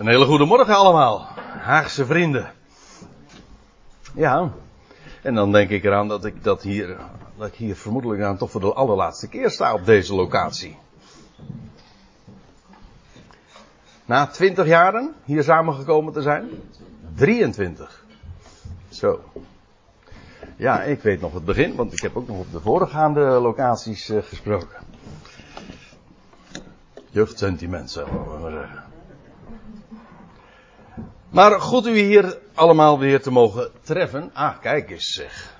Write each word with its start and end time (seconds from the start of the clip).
Een 0.00 0.06
hele 0.06 0.24
goede 0.24 0.44
morgen 0.44 0.74
allemaal, 0.74 1.28
Haagse 1.58 2.06
vrienden. 2.06 2.52
Ja, 4.14 4.52
en 5.22 5.34
dan 5.34 5.52
denk 5.52 5.70
ik 5.70 5.84
eraan 5.84 6.08
dat 6.08 6.24
ik, 6.24 6.44
dat 6.44 6.62
hier, 6.62 6.96
dat 7.36 7.46
ik 7.46 7.54
hier 7.54 7.76
vermoedelijk 7.76 8.22
aan 8.22 8.36
toch 8.36 8.50
voor 8.50 8.60
de 8.60 8.72
allerlaatste 8.72 9.28
keer 9.28 9.50
sta 9.50 9.74
op 9.74 9.84
deze 9.84 10.14
locatie. 10.14 10.78
Na 14.04 14.26
20 14.26 14.66
jaren 14.66 15.14
hier 15.24 15.42
samengekomen 15.42 16.12
te 16.12 16.22
zijn? 16.22 16.48
23. 17.14 18.04
Zo. 18.88 19.20
Ja, 20.56 20.82
ik 20.82 21.02
weet 21.02 21.20
nog 21.20 21.32
het 21.32 21.44
begin, 21.44 21.74
want 21.74 21.92
ik 21.92 22.00
heb 22.00 22.16
ook 22.16 22.28
nog 22.28 22.38
op 22.38 22.52
de 22.52 22.60
voorgaande 22.60 23.20
locaties 23.20 24.10
uh, 24.10 24.22
gesproken. 24.22 24.78
Jeugdsentiment, 27.10 27.94
we 27.94 28.38
maar 28.40 28.50
zeggen. 28.50 28.89
Maar 31.30 31.60
goed 31.60 31.86
u 31.86 31.98
hier 31.98 32.38
allemaal 32.54 32.98
weer 32.98 33.22
te 33.22 33.30
mogen 33.30 33.70
treffen. 33.82 34.30
Ah, 34.32 34.60
kijk 34.60 34.90
eens 34.90 35.12
zeg. 35.12 35.58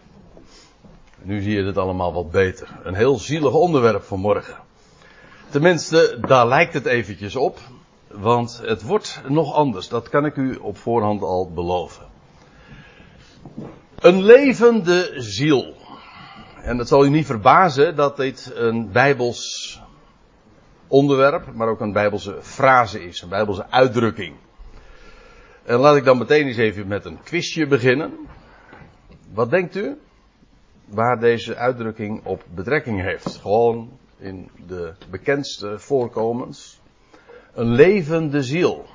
Nu 1.22 1.42
zie 1.42 1.56
je 1.56 1.64
het 1.64 1.78
allemaal 1.78 2.12
wat 2.12 2.30
beter. 2.30 2.68
Een 2.82 2.94
heel 2.94 3.18
zielig 3.18 3.52
onderwerp 3.52 4.02
van 4.02 4.20
morgen. 4.20 4.56
Tenminste, 5.48 6.18
daar 6.20 6.46
lijkt 6.46 6.74
het 6.74 6.86
eventjes 6.86 7.36
op. 7.36 7.58
Want 8.08 8.60
het 8.64 8.82
wordt 8.82 9.20
nog 9.28 9.54
anders. 9.54 9.88
Dat 9.88 10.08
kan 10.08 10.24
ik 10.24 10.36
u 10.36 10.54
op 10.54 10.78
voorhand 10.78 11.22
al 11.22 11.50
beloven. 11.54 12.06
Een 13.98 14.22
levende 14.22 15.12
ziel. 15.16 15.74
En 16.62 16.78
het 16.78 16.88
zal 16.88 17.04
u 17.04 17.08
niet 17.08 17.26
verbazen 17.26 17.96
dat 17.96 18.16
dit 18.16 18.52
een 18.54 18.92
bijbels 18.92 19.80
onderwerp, 20.86 21.54
maar 21.54 21.68
ook 21.68 21.80
een 21.80 21.92
bijbelse 21.92 22.36
frase 22.40 23.04
is. 23.04 23.22
Een 23.22 23.28
bijbelse 23.28 23.66
uitdrukking. 23.70 24.34
En 25.64 25.78
laat 25.78 25.96
ik 25.96 26.04
dan 26.04 26.18
meteen 26.18 26.46
eens 26.46 26.56
even 26.56 26.86
met 26.86 27.04
een 27.04 27.22
quizje 27.22 27.66
beginnen. 27.66 28.12
Wat 29.32 29.50
denkt 29.50 29.76
u? 29.76 29.98
Waar 30.84 31.20
deze 31.20 31.56
uitdrukking 31.56 32.24
op 32.24 32.44
betrekking 32.54 33.00
heeft. 33.00 33.36
Gewoon 33.36 33.98
in 34.18 34.50
de 34.66 34.94
bekendste 35.10 35.78
voorkomens. 35.78 36.80
Een 37.54 37.72
levende 37.72 38.42
ziel. 38.42 38.86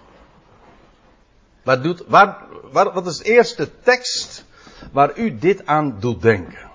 Wat, 1.64 1.84
doet, 1.84 2.04
waar, 2.08 2.38
waar, 2.72 2.94
wat 2.94 3.08
is 3.08 3.18
de 3.18 3.24
eerste 3.24 3.70
tekst 3.82 4.46
waar 4.92 5.18
u 5.18 5.38
dit 5.38 5.66
aan 5.66 5.98
doet 6.00 6.22
denken? 6.22 6.72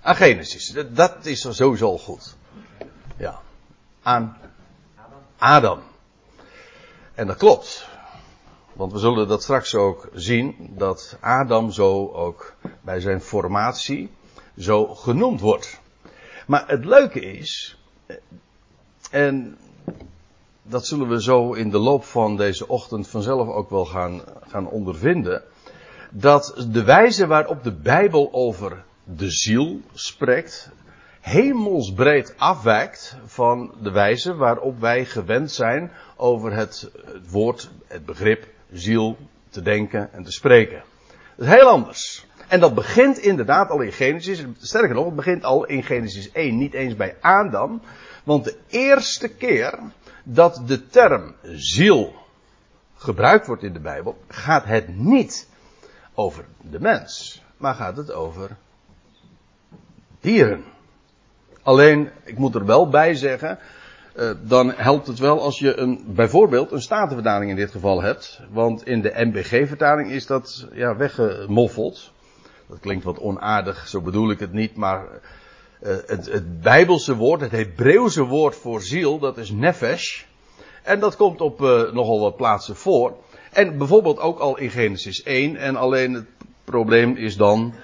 Aan 0.00 0.16
Genesis. 0.16 0.74
Dat 0.88 1.26
is 1.26 1.56
sowieso 1.56 1.98
goed. 1.98 2.36
Ja. 3.16 3.40
Aan 4.02 4.36
Adam. 5.38 5.80
En 7.14 7.26
dat 7.26 7.36
klopt. 7.36 7.89
Want 8.80 8.92
we 8.92 8.98
zullen 8.98 9.28
dat 9.28 9.42
straks 9.42 9.74
ook 9.74 10.08
zien, 10.14 10.56
dat 10.76 11.16
Adam 11.20 11.70
zo 11.70 12.08
ook 12.12 12.54
bij 12.80 13.00
zijn 13.00 13.20
formatie 13.20 14.10
zo 14.58 14.86
genoemd 14.86 15.40
wordt. 15.40 15.80
Maar 16.46 16.64
het 16.66 16.84
leuke 16.84 17.20
is, 17.20 17.78
en 19.10 19.58
dat 20.62 20.86
zullen 20.86 21.08
we 21.08 21.22
zo 21.22 21.52
in 21.52 21.70
de 21.70 21.78
loop 21.78 22.04
van 22.04 22.36
deze 22.36 22.68
ochtend 22.68 23.08
vanzelf 23.08 23.48
ook 23.48 23.70
wel 23.70 23.84
gaan, 23.84 24.22
gaan 24.48 24.68
ondervinden, 24.68 25.42
dat 26.10 26.66
de 26.70 26.84
wijze 26.84 27.26
waarop 27.26 27.62
de 27.62 27.72
Bijbel 27.72 28.28
over 28.32 28.84
de 29.04 29.30
ziel 29.30 29.80
spreekt, 29.92 30.70
hemelsbreed 31.20 32.34
afwijkt 32.36 33.16
van 33.24 33.74
de 33.82 33.90
wijze 33.90 34.34
waarop 34.34 34.80
wij 34.80 35.04
gewend 35.04 35.52
zijn 35.52 35.92
over 36.16 36.52
het, 36.52 36.90
het 37.04 37.30
woord, 37.30 37.70
het 37.86 38.04
begrip 38.04 38.46
ziel 38.72 39.16
te 39.48 39.62
denken 39.62 40.12
en 40.12 40.22
te 40.22 40.32
spreken. 40.32 40.82
Dat 41.36 41.46
is 41.46 41.54
heel 41.54 41.68
anders. 41.68 42.26
En 42.48 42.60
dat 42.60 42.74
begint 42.74 43.18
inderdaad 43.18 43.70
al 43.70 43.80
in 43.80 43.92
Genesis. 43.92 44.44
Sterker 44.58 44.94
nog, 44.94 45.04
het 45.04 45.16
begint 45.16 45.44
al 45.44 45.64
in 45.64 45.82
Genesis 45.82 46.32
1, 46.32 46.58
niet 46.58 46.74
eens 46.74 46.96
bij 46.96 47.16
Adam. 47.20 47.82
Want 48.24 48.44
de 48.44 48.56
eerste 48.68 49.28
keer 49.28 49.78
dat 50.22 50.62
de 50.66 50.86
term 50.86 51.34
ziel 51.42 52.14
gebruikt 52.94 53.46
wordt 53.46 53.62
in 53.62 53.72
de 53.72 53.80
Bijbel, 53.80 54.18
gaat 54.28 54.64
het 54.64 54.96
niet 54.96 55.48
over 56.14 56.44
de 56.60 56.80
mens, 56.80 57.42
maar 57.56 57.74
gaat 57.74 57.96
het 57.96 58.12
over 58.12 58.56
dieren. 60.20 60.64
Alleen, 61.62 62.10
ik 62.24 62.38
moet 62.38 62.54
er 62.54 62.64
wel 62.64 62.88
bij 62.88 63.14
zeggen, 63.14 63.58
uh, 64.16 64.30
dan 64.42 64.72
helpt 64.72 65.06
het 65.06 65.18
wel 65.18 65.40
als 65.40 65.58
je 65.58 65.76
een, 65.76 66.04
bijvoorbeeld 66.06 66.72
een 66.72 66.82
statenvertaling 66.82 67.50
in 67.50 67.56
dit 67.56 67.70
geval 67.70 68.02
hebt. 68.02 68.40
Want 68.50 68.86
in 68.86 69.00
de 69.00 69.12
MBG-vertaling 69.14 70.10
is 70.10 70.26
dat 70.26 70.66
ja, 70.72 70.96
weggemoffeld. 70.96 72.12
Dat 72.68 72.80
klinkt 72.80 73.04
wat 73.04 73.18
onaardig, 73.18 73.88
zo 73.88 74.00
bedoel 74.00 74.30
ik 74.30 74.38
het 74.38 74.52
niet, 74.52 74.76
maar 74.76 75.04
uh, 75.82 75.96
het, 76.06 76.32
het 76.32 76.60
Bijbelse 76.60 77.16
woord, 77.16 77.40
het 77.40 77.50
Hebreeuwse 77.50 78.24
woord 78.24 78.56
voor 78.56 78.82
ziel, 78.82 79.18
dat 79.18 79.38
is 79.38 79.50
nefesh. 79.50 80.22
En 80.82 81.00
dat 81.00 81.16
komt 81.16 81.40
op 81.40 81.60
uh, 81.60 81.92
nogal 81.92 82.20
wat 82.20 82.36
plaatsen 82.36 82.76
voor. 82.76 83.16
En 83.52 83.78
bijvoorbeeld 83.78 84.18
ook 84.18 84.38
al 84.38 84.58
in 84.58 84.70
Genesis 84.70 85.22
1. 85.22 85.56
En 85.56 85.76
alleen 85.76 86.12
het 86.12 86.26
probleem 86.64 87.16
is 87.16 87.36
dan 87.36 87.74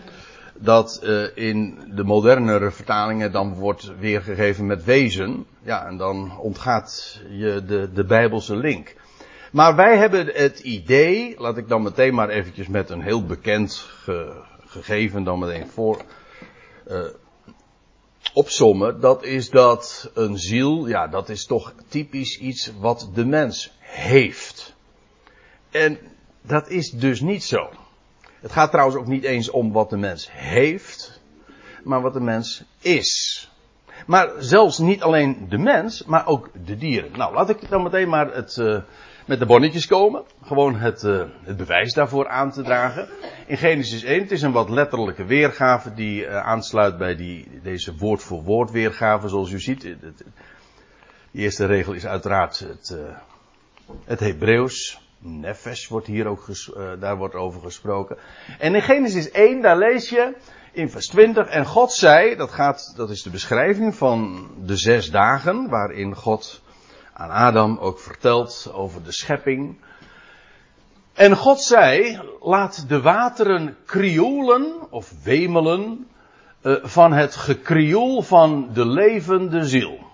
dat 0.59 1.01
uh, 1.03 1.27
in 1.35 1.79
de 1.95 2.05
modernere 2.05 2.71
vertalingen 2.71 3.33
dan 3.33 3.55
wordt 3.55 3.93
weergegeven 3.99 4.67
met 4.67 4.85
wezen. 4.85 5.47
Ja, 5.63 5.87
en 5.87 5.97
dan 5.97 6.39
ontgaat 6.39 7.21
je 7.31 7.63
de, 7.67 7.93
de 7.93 8.05
Bijbelse 8.05 8.57
link. 8.57 8.95
Maar 9.53 9.77
wij 9.77 9.97
hebben 9.97 10.27
het 10.27 10.59
idee, 10.59 11.35
laat 11.39 11.57
ik 11.57 11.69
dan 11.69 11.83
meteen 11.83 12.15
maar 12.15 12.29
eventjes 12.29 12.69
met 12.69 12.91
een 12.91 13.03
heel 13.03 13.25
bekend 13.25 13.75
ge, 13.75 14.43
gegeven 14.67 15.25
dan 15.25 15.39
meteen 15.39 15.67
voor 15.67 16.03
uh, 16.89 17.01
opsommen. 18.33 19.01
Dat 19.01 19.25
is 19.25 19.51
dat 19.51 20.11
een 20.15 20.39
ziel, 20.39 20.87
ja, 20.87 21.09
dat 21.09 21.29
is 21.29 21.47
toch 21.47 21.73
typisch 21.89 22.39
iets 22.39 22.73
wat 22.79 23.11
de 23.15 23.25
mens 23.25 23.73
heeft. 23.79 24.75
En 25.71 25.99
dat 26.43 26.69
is 26.69 26.91
dus 26.91 27.21
niet 27.21 27.45
zo. 27.45 27.71
Het 28.47 28.55
gaat 28.55 28.71
trouwens 28.71 28.99
ook 28.99 29.07
niet 29.07 29.25
eens 29.25 29.51
om 29.51 29.73
wat 29.73 29.91
de 29.91 29.97
mens 29.97 30.29
heeft, 30.33 31.21
maar 31.85 32.01
wat 32.01 32.13
de 32.13 32.21
mens 32.21 32.65
is. 32.81 33.51
Maar 34.07 34.31
zelfs 34.39 34.79
niet 34.79 35.03
alleen 35.03 35.47
de 35.49 35.59
mens, 35.59 36.05
maar 36.05 36.27
ook 36.27 36.51
de 36.65 36.77
dieren. 36.77 37.11
Nou, 37.13 37.35
laat 37.35 37.51
ik 37.51 37.69
dan 37.69 37.83
meteen 37.83 38.09
maar 38.09 38.35
het, 38.35 38.57
uh, 38.57 38.81
met 39.25 39.39
de 39.39 39.47
bonnetjes 39.47 39.87
komen. 39.87 40.23
Gewoon 40.43 40.77
het, 40.77 41.03
uh, 41.03 41.25
het 41.43 41.57
bewijs 41.57 41.93
daarvoor 41.93 42.29
aan 42.29 42.51
te 42.51 42.63
dragen. 42.63 43.09
In 43.47 43.57
Genesis 43.57 44.03
1, 44.03 44.21
het 44.21 44.31
is 44.31 44.43
een 44.43 44.53
wat 44.53 44.71
letterlijke 44.71 45.25
weergave 45.25 45.95
die 45.95 46.23
uh, 46.23 46.37
aansluit 46.37 46.99
bij 46.99 47.17
die, 47.17 47.49
deze 47.63 47.97
woord 47.97 48.23
voor 48.23 48.43
woord 48.43 48.71
weergave, 48.71 49.29
zoals 49.29 49.51
u 49.51 49.61
ziet. 49.61 49.81
De 49.81 50.15
eerste 51.33 51.67
regel 51.67 51.93
is 51.93 52.07
uiteraard 52.07 52.59
het, 52.59 52.97
het 54.05 54.21
Hebreeuws. 54.21 55.06
Nefesh 55.27 55.89
wordt 55.89 56.07
hier 56.07 56.27
ook 56.27 56.49
uh, 56.49 56.91
daar 57.01 57.17
wordt 57.17 57.35
over 57.35 57.61
gesproken. 57.61 58.17
En 58.59 58.75
in 58.75 58.83
Genesis 58.83 59.31
1, 59.31 59.63
daar 59.63 59.79
lees 59.79 60.09
je 60.09 60.37
in 60.73 60.91
vers 60.91 61.07
20, 61.07 61.49
en 61.49 61.67
God 61.67 61.93
zei, 61.93 62.37
dat 62.37 62.51
gaat, 62.51 62.93
dat 62.97 63.11
is 63.11 63.23
de 63.23 63.31
beschrijving 63.31 63.95
van 63.95 64.49
de 64.65 64.77
zes 64.77 65.11
dagen, 65.11 65.69
waarin 65.69 66.15
God 66.15 66.63
aan 67.13 67.31
Adam 67.31 67.79
ook 67.79 67.99
vertelt 67.99 68.71
over 68.73 69.03
de 69.03 69.13
schepping. 69.13 69.77
En 71.13 71.37
God 71.37 71.61
zei, 71.61 72.21
laat 72.41 72.89
de 72.89 73.01
wateren 73.01 73.77
krioelen, 73.85 74.91
of 74.91 75.13
wemelen, 75.23 76.09
uh, 76.63 76.75
van 76.83 77.13
het 77.13 77.37
gekrioel 77.37 78.23
van 78.23 78.69
de 78.73 78.87
levende 78.87 79.65
ziel. 79.65 80.06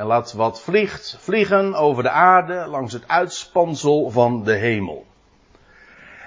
En 0.00 0.06
laat 0.06 0.32
wat 0.32 0.60
vliegt 0.60 1.16
vliegen 1.18 1.74
over 1.74 2.02
de 2.02 2.10
aarde 2.10 2.66
langs 2.66 2.92
het 2.92 3.08
uitspansel 3.08 4.10
van 4.10 4.44
de 4.44 4.54
hemel. 4.54 5.06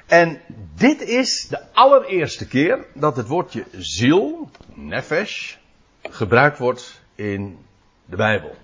En 0.05 0.41
dit 0.75 1.01
is 1.01 1.47
de 1.49 1.59
allereerste 1.73 2.47
keer 2.47 2.85
dat 2.93 3.15
het 3.15 3.27
woordje 3.27 3.65
ziel, 3.71 4.49
nefesh, 4.73 5.55
gebruikt 6.01 6.57
wordt 6.57 7.01
in 7.15 7.65
de 8.05 8.15
Bijbel. 8.15 8.55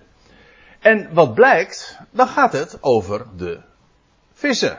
En 0.78 1.14
wat 1.14 1.34
blijkt, 1.34 1.98
dan 2.10 2.26
gaat 2.26 2.52
het 2.52 2.78
over 2.80 3.26
de 3.36 3.60
vissen. 4.32 4.78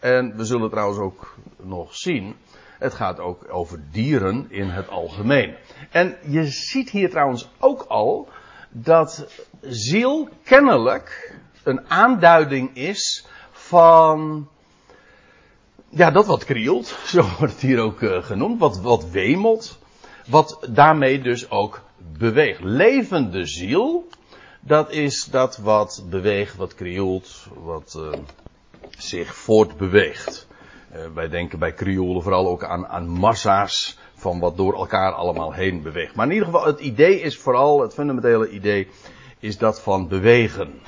En 0.00 0.36
we 0.36 0.44
zullen 0.44 0.70
trouwens 0.70 0.98
ook 0.98 1.36
nog 1.56 1.96
zien, 1.96 2.36
het 2.78 2.94
gaat 2.94 3.18
ook 3.18 3.46
over 3.48 3.80
dieren 3.90 4.46
in 4.48 4.68
het 4.68 4.88
algemeen. 4.88 5.54
En 5.90 6.16
je 6.26 6.46
ziet 6.46 6.90
hier 6.90 7.10
trouwens 7.10 7.50
ook 7.58 7.84
al 7.88 8.28
dat 8.76 9.26
ziel 9.60 10.28
kennelijk 10.44 11.34
een 11.62 11.90
aanduiding 11.90 12.76
is 12.76 13.26
van 13.50 14.48
ja, 15.88 16.10
dat 16.10 16.26
wat 16.26 16.44
krielt, 16.44 16.86
zo 17.14 17.22
wordt 17.38 17.52
het 17.52 17.62
hier 17.62 17.80
ook 17.80 18.00
uh, 18.00 18.22
genoemd, 18.22 18.58
wat, 18.60 18.80
wat 18.80 19.10
wemelt, 19.10 19.78
wat 20.26 20.58
daarmee 20.68 21.22
dus 21.22 21.50
ook 21.50 21.80
beweegt. 22.18 22.60
Levende 22.60 23.46
ziel, 23.46 24.08
dat 24.60 24.90
is 24.90 25.24
dat 25.24 25.56
wat 25.56 26.04
beweegt, 26.10 26.56
wat 26.56 26.74
krioelt, 26.74 27.46
wat 27.62 27.94
uh, 27.98 28.12
zich 28.98 29.34
voortbeweegt. 29.34 30.46
Uh, 30.92 31.00
wij 31.14 31.28
denken 31.28 31.58
bij 31.58 31.72
krioelen 31.72 32.22
vooral 32.22 32.48
ook 32.48 32.64
aan, 32.64 32.86
aan 32.86 33.08
massa's 33.08 33.98
van 34.14 34.38
wat 34.38 34.56
door 34.56 34.74
elkaar 34.74 35.12
allemaal 35.12 35.52
heen 35.52 35.82
beweegt. 35.82 36.14
Maar 36.14 36.26
in 36.26 36.32
ieder 36.32 36.46
geval, 36.46 36.66
het 36.66 36.80
idee 36.80 37.20
is 37.20 37.38
vooral, 37.38 37.80
het 37.80 37.94
fundamentele 37.94 38.48
idee, 38.48 38.88
is 39.38 39.58
dat 39.58 39.80
van 39.80 40.08
bewegen. 40.08 40.80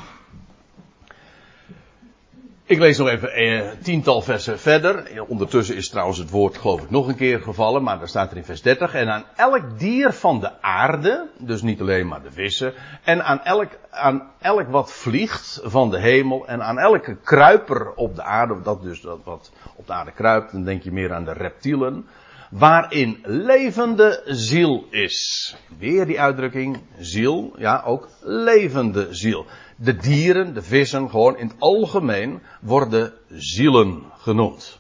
Ik 2.69 2.79
lees 2.79 2.99
nog 2.99 3.09
even 3.09 3.43
een 3.43 3.61
eh, 3.61 3.69
tiental 3.83 4.23
versen 4.23 4.59
verder. 4.59 5.23
Ondertussen 5.29 5.77
is 5.77 5.89
trouwens 5.89 6.19
het 6.19 6.31
woord 6.31 6.59
geloof 6.59 6.83
ik 6.83 6.91
nog 6.91 7.09
een 7.09 7.17
keer 7.17 7.41
gevallen, 7.41 7.83
maar 7.83 7.99
daar 7.99 8.09
staat 8.09 8.31
er 8.31 8.37
in 8.37 8.45
vers 8.45 8.63
30. 8.63 8.95
En 8.95 9.09
aan 9.09 9.25
elk 9.37 9.79
dier 9.79 10.13
van 10.13 10.41
de 10.41 10.63
aarde, 10.63 11.29
dus 11.39 11.63
niet 11.63 11.81
alleen 11.81 12.07
maar 12.07 12.23
de 12.23 12.33
vissen, 12.33 12.73
en 13.05 13.25
aan 13.25 13.41
elk, 13.45 13.69
aan 13.91 14.31
elk 14.41 14.69
wat 14.69 14.93
vliegt 14.93 15.61
van 15.65 15.91
de 15.91 15.99
hemel, 15.99 16.47
en 16.47 16.63
aan 16.63 16.79
elke 16.79 17.17
kruiper 17.17 17.93
op 17.95 18.17
de 18.17 18.23
aarde, 18.23 18.63
dat 18.63 18.83
dus 18.83 19.01
dat 19.01 19.21
wat 19.25 19.53
op 19.77 19.87
de 19.87 19.93
aarde 19.93 20.13
kruipt, 20.13 20.53
dan 20.53 20.65
denk 20.65 20.83
je 20.83 20.93
meer 20.93 21.13
aan 21.13 21.25
de 21.25 21.33
reptielen, 21.33 22.07
waarin 22.51 23.19
levende 23.25 24.23
ziel 24.25 24.87
is. 24.91 25.57
Weer 25.79 26.07
die 26.07 26.21
uitdrukking, 26.21 26.81
ziel, 26.99 27.55
ja 27.59 27.83
ook 27.85 28.09
levende 28.23 29.15
ziel. 29.15 29.47
De 29.77 29.97
dieren, 29.97 30.55
de 30.55 30.63
vissen, 30.63 31.11
gewoon 31.11 31.39
in 31.39 31.47
het 31.47 31.57
algemeen 31.59 32.43
worden 32.61 33.13
zielen 33.29 34.05
genoemd. 34.19 34.79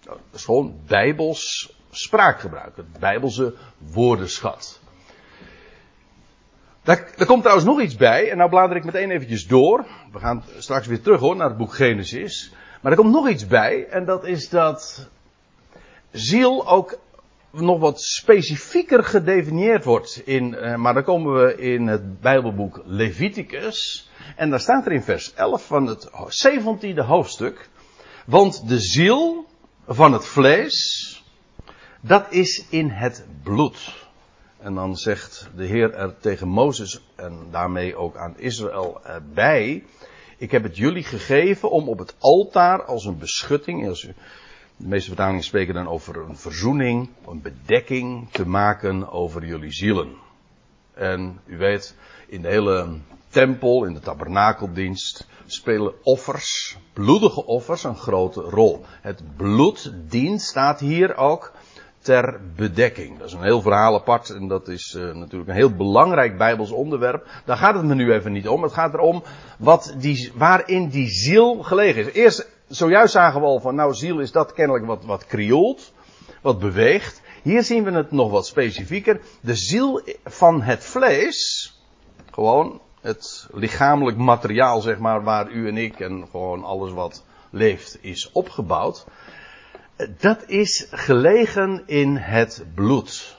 Dat 0.00 0.18
is 0.32 0.44
gewoon 0.44 0.80
bijbels 0.86 1.72
spraakgebruik, 1.90 2.76
het 2.76 2.98
bijbelse 2.98 3.54
woordenschat. 3.78 4.80
Daar, 6.82 7.26
komt 7.26 7.40
trouwens 7.40 7.68
nog 7.68 7.80
iets 7.80 7.96
bij, 7.96 8.30
en 8.30 8.36
nou 8.36 8.50
blader 8.50 8.76
ik 8.76 8.84
meteen 8.84 9.10
eventjes 9.10 9.46
door. 9.46 9.86
We 10.12 10.18
gaan 10.18 10.44
straks 10.58 10.86
weer 10.86 11.00
terug 11.00 11.20
hoor, 11.20 11.36
naar 11.36 11.48
het 11.48 11.56
boek 11.56 11.74
Genesis. 11.74 12.52
Maar 12.80 12.92
er 12.92 12.98
komt 12.98 13.12
nog 13.12 13.28
iets 13.28 13.46
bij, 13.46 13.86
en 13.88 14.04
dat 14.04 14.24
is 14.24 14.48
dat 14.48 15.08
ziel 16.10 16.68
ook 16.68 16.98
nog 17.50 17.80
wat 17.80 18.00
specifieker 18.02 19.04
gedefinieerd 19.04 19.84
wordt. 19.84 20.22
In, 20.24 20.54
uh, 20.54 20.74
maar 20.74 20.94
dan 20.94 21.04
komen 21.04 21.44
we 21.44 21.56
in 21.56 21.86
het 21.86 22.20
Bijbelboek 22.20 22.82
Leviticus. 22.84 24.10
En 24.36 24.50
daar 24.50 24.60
staat 24.60 24.86
er 24.86 24.92
in 24.92 25.02
vers 25.02 25.34
11 25.34 25.66
van 25.66 25.86
het 25.86 26.08
17e 26.46 27.06
hoofdstuk. 27.06 27.68
Want 28.26 28.68
de 28.68 28.78
ziel 28.78 29.46
van 29.86 30.12
het 30.12 30.26
vlees, 30.26 31.24
dat 32.00 32.26
is 32.30 32.66
in 32.68 32.90
het 32.90 33.26
bloed. 33.42 34.06
En 34.58 34.74
dan 34.74 34.96
zegt 34.96 35.48
de 35.56 35.64
Heer 35.64 35.94
er 35.94 36.18
tegen 36.20 36.48
Mozes 36.48 37.00
en 37.16 37.38
daarmee 37.50 37.96
ook 37.96 38.16
aan 38.16 38.38
Israël 38.38 39.00
bij. 39.34 39.84
Ik 40.38 40.50
heb 40.50 40.62
het 40.62 40.76
jullie 40.76 41.02
gegeven 41.02 41.70
om 41.70 41.88
op 41.88 41.98
het 41.98 42.14
altaar 42.18 42.84
als 42.84 43.04
een 43.04 43.18
beschutting, 43.18 43.88
als 43.88 44.08
de 44.78 44.88
meeste 44.88 45.08
vertalingen 45.08 45.42
spreken 45.42 45.74
dan 45.74 45.88
over 45.88 46.16
een 46.16 46.36
verzoening, 46.36 47.08
een 47.26 47.42
bedekking 47.42 48.30
te 48.30 48.46
maken 48.46 49.10
over 49.12 49.46
jullie 49.46 49.72
zielen. 49.72 50.16
En 50.94 51.40
u 51.46 51.56
weet, 51.56 51.94
in 52.26 52.42
de 52.42 52.48
hele 52.48 52.98
tempel, 53.28 53.84
in 53.84 53.94
de 53.94 54.00
tabernakeldienst, 54.00 55.26
spelen 55.46 55.92
offers, 56.02 56.76
bloedige 56.92 57.46
offers, 57.46 57.84
een 57.84 57.96
grote 57.96 58.40
rol. 58.40 58.84
Het 59.00 59.22
bloed 59.36 59.92
dient, 60.08 60.42
staat 60.42 60.80
hier 60.80 61.16
ook, 61.16 61.52
ter 61.98 62.40
bedekking. 62.56 63.18
Dat 63.18 63.26
is 63.26 63.32
een 63.32 63.42
heel 63.42 63.60
verhaal 63.60 63.94
apart 63.94 64.30
en 64.30 64.48
dat 64.48 64.68
is 64.68 64.94
uh, 64.98 65.14
natuurlijk 65.14 65.50
een 65.50 65.56
heel 65.56 65.76
belangrijk 65.76 66.38
Bijbels 66.38 66.70
onderwerp. 66.70 67.26
Daar 67.44 67.56
gaat 67.56 67.74
het 67.74 67.84
me 67.84 67.94
nu 67.94 68.12
even 68.12 68.32
niet 68.32 68.48
om. 68.48 68.62
Het 68.62 68.72
gaat 68.72 68.94
erom 68.94 69.22
wat 69.58 69.94
die, 69.98 70.32
waarin 70.34 70.88
die 70.88 71.08
ziel 71.08 71.62
gelegen 71.62 72.06
is. 72.06 72.12
Eerst 72.12 72.48
zojuist 72.68 73.12
zagen 73.12 73.40
we 73.40 73.46
al 73.46 73.60
van, 73.60 73.74
nou, 73.74 73.94
ziel 73.94 74.20
is 74.20 74.32
dat 74.32 74.52
kennelijk 74.52 74.86
wat, 74.86 75.04
wat 75.04 75.26
krioelt, 75.26 75.92
wat 76.42 76.58
beweegt. 76.58 77.22
Hier 77.42 77.62
zien 77.62 77.84
we 77.84 77.90
het 77.90 78.10
nog 78.10 78.30
wat 78.30 78.46
specifieker. 78.46 79.20
De 79.40 79.54
ziel 79.54 80.02
van 80.24 80.62
het 80.62 80.84
vlees, 80.84 81.72
gewoon 82.30 82.80
het 83.00 83.48
lichamelijk 83.52 84.16
materiaal, 84.16 84.80
zeg 84.80 84.98
maar, 84.98 85.22
waar 85.22 85.50
u 85.50 85.68
en 85.68 85.76
ik 85.76 86.00
en 86.00 86.28
gewoon 86.30 86.64
alles 86.64 86.92
wat 86.92 87.24
leeft 87.50 87.98
is 88.00 88.30
opgebouwd. 88.32 89.06
Dat 90.18 90.44
is 90.46 90.86
gelegen 90.90 91.82
in 91.86 92.16
het 92.16 92.64
bloed. 92.74 93.37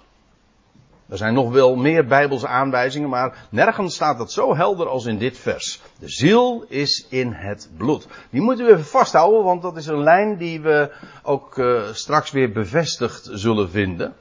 Er 1.10 1.18
zijn 1.18 1.34
nog 1.34 1.52
wel 1.52 1.76
meer 1.76 2.06
bijbelse 2.06 2.48
aanwijzingen, 2.48 3.10
maar 3.10 3.48
nergens 3.50 3.96
staat 3.96 4.18
dat 4.18 4.32
zo 4.32 4.56
helder 4.56 4.88
als 4.88 5.06
in 5.06 5.18
dit 5.18 5.38
vers. 5.38 5.82
De 6.00 6.10
ziel 6.10 6.66
is 6.68 7.06
in 7.10 7.32
het 7.32 7.70
bloed. 7.78 8.08
Die 8.30 8.42
moeten 8.42 8.66
we 8.66 8.72
even 8.72 8.86
vasthouden, 8.86 9.44
want 9.44 9.62
dat 9.62 9.78
is 9.78 9.86
een 9.86 10.04
lijn 10.04 10.38
die 10.38 10.62
we 10.62 10.92
ook 11.24 11.58
uh, 11.58 11.82
straks 11.92 12.32
weer 12.32 12.52
bevestigd 12.52 13.30
zullen 13.32 13.70
vinden. 13.70 14.16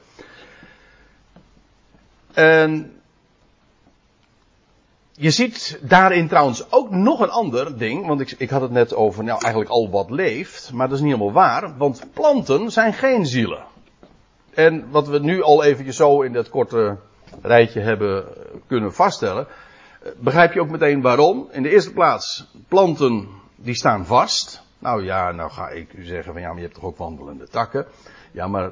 En 2.33 2.93
je 5.11 5.31
ziet 5.31 5.79
daarin 5.81 6.27
trouwens 6.27 6.71
ook 6.71 6.89
nog 6.89 7.19
een 7.19 7.29
ander 7.29 7.77
ding, 7.77 8.07
want 8.07 8.19
ik, 8.19 8.35
ik 8.37 8.49
had 8.49 8.61
het 8.61 8.71
net 8.71 8.95
over 8.95 9.23
nou 9.23 9.41
eigenlijk 9.41 9.71
al 9.71 9.89
wat 9.89 10.09
leeft, 10.09 10.71
maar 10.73 10.87
dat 10.87 10.97
is 10.97 11.03
niet 11.03 11.13
helemaal 11.13 11.33
waar, 11.33 11.77
want 11.77 12.03
planten 12.13 12.71
zijn 12.71 12.93
geen 12.93 13.25
zielen. 13.25 13.68
En 14.53 14.89
wat 14.89 15.07
we 15.07 15.19
nu 15.19 15.41
al 15.41 15.63
eventjes 15.63 15.95
zo 15.95 16.21
in 16.21 16.33
dat 16.33 16.49
korte 16.49 16.97
rijtje 17.41 17.79
hebben 17.79 18.25
kunnen 18.67 18.93
vaststellen, 18.93 19.47
begrijp 20.17 20.53
je 20.53 20.61
ook 20.61 20.69
meteen 20.69 21.01
waarom. 21.01 21.47
In 21.51 21.63
de 21.63 21.69
eerste 21.69 21.93
plaats, 21.93 22.47
planten 22.67 23.27
die 23.55 23.75
staan 23.75 24.05
vast. 24.05 24.63
Nou 24.79 25.03
ja, 25.03 25.31
nou 25.31 25.51
ga 25.51 25.69
ik 25.69 25.93
u 25.93 26.05
zeggen 26.05 26.33
van 26.33 26.41
ja, 26.41 26.47
maar 26.47 26.57
je 26.57 26.63
hebt 26.63 26.73
toch 26.73 26.83
ook 26.83 26.97
wandelende 26.97 27.47
takken. 27.47 27.85
Ja, 28.31 28.47
maar 28.47 28.71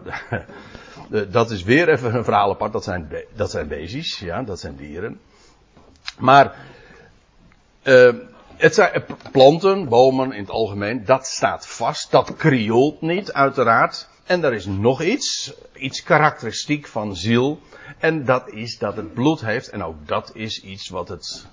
dat 1.32 1.52
is 1.52 1.64
weer 1.64 1.90
even 1.90 2.16
een 2.16 2.24
verhaal 2.24 2.52
apart. 2.52 2.74
Dat 2.74 2.84
zijn, 2.84 3.12
dat 3.36 3.52
zijn 3.52 3.68
beestjes, 3.68 4.20
ja, 4.20 4.44
dat 4.44 4.60
zijn 4.60 4.76
dieren. 4.76 5.20
Maar 6.20 6.56
uh, 7.84 8.14
het 8.56 8.76
zijn 8.76 9.04
planten, 9.32 9.90
bomen 9.90 10.32
in 10.32 10.42
het 10.42 10.50
algemeen, 10.50 11.06
dat 11.06 11.26
staat 11.26 11.68
vast. 11.68 12.12
Dat 12.12 12.36
krioelt 12.36 13.02
niet, 13.02 13.34
uiteraard. 13.34 14.10
En 14.28 14.44
er 14.44 14.54
is 14.54 14.66
nog 14.66 15.02
iets, 15.02 15.54
iets 15.74 16.04
karakteristiek 16.04 16.88
van 16.88 17.16
ziel. 17.16 17.60
En 17.98 18.26
dat 18.26 18.52
is 18.52 18.78
dat 18.78 18.96
het 18.96 19.14
bloed 19.14 19.42
heeft. 19.42 19.70
En 19.70 19.84
ook 19.84 20.08
dat 20.08 20.32
is 20.34 20.62
iets 20.64 20.90
wat 20.90 21.08
het, 21.08 21.46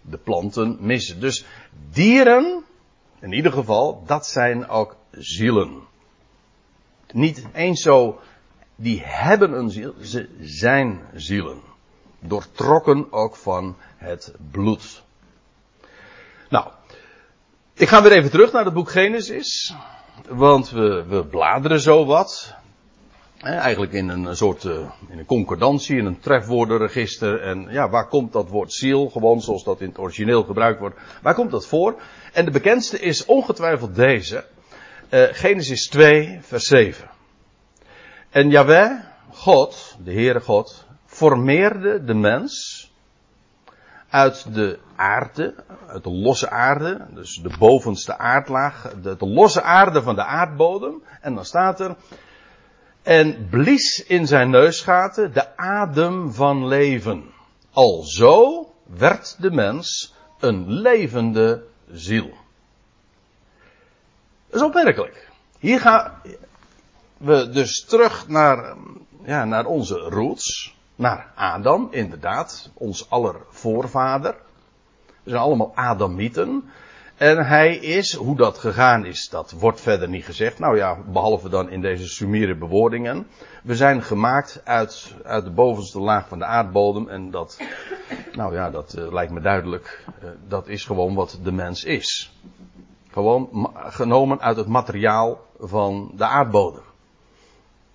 de 0.00 0.18
planten 0.18 0.76
missen. 0.80 1.20
Dus 1.20 1.44
dieren, 1.90 2.64
in 3.20 3.32
ieder 3.32 3.52
geval, 3.52 4.02
dat 4.06 4.26
zijn 4.26 4.68
ook 4.68 4.96
zielen. 5.10 5.80
Niet 7.12 7.46
eens 7.52 7.82
zo, 7.82 8.20
die 8.76 9.02
hebben 9.04 9.52
een 9.52 9.70
ziel, 9.70 9.94
ze 10.02 10.28
zijn 10.40 11.00
zielen. 11.14 11.60
Doortrokken 12.20 13.12
ook 13.12 13.36
van 13.36 13.76
het 13.96 14.34
bloed. 14.50 15.02
Nou, 16.48 16.66
ik 17.74 17.88
ga 17.88 18.02
weer 18.02 18.12
even 18.12 18.30
terug 18.30 18.52
naar 18.52 18.64
het 18.64 18.74
boek 18.74 18.90
Genesis. 18.90 19.74
Want 20.28 20.70
we, 20.70 21.04
we 21.08 21.24
bladeren 21.24 21.80
zo 21.80 22.04
wat. 22.04 22.54
eigenlijk 23.40 23.92
in 23.92 24.08
een 24.08 24.36
soort 24.36 24.64
uh, 24.64 24.72
in 25.08 25.18
een 25.18 25.26
concordantie, 25.26 25.96
in 25.96 26.06
een 26.06 26.20
trefwoordenregister. 26.20 27.40
En 27.40 27.66
ja, 27.70 27.88
waar 27.88 28.08
komt 28.08 28.32
dat 28.32 28.48
woord 28.48 28.72
ziel? 28.72 29.08
Gewoon 29.08 29.40
zoals 29.40 29.64
dat 29.64 29.80
in 29.80 29.88
het 29.88 29.98
origineel 29.98 30.42
gebruikt 30.42 30.80
wordt. 30.80 30.96
Waar 31.22 31.34
komt 31.34 31.50
dat 31.50 31.66
voor? 31.66 32.00
En 32.32 32.44
de 32.44 32.50
bekendste 32.50 33.00
is 33.00 33.24
ongetwijfeld 33.24 33.94
deze. 33.94 34.44
Uh, 35.10 35.24
Genesis 35.30 35.88
2, 35.88 36.38
vers 36.42 36.66
7. 36.66 37.10
En 38.30 38.50
Yahweh, 38.50 38.90
God, 39.30 39.96
de 40.04 40.12
Heere 40.12 40.40
God, 40.40 40.86
formeerde 41.04 42.04
de 42.04 42.14
mens 42.14 42.84
uit 44.08 44.54
de 44.54 44.78
aarde, 44.96 45.54
uit 45.86 46.04
de 46.04 46.10
losse 46.10 46.50
aarde, 46.50 47.06
dus 47.10 47.36
de 47.42 47.56
bovenste 47.58 48.18
aardlaag, 48.18 48.94
de, 49.02 49.16
de 49.16 49.26
losse 49.26 49.62
aarde 49.62 50.02
van 50.02 50.14
de 50.14 50.24
aardbodem. 50.24 51.02
En 51.20 51.34
dan 51.34 51.44
staat 51.44 51.80
er, 51.80 51.96
en 53.02 53.48
blies 53.50 54.04
in 54.06 54.26
zijn 54.26 54.50
neusgaten 54.50 55.32
de 55.32 55.56
adem 55.56 56.32
van 56.32 56.66
leven. 56.66 57.24
Alzo 57.72 58.70
werd 58.84 59.36
de 59.38 59.50
mens 59.50 60.14
een 60.40 60.70
levende 60.70 61.64
ziel. 61.90 62.30
Dat 64.46 64.60
is 64.60 64.62
opmerkelijk. 64.62 65.30
Hier 65.58 65.80
gaan 65.80 66.12
we 67.16 67.48
dus 67.48 67.84
terug 67.84 68.28
naar, 68.28 68.76
ja, 69.24 69.44
naar 69.44 69.66
onze 69.66 69.94
roots 69.94 70.76
naar 70.96 71.32
Adam, 71.34 71.88
inderdaad, 71.90 72.70
ons 72.74 73.10
aller 73.10 73.36
voorvader. 73.50 74.36
Zijn 75.26 75.40
allemaal 75.40 75.72
Adamieten. 75.74 76.64
En 77.16 77.46
hij 77.46 77.76
is, 77.76 78.14
hoe 78.14 78.36
dat 78.36 78.58
gegaan 78.58 79.04
is, 79.04 79.28
dat 79.28 79.52
wordt 79.52 79.80
verder 79.80 80.08
niet 80.08 80.24
gezegd. 80.24 80.58
Nou 80.58 80.76
ja, 80.76 80.98
behalve 81.12 81.48
dan 81.48 81.70
in 81.70 81.80
deze 81.80 82.06
sumiere 82.06 82.56
bewoordingen. 82.56 83.26
We 83.62 83.76
zijn 83.76 84.02
gemaakt 84.02 84.60
uit, 84.64 85.14
uit 85.24 85.44
de 85.44 85.50
bovenste 85.50 86.00
laag 86.00 86.28
van 86.28 86.38
de 86.38 86.44
aardbodem. 86.44 87.08
En 87.08 87.30
dat, 87.30 87.60
nou 88.32 88.54
ja, 88.54 88.70
dat 88.70 88.94
uh, 88.98 89.12
lijkt 89.12 89.32
me 89.32 89.40
duidelijk. 89.40 90.04
Uh, 90.22 90.30
dat 90.48 90.68
is 90.68 90.84
gewoon 90.84 91.14
wat 91.14 91.38
de 91.42 91.52
mens 91.52 91.84
is. 91.84 92.32
Gewoon 93.10 93.70
genomen 93.74 94.40
uit 94.40 94.56
het 94.56 94.68
materiaal 94.68 95.40
van 95.58 96.12
de 96.16 96.24
aardbodem. 96.24 96.85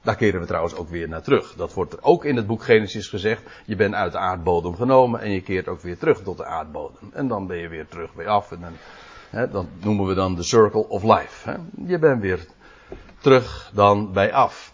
Daar 0.02 0.16
keren 0.16 0.40
we 0.40 0.46
trouwens 0.46 0.76
ook 0.76 0.90
weer 0.90 1.08
naar 1.08 1.22
terug. 1.22 1.54
Dat 1.56 1.74
wordt 1.74 1.94
er 1.94 2.04
ook 2.04 2.26
in 2.26 2.36
het 2.36 2.48
boek 2.48 2.64
Genesis 2.64 3.08
gezegd. 3.08 3.44
Je 3.66 3.76
bent 3.76 3.94
uit 3.94 4.12
de 4.12 4.18
aardbodem 4.18 4.76
genomen 4.76 5.20
en 5.20 5.32
je 5.32 5.42
keert 5.42 5.68
ook 5.68 5.82
weer 5.82 5.98
terug 5.98 6.24
tot 6.24 6.38
de 6.38 6.46
aardbodem. 6.46 7.10
En 7.14 7.28
dan 7.28 7.48
ben 7.48 7.58
je 7.58 7.68
weer 7.68 7.88
terug 7.88 8.14
bij 8.14 8.28
af. 8.28 8.52
En 8.52 8.60
dan, 8.62 8.74
hè, 9.30 9.50
dat 9.50 9.66
noemen 9.80 10.06
we 10.06 10.14
dan 10.14 10.36
de 10.36 10.44
circle 10.44 10.88
of 10.88 11.04
life. 11.04 11.50
Hè. 11.50 11.56
Je 11.88 12.00
bent 12.00 12.22
weer 12.22 12.48
terug 13.20 13.72
dan 13.74 14.12
bij 14.14 14.34
af. 14.34 14.74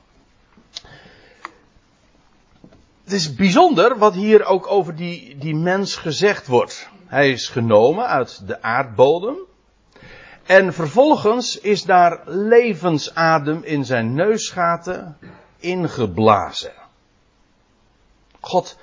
Het 3.03 3.15
is 3.15 3.35
bijzonder 3.35 3.97
wat 3.97 4.13
hier 4.13 4.45
ook 4.45 4.71
over 4.71 4.95
die, 4.95 5.37
die 5.37 5.55
mens 5.55 5.95
gezegd 5.95 6.47
wordt. 6.47 6.89
Hij 7.05 7.31
is 7.31 7.47
genomen 7.47 8.07
uit 8.07 8.47
de 8.47 8.61
aardbodem. 8.61 9.37
En 10.47 10.73
vervolgens 10.73 11.59
is 11.59 11.83
daar 11.83 12.21
levensadem 12.25 13.63
in 13.63 13.85
zijn 13.85 14.13
neusgaten 14.13 15.17
ingeblazen. 15.57 16.73
God, 18.39 18.77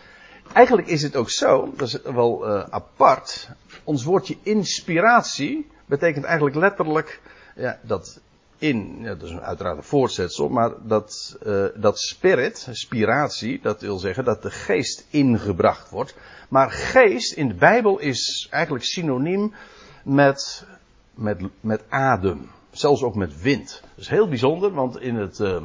eigenlijk 0.53 0.89
is 0.89 1.03
het 1.03 1.17
ook 1.17 1.31
zo, 1.31 1.73
dat 1.77 1.89
is 1.89 2.03
wel 2.03 2.49
uh, 2.49 2.65
apart. 2.71 3.49
Ons 3.85 4.05
woordje 4.05 4.37
inspiratie 4.43 5.71
betekent 5.87 6.25
eigenlijk 6.25 6.57
letterlijk 6.57 7.21
ja, 7.57 7.79
dat 7.83 8.21
in, 8.59 8.97
ja, 9.01 9.15
dat 9.15 9.29
is 9.29 9.39
uiteraard 9.39 9.77
een 9.77 9.83
voortzetsel, 9.83 10.49
maar 10.49 10.73
dat, 10.83 11.37
uh, 11.47 11.67
dat 11.75 11.99
spirit, 11.99 12.69
spiratie, 12.71 13.61
dat 13.63 13.81
wil 13.81 13.99
zeggen 13.99 14.25
dat 14.25 14.43
de 14.43 14.51
geest 14.51 15.07
ingebracht 15.11 15.91
wordt. 15.91 16.15
Maar 16.49 16.71
geest 16.71 17.33
in 17.33 17.49
de 17.49 17.55
Bijbel 17.55 17.99
is 17.99 18.49
eigenlijk 18.51 18.85
synoniem 18.85 19.55
met 20.03 20.67
met, 21.15 21.41
met 21.61 21.83
adem. 21.89 22.51
Zelfs 22.71 23.03
ook 23.03 23.15
met 23.15 23.41
wind. 23.41 23.81
Dat 23.83 24.05
is 24.05 24.09
heel 24.09 24.29
bijzonder, 24.29 24.73
want 24.73 25.01
in 25.01 25.15
het, 25.15 25.39
uh, 25.39 25.63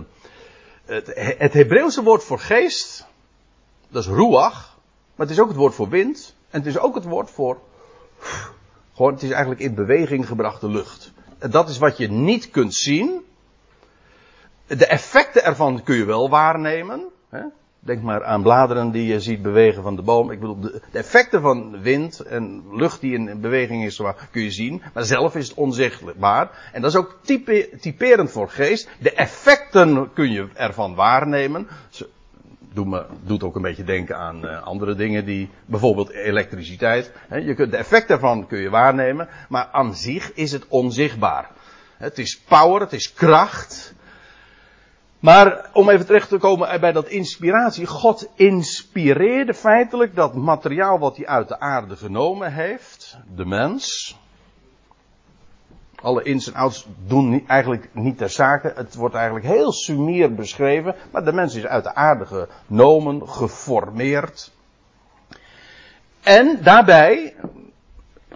het, 0.86 1.12
het 1.38 1.54
Hebreeuwse 1.54 2.04
woord 2.04 2.24
voor 2.24 2.40
geest, 2.40 3.08
dat 3.90 4.04
is 4.04 4.10
ruach, 4.10 4.78
maar 5.16 5.28
het 5.28 5.36
is 5.36 5.42
ook 5.42 5.48
het 5.48 5.58
woord 5.58 5.76
voor 5.76 5.90
wind. 5.90 6.36
En 6.50 6.60
het 6.60 6.68
is 6.68 6.80
ook 6.80 6.96
het 6.96 7.04
woord 7.04 7.32
voor, 7.32 7.58
gewoon, 8.94 9.14
het 9.14 9.24
is 9.24 9.30
eigenlijk 9.30 9.62
in 9.62 9.76
beweging 9.76 10.28
gebrachte 10.28 10.68
lucht. 10.70 11.12
En 11.38 11.52
dat 11.52 11.70
is 11.70 11.78
wat 11.78 11.98
je 11.98 12.12
niet 12.12 12.50
kunt 12.50 12.76
zien. 12.76 13.26
De 14.68 14.86
effecten 14.86 15.44
ervan 15.44 15.84
kun 15.84 15.96
je 15.96 16.06
wel 16.06 16.30
waarnemen. 16.30 17.04
Hè? 17.30 17.42
Denk 17.80 18.02
maar 18.02 18.24
aan 18.24 18.42
bladeren 18.42 18.92
die 18.92 19.06
je 19.06 19.20
ziet 19.20 19.42
bewegen 19.42 19.84
van 19.84 19.96
de 19.96 20.02
boom. 20.02 20.32
Ik 20.32 20.40
bedoel, 20.40 20.60
de, 20.60 20.82
effecten 20.92 21.42
van 21.42 21.82
wind 21.82 22.20
en 22.20 22.64
lucht 22.72 23.02
die 23.02 23.14
in 23.14 23.42
beweging 23.42 23.86
is, 23.86 24.02
kun 24.32 24.42
je 24.42 24.52
zien. 24.52 24.82
Maar 24.94 25.04
zelf 25.04 25.36
is 25.36 25.48
het 25.48 25.58
onzichtbaar. 25.58 26.70
En 26.74 26.82
dat 26.82 26.92
is 26.92 26.98
ook 26.98 27.18
type, 27.22 27.70
typerend 27.82 28.32
voor 28.32 28.50
geest. 28.50 28.90
De 29.00 29.14
effecten 29.14 30.14
kun 30.14 30.32
je 30.32 30.48
ervan 30.54 30.96
waarnemen. 30.96 31.68
Doet, 32.74 32.88
me, 32.88 33.06
doet 33.24 33.44
ook 33.44 33.56
een 33.56 33.62
beetje 33.62 33.84
denken 33.84 34.18
aan 34.18 34.46
uh, 34.46 34.64
andere 34.64 34.96
dingen 34.96 35.26
die, 35.26 35.50
bijvoorbeeld 35.66 36.10
elektriciteit. 36.10 37.12
je 37.30 37.54
kunt, 37.54 37.72
de 37.72 37.78
effecten 37.78 38.16
ervan 38.16 38.48
kun 38.48 38.60
je 38.60 38.70
waarnemen. 38.70 39.28
Maar 39.50 39.70
aan 39.72 39.96
zich 39.96 40.34
is 40.34 40.52
het 40.52 40.68
onzichtbaar. 40.68 41.50
Het 41.98 42.18
is 42.18 42.40
power, 42.48 42.82
het 42.82 42.94
is 42.94 43.14
kracht. 43.14 43.94
Maar 45.20 45.70
om 45.74 45.90
even 45.90 46.06
terug 46.06 46.28
te 46.28 46.38
komen 46.38 46.80
bij 46.80 46.92
dat 46.92 47.08
inspiratie. 47.08 47.86
God 47.86 48.28
inspireerde 48.36 49.54
feitelijk 49.54 50.16
dat 50.16 50.34
materiaal 50.34 51.00
wat 51.00 51.18
hij 51.18 51.28
uit 51.28 51.48
de 51.48 51.60
aarde 51.60 51.96
genomen 51.96 52.54
heeft. 52.54 53.18
De 53.36 53.46
mens. 53.46 54.18
Alle 55.96 56.24
ins 56.24 56.48
en 56.48 56.54
outs 56.54 56.88
doen 57.06 57.44
eigenlijk 57.48 57.90
niet 57.94 58.18
ter 58.18 58.30
zake. 58.30 58.74
Het 58.76 58.96
wordt 58.96 59.16
eigenlijk 59.16 59.46
heel 59.46 59.72
sumier 59.72 60.34
beschreven. 60.34 60.96
Maar 61.12 61.26
de 61.26 61.34
mens 61.34 61.56
is 61.56 61.66
uit 61.66 61.84
de 61.84 61.96
aarde 61.96 62.26
genomen, 62.26 63.30
geformeerd. 63.30 64.52
En 66.24 66.60
daarbij 66.64 67.36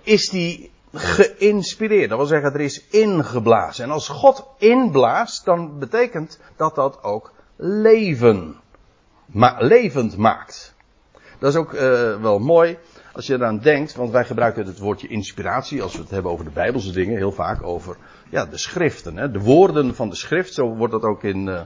is 0.02 0.30
die 0.30 0.72
geïnspireerd. 0.94 2.10
Dat 2.10 2.18
wil 2.18 2.28
zeggen, 2.28 2.54
er 2.54 2.62
is 2.62 2.88
ingeblazen. 2.88 3.84
En 3.84 3.92
als 3.92 4.08
God 4.08 4.48
inblaast, 4.58 5.46
dan 5.46 5.80
betekent 5.80 6.40
dat 6.56 6.76
dat 6.76 7.04
ook 7.04 7.34
leven, 7.56 8.56
ma 9.26 9.56
levend 9.60 10.18
maakt. 10.18 10.76
Dat 11.40 11.52
is 11.52 11.60
ook 11.60 11.74
uh, 11.74 11.82
wel 12.22 12.40
mooi 12.40 12.78
als 13.14 13.28
je 13.28 13.34
eraan 13.34 13.60
denkt, 13.60 13.96
want 13.96 14.12
wij 14.12 14.26
gebruiken 14.26 14.66
het 14.66 14.80
woordje 14.80 15.08
inspiratie 15.08 15.82
als 15.82 15.94
we 15.94 16.02
het 16.02 16.10
hebben 16.10 16.32
over 16.32 16.46
de 16.46 16.52
Bijbelse 16.52 16.92
dingen, 16.92 17.18
heel 17.18 17.32
vaak 17.32 17.64
over 17.64 17.98
ja, 18.30 18.46
de 18.46 18.58
schriften, 18.58 19.18
hè, 19.18 19.32
de 19.32 19.40
woorden 19.40 19.96
van 19.96 20.10
de 20.10 20.16
schrift. 20.16 20.54
Zo 20.54 20.76
wordt 20.76 20.94
dat 20.94 21.04
ook 21.04 21.24
in, 21.24 21.48
uh, 21.48 21.62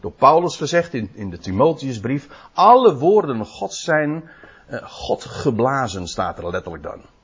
door 0.00 0.12
Paulus 0.12 0.56
gezegd 0.56 0.94
in, 0.94 1.10
in 1.14 1.30
de 1.30 1.38
Timotheusbrief. 1.38 2.28
Alle 2.52 2.96
woorden 2.96 3.46
Gods 3.46 3.84
zijn 3.84 4.30
uh, 4.70 4.82
God 4.82 5.24
geblazen, 5.24 6.06
staat 6.06 6.38
er 6.38 6.50
letterlijk 6.50 6.82
dan. 6.82 7.15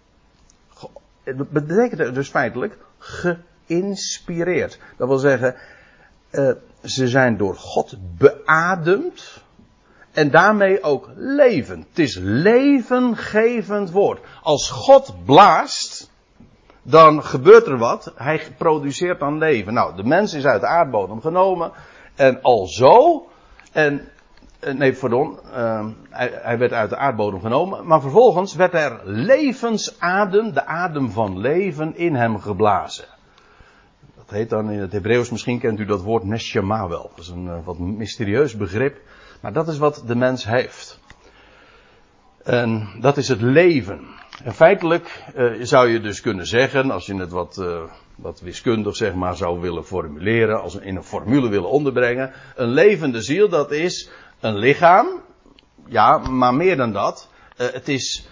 Het 1.22 1.50
betekent 1.50 2.14
dus 2.14 2.28
feitelijk 2.28 2.78
geïnspireerd. 2.98 4.78
Dat 4.96 5.08
wil 5.08 5.18
zeggen, 5.18 5.54
uh, 6.30 6.50
ze 6.84 7.08
zijn 7.08 7.36
door 7.36 7.56
God 7.56 7.96
beademd. 8.18 9.42
En 10.12 10.30
daarmee 10.30 10.82
ook 10.82 11.10
levend. 11.16 11.86
Het 11.88 11.98
is 11.98 12.18
levengevend 12.20 13.90
woord. 13.90 14.20
Als 14.42 14.70
God 14.70 15.14
blaast, 15.24 16.10
dan 16.82 17.24
gebeurt 17.24 17.66
er 17.66 17.78
wat. 17.78 18.12
Hij 18.16 18.40
produceert 18.56 19.18
dan 19.18 19.38
leven. 19.38 19.74
Nou, 19.74 19.96
de 19.96 20.04
mens 20.04 20.34
is 20.34 20.44
uit 20.44 20.60
de 20.60 20.66
aardbodem 20.66 21.20
genomen. 21.20 21.72
En 22.14 22.42
al 22.42 22.66
zo. 22.66 23.26
En 23.72 23.98
eh, 24.00 24.06
nee, 24.70 24.92
pardon. 24.92 25.38
Uh, 25.54 25.86
hij, 26.10 26.30
hij, 26.42 26.58
werd 26.58 26.72
uit 26.72 26.90
de 26.90 26.96
aardbodem 26.96 27.40
genomen. 27.40 27.86
Maar 27.86 28.00
vervolgens 28.00 28.54
werd 28.54 28.74
er 28.74 29.00
levensadem, 29.04 30.52
de 30.52 30.66
adem 30.66 31.10
van 31.10 31.38
leven, 31.38 31.96
in 31.96 32.14
hem 32.14 32.38
geblazen. 32.40 33.04
Dat 34.16 34.30
heet 34.30 34.50
dan 34.50 34.70
in 34.70 34.78
het 34.78 34.92
Hebreeuws, 34.92 35.30
misschien 35.30 35.58
kent 35.58 35.80
u 35.80 35.84
dat 35.84 36.02
woord 36.02 36.24
neshama 36.24 36.88
wel. 36.88 37.10
Dat 37.14 37.24
is 37.24 37.28
een 37.28 37.46
uh, 37.46 37.56
wat 37.64 37.78
mysterieus 37.78 38.56
begrip. 38.56 39.00
Maar 39.40 39.52
dat 39.52 39.68
is 39.68 39.78
wat 39.78 40.02
de 40.06 40.14
mens 40.14 40.46
heeft. 40.46 41.00
En 42.42 42.88
dat 43.00 43.16
is 43.16 43.28
het 43.28 43.40
leven. 43.40 44.00
En 44.44 44.54
feitelijk 44.54 45.24
uh, 45.36 45.52
zou 45.62 45.88
je 45.88 46.00
dus 46.00 46.20
kunnen 46.20 46.46
zeggen, 46.46 46.90
als 46.90 47.06
je 47.06 47.14
het 47.14 47.30
wat, 47.30 47.64
wat 48.16 48.40
wiskundig 48.40 48.96
zeg 48.96 49.14
maar 49.14 49.36
zou 49.36 49.60
willen 49.60 49.84
formuleren, 49.84 50.62
als 50.62 50.74
in 50.74 50.96
een 50.96 51.04
formule 51.04 51.48
willen 51.48 51.70
onderbrengen. 51.70 52.32
Een 52.54 52.68
levende 52.68 53.22
ziel, 53.22 53.48
dat 53.48 53.70
is 53.70 54.10
een 54.42 54.56
lichaam. 54.56 55.06
Ja, 55.86 56.18
maar 56.18 56.54
meer 56.54 56.76
dan 56.76 56.92
dat. 56.92 57.28
Uh, 57.56 57.72
het 57.72 57.88
is 57.88 58.26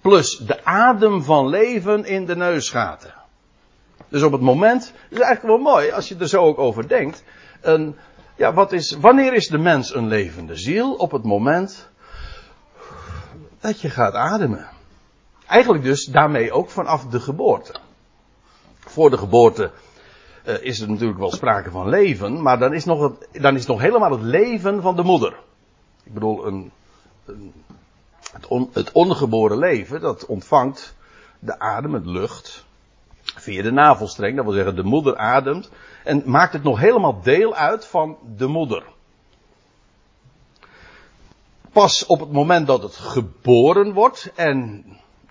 plus 0.00 0.36
de 0.36 0.64
adem 0.64 1.22
van 1.22 1.48
leven 1.48 2.04
in 2.04 2.26
de 2.26 2.36
neusgaten. 2.36 3.14
Dus 4.08 4.22
op 4.22 4.32
het 4.32 4.40
moment, 4.40 4.86
het 4.86 5.18
is 5.18 5.18
eigenlijk 5.18 5.54
wel 5.62 5.72
mooi 5.72 5.90
als 5.90 6.08
je 6.08 6.16
er 6.16 6.28
zo 6.28 6.44
ook 6.44 6.58
over 6.58 6.88
denkt. 6.88 7.24
Een, 7.60 7.96
ja, 8.36 8.52
wat 8.52 8.72
is, 8.72 8.96
wanneer 9.00 9.34
is 9.34 9.48
de 9.48 9.58
mens 9.58 9.94
een 9.94 10.08
levende 10.08 10.56
ziel? 10.56 10.94
Op 10.94 11.10
het 11.10 11.24
moment 11.24 11.88
dat 13.60 13.80
je 13.80 13.90
gaat 13.90 14.14
ademen. 14.14 14.68
Eigenlijk 15.46 15.84
dus 15.84 16.04
daarmee 16.04 16.52
ook 16.52 16.70
vanaf 16.70 17.06
de 17.06 17.20
geboorte. 17.20 17.74
Voor 18.78 19.10
de 19.10 19.18
geboorte 19.18 19.70
uh, 20.48 20.62
is 20.62 20.80
er 20.80 20.88
natuurlijk 20.88 21.18
wel 21.18 21.32
sprake 21.32 21.70
van 21.70 21.88
leven, 21.88 22.42
maar 22.42 22.58
dan 22.58 22.74
is, 22.74 22.84
nog 22.84 23.02
het, 23.02 23.42
dan 23.42 23.54
is 23.54 23.66
nog 23.66 23.80
helemaal 23.80 24.10
het 24.10 24.22
leven 24.22 24.82
van 24.82 24.96
de 24.96 25.02
moeder. 25.02 25.34
Ik 26.04 26.14
bedoel, 26.14 26.46
een, 26.46 26.70
een, 27.24 27.52
het, 28.32 28.46
on, 28.46 28.70
het 28.72 28.92
ongeboren 28.92 29.58
leven, 29.58 30.00
dat 30.00 30.26
ontvangt 30.26 30.94
de 31.38 31.58
adem, 31.58 31.94
het 31.94 32.06
lucht, 32.06 32.66
via 33.22 33.62
de 33.62 33.72
navelstreng. 33.72 34.36
Dat 34.36 34.44
wil 34.44 34.54
zeggen, 34.54 34.76
de 34.76 34.82
moeder 34.82 35.16
ademt 35.16 35.70
en 36.04 36.22
maakt 36.26 36.52
het 36.52 36.62
nog 36.62 36.78
helemaal 36.78 37.20
deel 37.22 37.54
uit 37.54 37.86
van 37.86 38.16
de 38.36 38.46
moeder. 38.46 38.82
Pas 41.72 42.06
op 42.06 42.20
het 42.20 42.32
moment 42.32 42.66
dat 42.66 42.82
het 42.82 42.96
geboren 42.96 43.92
wordt 43.92 44.32
en 44.34 44.84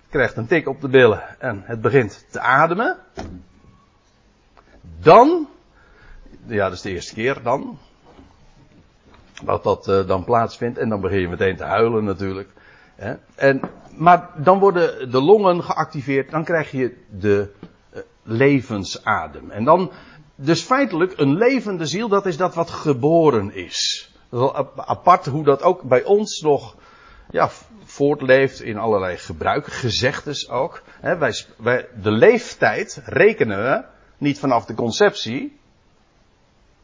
krijgt 0.08 0.36
een 0.36 0.46
tik 0.46 0.68
op 0.68 0.80
de 0.80 0.88
billen 0.88 1.40
en 1.40 1.62
het 1.64 1.80
begint 1.80 2.26
te 2.30 2.40
ademen, 2.40 2.98
dan, 5.00 5.48
ja 6.46 6.64
dat 6.64 6.72
is 6.72 6.82
de 6.82 6.90
eerste 6.90 7.14
keer 7.14 7.42
dan, 7.42 7.78
dat 9.44 9.62
dat 9.62 9.88
uh, 9.88 10.06
dan 10.06 10.24
plaatsvindt 10.24 10.78
en 10.78 10.88
dan 10.88 11.00
begin 11.00 11.20
je 11.20 11.28
meteen 11.28 11.56
te 11.56 11.64
huilen 11.64 12.04
natuurlijk. 12.04 12.48
Hè? 12.94 13.14
En, 13.34 13.60
maar 13.96 14.30
dan 14.36 14.58
worden 14.58 15.10
de 15.10 15.20
longen 15.20 15.64
geactiveerd, 15.64 16.30
dan 16.30 16.44
krijg 16.44 16.70
je 16.70 16.96
de 17.10 17.50
levensadem. 18.28 19.50
En 19.50 19.64
dan, 19.64 19.90
dus 20.34 20.62
feitelijk, 20.62 21.12
een 21.16 21.36
levende 21.36 21.86
ziel, 21.86 22.08
dat 22.08 22.26
is 22.26 22.36
dat 22.36 22.54
wat 22.54 22.70
geboren 22.70 23.54
is. 23.54 24.10
Dat 24.30 24.68
is 24.76 24.82
apart 24.84 25.26
hoe 25.26 25.44
dat 25.44 25.62
ook 25.62 25.82
bij 25.82 26.04
ons 26.04 26.40
nog 26.40 26.76
ja, 27.30 27.50
voortleeft 27.84 28.62
in 28.62 28.78
allerlei 28.78 29.16
gebruiken, 29.16 29.72
gezegdes 29.72 30.48
ook. 30.48 30.82
wij, 31.00 31.44
wij, 31.56 31.88
de 32.02 32.10
leeftijd 32.10 33.00
rekenen 33.04 33.62
we 33.62 33.84
niet 34.18 34.38
vanaf 34.38 34.64
de 34.64 34.74
conceptie, 34.74 35.58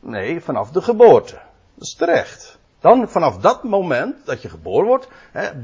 nee, 0.00 0.41
vanaf 0.41 0.71
de 0.71 0.83
geboorte. 0.83 1.41
Dat 1.75 1.87
is 1.87 1.95
terecht. 1.95 2.59
Dan 2.81 3.09
vanaf 3.09 3.37
dat 3.37 3.62
moment 3.62 4.26
dat 4.26 4.43
je 4.43 4.49
geboren 4.49 4.87
wordt, 4.87 5.09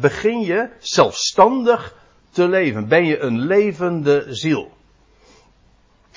begin 0.00 0.40
je 0.40 0.70
zelfstandig 0.78 1.94
te 2.30 2.48
leven. 2.48 2.88
Ben 2.88 3.04
je 3.04 3.18
een 3.18 3.38
levende 3.38 4.26
ziel. 4.28 4.72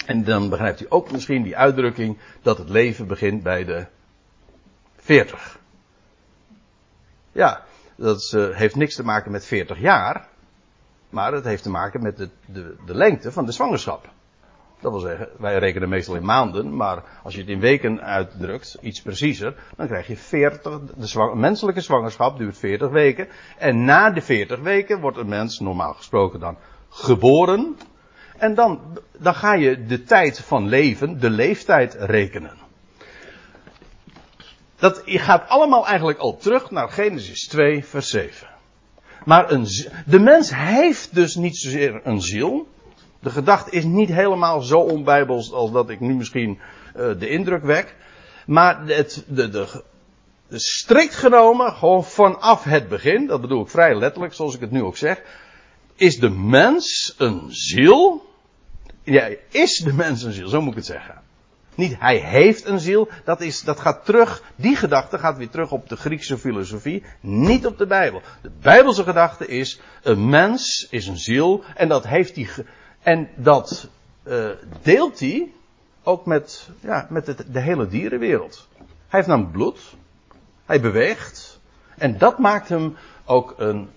En 0.05 0.23
dan 0.23 0.49
begrijpt 0.49 0.81
u 0.81 0.85
ook 0.89 1.11
misschien 1.11 1.43
die 1.43 1.57
uitdrukking 1.57 2.17
dat 2.41 2.57
het 2.57 2.69
leven 2.69 3.07
begint 3.07 3.43
bij 3.43 3.63
de 3.63 3.85
40. 4.95 5.59
Ja, 7.31 7.63
dat 7.95 8.31
uh, 8.35 8.55
heeft 8.55 8.75
niks 8.75 8.95
te 8.95 9.03
maken 9.03 9.31
met 9.31 9.45
40 9.45 9.79
jaar, 9.79 10.27
maar 11.09 11.33
het 11.33 11.43
heeft 11.43 11.63
te 11.63 11.69
maken 11.69 12.01
met 12.01 12.17
de, 12.17 12.29
de, 12.45 12.75
de 12.85 12.95
lengte 12.95 13.31
van 13.31 13.45
de 13.45 13.51
zwangerschap. 13.51 14.09
Dat 14.83 14.91
wil 14.91 15.01
zeggen, 15.01 15.29
wij 15.37 15.57
rekenen 15.57 15.89
meestal 15.89 16.15
in 16.15 16.25
maanden, 16.25 16.75
maar 16.75 17.03
als 17.23 17.33
je 17.33 17.39
het 17.39 17.49
in 17.49 17.59
weken 17.59 18.01
uitdrukt, 18.01 18.77
iets 18.81 19.01
preciezer, 19.01 19.55
dan 19.77 19.87
krijg 19.87 20.07
je 20.07 20.17
40, 20.17 20.79
de 20.79 21.31
menselijke 21.35 21.81
zwangerschap 21.81 22.37
duurt 22.37 22.57
40 22.57 22.89
weken. 22.89 23.27
En 23.57 23.83
na 23.83 24.09
de 24.09 24.21
40 24.21 24.59
weken 24.59 24.99
wordt 24.99 25.17
een 25.17 25.27
mens, 25.29 25.59
normaal 25.59 25.93
gesproken 25.93 26.39
dan, 26.39 26.57
geboren. 26.89 27.77
En 28.37 28.53
dan, 28.55 28.79
dan 29.19 29.35
ga 29.35 29.53
je 29.53 29.85
de 29.85 30.03
tijd 30.03 30.39
van 30.39 30.67
leven, 30.67 31.19
de 31.19 31.29
leeftijd 31.29 31.95
rekenen. 31.99 32.57
Dat 34.75 35.01
gaat 35.05 35.47
allemaal 35.47 35.87
eigenlijk 35.87 36.19
al 36.19 36.37
terug 36.37 36.71
naar 36.71 36.89
Genesis 36.89 37.47
2, 37.47 37.85
vers 37.85 38.09
7. 38.09 38.47
Maar 39.25 39.51
een, 39.51 39.67
de 40.05 40.19
mens 40.19 40.55
heeft 40.55 41.15
dus 41.15 41.35
niet 41.35 41.57
zozeer 41.57 42.01
een 42.03 42.21
ziel. 42.21 42.67
De 43.23 43.29
gedachte 43.29 43.71
is 43.71 43.83
niet 43.83 44.09
helemaal 44.09 44.61
zo 44.61 44.79
onbijbels 44.79 45.51
als 45.51 45.71
dat 45.71 45.89
ik 45.89 45.99
nu 45.99 46.15
misschien 46.15 46.59
uh, 46.95 47.19
de 47.19 47.29
indruk 47.29 47.63
wek. 47.63 47.95
Maar 48.45 48.85
het, 48.85 49.23
de, 49.27 49.49
de, 49.49 49.67
de, 50.47 50.59
strikt 50.59 51.15
genomen, 51.15 51.73
gewoon 51.73 52.03
vanaf 52.03 52.63
het 52.63 52.89
begin, 52.89 53.27
dat 53.27 53.41
bedoel 53.41 53.61
ik 53.61 53.69
vrij 53.69 53.95
letterlijk 53.95 54.33
zoals 54.33 54.55
ik 54.55 54.61
het 54.61 54.71
nu 54.71 54.83
ook 54.83 54.97
zeg, 54.97 55.21
is 55.95 56.19
de 56.19 56.29
mens 56.29 57.15
een 57.17 57.45
ziel. 57.47 58.31
Ja, 59.03 59.29
is 59.49 59.77
de 59.77 59.93
mens 59.93 60.23
een 60.23 60.31
ziel, 60.31 60.47
zo 60.47 60.61
moet 60.61 60.71
ik 60.71 60.77
het 60.77 60.85
zeggen. 60.85 61.21
Niet 61.75 61.95
hij 61.99 62.17
heeft 62.17 62.65
een 62.65 62.79
ziel, 62.79 63.09
dat, 63.23 63.41
is, 63.41 63.61
dat 63.61 63.79
gaat 63.79 64.05
terug, 64.05 64.43
die 64.55 64.75
gedachte 64.75 65.19
gaat 65.19 65.37
weer 65.37 65.49
terug 65.49 65.71
op 65.71 65.89
de 65.89 65.95
Griekse 65.95 66.37
filosofie, 66.37 67.03
niet 67.19 67.65
op 67.65 67.77
de 67.77 67.87
Bijbel. 67.87 68.21
De 68.41 68.51
Bijbelse 68.61 69.03
gedachte 69.03 69.47
is, 69.47 69.79
een 70.01 70.29
mens 70.29 70.87
is 70.89 71.07
een 71.07 71.17
ziel 71.17 71.63
en 71.75 71.87
dat 71.87 72.07
heeft 72.07 72.35
die, 72.35 72.49
en 73.03 73.29
dat 73.35 73.89
uh, 74.23 74.49
deelt 74.81 75.19
hij 75.19 75.51
ook 76.03 76.25
met, 76.25 76.69
ja, 76.79 77.07
met 77.09 77.27
het, 77.27 77.45
de 77.51 77.59
hele 77.59 77.87
dierenwereld. 77.87 78.67
Hij 78.77 78.85
heeft 79.07 79.27
namelijk 79.27 79.53
bloed, 79.53 79.95
hij 80.65 80.81
beweegt 80.81 81.59
en 81.97 82.17
dat 82.17 82.39
maakt 82.39 82.69
hem 82.69 82.95
ook 83.25 83.53
een 83.57 83.89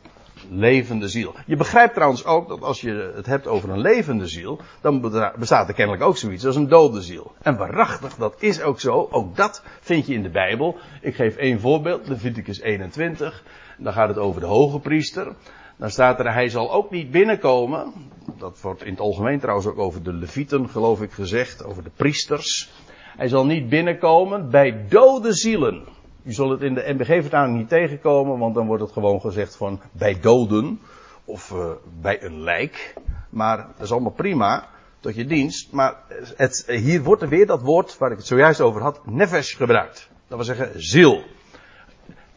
levende 0.50 1.08
ziel. 1.08 1.34
Je 1.46 1.56
begrijpt 1.56 1.94
trouwens 1.94 2.24
ook 2.24 2.48
dat 2.48 2.62
als 2.62 2.80
je 2.80 3.12
het 3.14 3.26
hebt 3.26 3.46
over 3.46 3.70
een 3.70 3.80
levende 3.80 4.26
ziel, 4.26 4.60
dan 4.80 5.00
bestaat 5.38 5.68
er 5.68 5.74
kennelijk 5.74 6.04
ook 6.04 6.16
zoiets 6.16 6.46
als 6.46 6.56
een 6.56 6.68
dode 6.68 7.02
ziel. 7.02 7.32
En 7.42 7.56
waarachtig, 7.56 8.14
dat 8.14 8.34
is 8.38 8.62
ook 8.62 8.80
zo. 8.80 9.08
Ook 9.10 9.36
dat 9.36 9.62
vind 9.80 10.06
je 10.06 10.14
in 10.14 10.22
de 10.22 10.30
Bijbel. 10.30 10.76
Ik 11.00 11.14
geef 11.14 11.36
één 11.36 11.60
voorbeeld, 11.60 12.08
Leviticus 12.08 12.60
21. 12.60 13.42
Dan 13.78 13.92
gaat 13.92 14.08
het 14.08 14.18
over 14.18 14.40
de 14.40 14.46
hoge 14.46 14.78
priester. 14.78 15.34
Dan 15.76 15.90
staat 15.90 16.18
er, 16.18 16.32
hij 16.32 16.48
zal 16.48 16.72
ook 16.72 16.90
niet 16.90 17.10
binnenkomen. 17.10 17.92
Dat 18.38 18.60
wordt 18.60 18.84
in 18.84 18.90
het 18.90 19.00
algemeen 19.00 19.40
trouwens 19.40 19.66
ook 19.66 19.78
over 19.78 20.02
de 20.02 20.12
levieten, 20.12 20.68
geloof 20.68 21.02
ik, 21.02 21.12
gezegd. 21.12 21.64
Over 21.64 21.82
de 21.82 21.90
priesters. 21.96 22.70
Hij 23.16 23.28
zal 23.28 23.46
niet 23.46 23.68
binnenkomen 23.68 24.50
bij 24.50 24.84
dode 24.88 25.32
zielen. 25.32 25.84
U 26.22 26.32
zult 26.32 26.50
het 26.50 26.62
in 26.62 26.74
de 26.74 26.84
NBG-vertaling 26.86 27.56
niet 27.56 27.68
tegenkomen, 27.68 28.38
want 28.38 28.54
dan 28.54 28.66
wordt 28.66 28.82
het 28.82 28.92
gewoon 28.92 29.20
gezegd 29.20 29.56
van 29.56 29.80
bij 29.92 30.20
doden 30.20 30.80
of 31.24 31.50
uh, 31.50 31.70
bij 32.00 32.22
een 32.22 32.42
lijk. 32.42 32.94
Maar 33.30 33.56
dat 33.56 33.86
is 33.86 33.92
allemaal 33.92 34.12
prima 34.12 34.68
tot 35.00 35.14
je 35.14 35.24
dienst. 35.24 35.72
Maar 35.72 35.94
het, 36.36 36.64
hier 36.66 37.02
wordt 37.02 37.22
er 37.22 37.28
weer 37.28 37.46
dat 37.46 37.62
woord 37.62 37.98
waar 37.98 38.10
ik 38.10 38.16
het 38.16 38.26
zojuist 38.26 38.60
over 38.60 38.82
had, 38.82 39.06
nefesh 39.06 39.56
gebruikt. 39.56 40.08
Dat 40.28 40.36
wil 40.36 40.46
zeggen 40.46 40.70
ziel. 40.82 41.22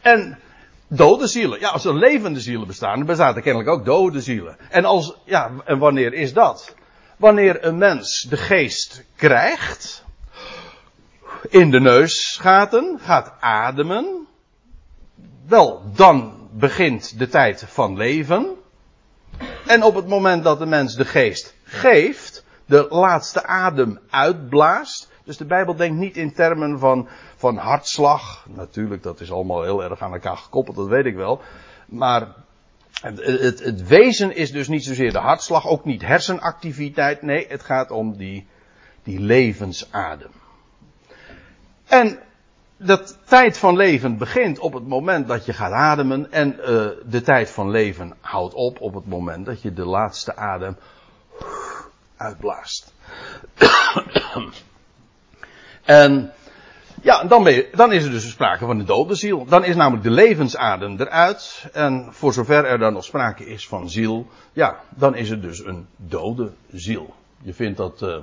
En 0.00 0.38
dode 0.90 1.26
zielen. 1.26 1.60
Ja, 1.60 1.68
als 1.68 1.84
er 1.84 1.94
levende 1.94 2.40
zielen 2.40 2.66
bestaan, 2.66 2.96
dan 2.96 3.06
bestaan 3.06 3.36
er 3.36 3.42
kennelijk 3.42 3.70
ook 3.70 3.84
dode 3.84 4.20
zielen. 4.20 4.56
En 4.68 4.84
als, 4.84 5.14
ja, 5.24 5.50
en 5.64 5.78
wanneer 5.78 6.12
is 6.12 6.32
dat? 6.32 6.74
Wanneer 7.16 7.64
een 7.64 7.78
mens 7.78 8.26
de 8.28 8.36
geest 8.36 9.04
krijgt, 9.16 10.04
in 11.48 11.70
de 11.70 11.80
neusgaten, 11.80 12.98
gaat 13.02 13.32
ademen, 13.40 14.26
wel, 15.46 15.82
dan 15.94 16.48
begint 16.52 17.18
de 17.18 17.28
tijd 17.28 17.64
van 17.66 17.96
leven. 17.96 18.54
En 19.66 19.82
op 19.82 19.94
het 19.94 20.06
moment 20.06 20.44
dat 20.44 20.58
de 20.58 20.66
mens 20.66 20.94
de 20.94 21.04
geest 21.04 21.54
geeft, 21.64 22.44
de 22.66 22.86
laatste 22.88 23.44
adem 23.46 23.98
uitblaast. 24.10 25.09
Dus 25.24 25.36
de 25.36 25.44
Bijbel 25.44 25.76
denkt 25.76 25.98
niet 25.98 26.16
in 26.16 26.32
termen 26.32 26.78
van, 26.78 27.08
van 27.36 27.56
hartslag. 27.56 28.46
Natuurlijk, 28.48 29.02
dat 29.02 29.20
is 29.20 29.32
allemaal 29.32 29.62
heel 29.62 29.82
erg 29.82 30.00
aan 30.00 30.12
elkaar 30.12 30.36
gekoppeld, 30.36 30.76
dat 30.76 30.88
weet 30.88 31.06
ik 31.06 31.16
wel. 31.16 31.40
Maar 31.86 32.34
het, 33.00 33.24
het, 33.24 33.64
het 33.64 33.86
wezen 33.88 34.36
is 34.36 34.52
dus 34.52 34.68
niet 34.68 34.84
zozeer 34.84 35.12
de 35.12 35.18
hartslag, 35.18 35.66
ook 35.66 35.84
niet 35.84 36.02
hersenactiviteit. 36.02 37.22
Nee, 37.22 37.46
het 37.48 37.62
gaat 37.62 37.90
om 37.90 38.16
die, 38.16 38.46
die 39.02 39.20
levensadem. 39.20 40.30
En 41.86 42.18
de 42.76 43.14
tijd 43.24 43.58
van 43.58 43.76
leven 43.76 44.18
begint 44.18 44.58
op 44.58 44.72
het 44.72 44.86
moment 44.86 45.28
dat 45.28 45.44
je 45.44 45.52
gaat 45.52 45.72
ademen. 45.72 46.32
En 46.32 46.54
uh, 46.58 46.64
de 47.06 47.20
tijd 47.24 47.50
van 47.50 47.70
leven 47.70 48.16
houdt 48.20 48.54
op 48.54 48.80
op 48.80 48.94
het 48.94 49.06
moment 49.06 49.46
dat 49.46 49.62
je 49.62 49.72
de 49.72 49.84
laatste 49.84 50.36
adem 50.36 50.76
uitblaast. 52.16 52.94
En 55.84 56.32
ja, 57.02 57.24
dan, 57.24 57.44
je, 57.44 57.68
dan 57.72 57.92
is 57.92 58.04
er 58.04 58.10
dus 58.10 58.30
sprake 58.30 58.66
van 58.66 58.78
de 58.78 58.84
dode 58.84 59.14
ziel. 59.14 59.44
Dan 59.44 59.64
is 59.64 59.76
namelijk 59.76 60.02
de 60.02 60.10
levensadem 60.10 60.96
eruit. 60.98 61.68
En 61.72 62.06
voor 62.10 62.32
zover 62.32 62.64
er 62.64 62.78
dan 62.78 62.92
nog 62.92 63.04
sprake 63.04 63.46
is 63.46 63.68
van 63.68 63.90
ziel, 63.90 64.26
ja, 64.52 64.80
dan 64.88 65.14
is 65.14 65.30
het 65.30 65.42
dus 65.42 65.64
een 65.64 65.86
dode 65.96 66.52
ziel. 66.72 67.14
Je 67.42 67.54
vindt 67.54 67.76
dat. 67.76 68.02
Uh, 68.02 68.16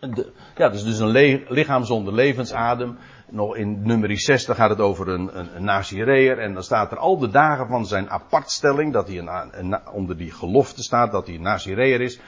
de, 0.00 0.32
ja, 0.56 0.68
dus, 0.68 0.84
dus 0.84 0.98
een 0.98 1.44
lichaam 1.48 1.84
zonder 1.84 2.14
levensadem. 2.14 2.98
Nog 3.30 3.56
in 3.56 3.82
nummer 3.82 4.18
60 4.18 4.56
gaat 4.56 4.70
het 4.70 4.80
over 4.80 5.08
een, 5.08 5.38
een, 5.38 5.56
een 5.56 5.64
Nazireër. 5.64 6.38
En 6.38 6.54
dan 6.54 6.62
staat 6.62 6.92
er 6.92 6.98
al 6.98 7.18
de 7.18 7.30
dagen 7.30 7.66
van 7.66 7.86
zijn 7.86 8.10
apartstelling. 8.10 8.92
Dat 8.92 9.08
hij 9.08 9.18
een, 9.18 9.78
onder 9.92 10.16
die 10.16 10.30
gelofte 10.32 10.82
staat 10.82 11.12
dat 11.12 11.26
hij 11.26 11.34
een 11.34 11.42
Nazireër 11.42 12.00
is. 12.00 12.20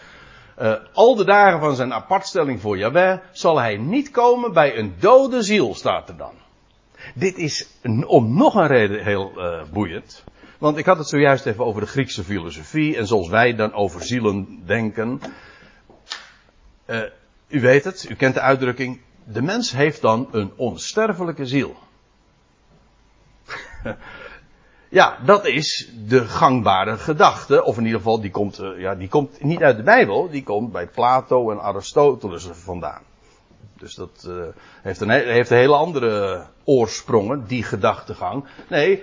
Uh, 0.60 0.74
al 0.92 1.14
de 1.14 1.24
dagen 1.24 1.60
van 1.60 1.76
zijn 1.76 1.92
apartstelling 1.92 2.60
voor 2.60 2.78
Jahweh 2.78 3.18
zal 3.32 3.58
hij 3.58 3.76
niet 3.76 4.10
komen 4.10 4.52
bij 4.52 4.78
een 4.78 4.94
dode 4.98 5.42
ziel, 5.42 5.74
staat 5.74 6.08
er 6.08 6.16
dan. 6.16 6.32
Dit 7.14 7.36
is 7.36 7.68
om 8.06 8.36
nog 8.36 8.54
een 8.54 8.66
reden 8.66 9.04
heel 9.04 9.32
uh, 9.36 9.62
boeiend. 9.72 10.24
Want 10.58 10.76
ik 10.76 10.86
had 10.86 10.98
het 10.98 11.08
zojuist 11.08 11.46
even 11.46 11.64
over 11.64 11.80
de 11.80 11.86
Griekse 11.86 12.24
filosofie 12.24 12.96
en 12.96 13.06
zoals 13.06 13.28
wij 13.28 13.54
dan 13.54 13.72
over 13.72 14.02
zielen 14.02 14.62
denken. 14.66 15.20
Uh, 16.86 17.02
u 17.48 17.60
weet 17.60 17.84
het, 17.84 18.06
u 18.10 18.14
kent 18.14 18.34
de 18.34 18.40
uitdrukking. 18.40 19.00
De 19.24 19.42
mens 19.42 19.72
heeft 19.72 20.00
dan 20.00 20.28
een 20.32 20.52
onsterfelijke 20.56 21.46
ziel. 21.46 21.76
ja, 24.88 25.18
dat 25.24 25.46
is 25.46 25.90
de 26.06 26.24
gangbare 26.24 26.96
gedachte. 26.96 27.64
Of 27.64 27.76
in 27.76 27.84
ieder 27.84 27.98
geval, 27.98 28.20
die 28.20 28.30
komt, 28.30 28.60
uh, 28.60 28.80
ja, 28.80 28.94
die 28.94 29.08
komt 29.08 29.42
niet 29.42 29.62
uit 29.62 29.76
de 29.76 29.82
Bijbel. 29.82 30.30
Die 30.30 30.42
komt 30.42 30.72
bij 30.72 30.86
Plato 30.86 31.50
en 31.50 31.60
Aristoteles 31.60 32.48
vandaan. 32.52 33.02
Dus 33.76 33.94
dat 33.94 34.24
uh, 34.28 34.44
heeft, 34.82 35.00
een, 35.00 35.10
heeft 35.10 35.50
een 35.50 35.56
hele 35.56 35.76
andere 35.76 36.44
oorsprongen, 36.64 37.46
die 37.46 37.62
gedachtegang. 37.62 38.44
Nee, 38.68 39.02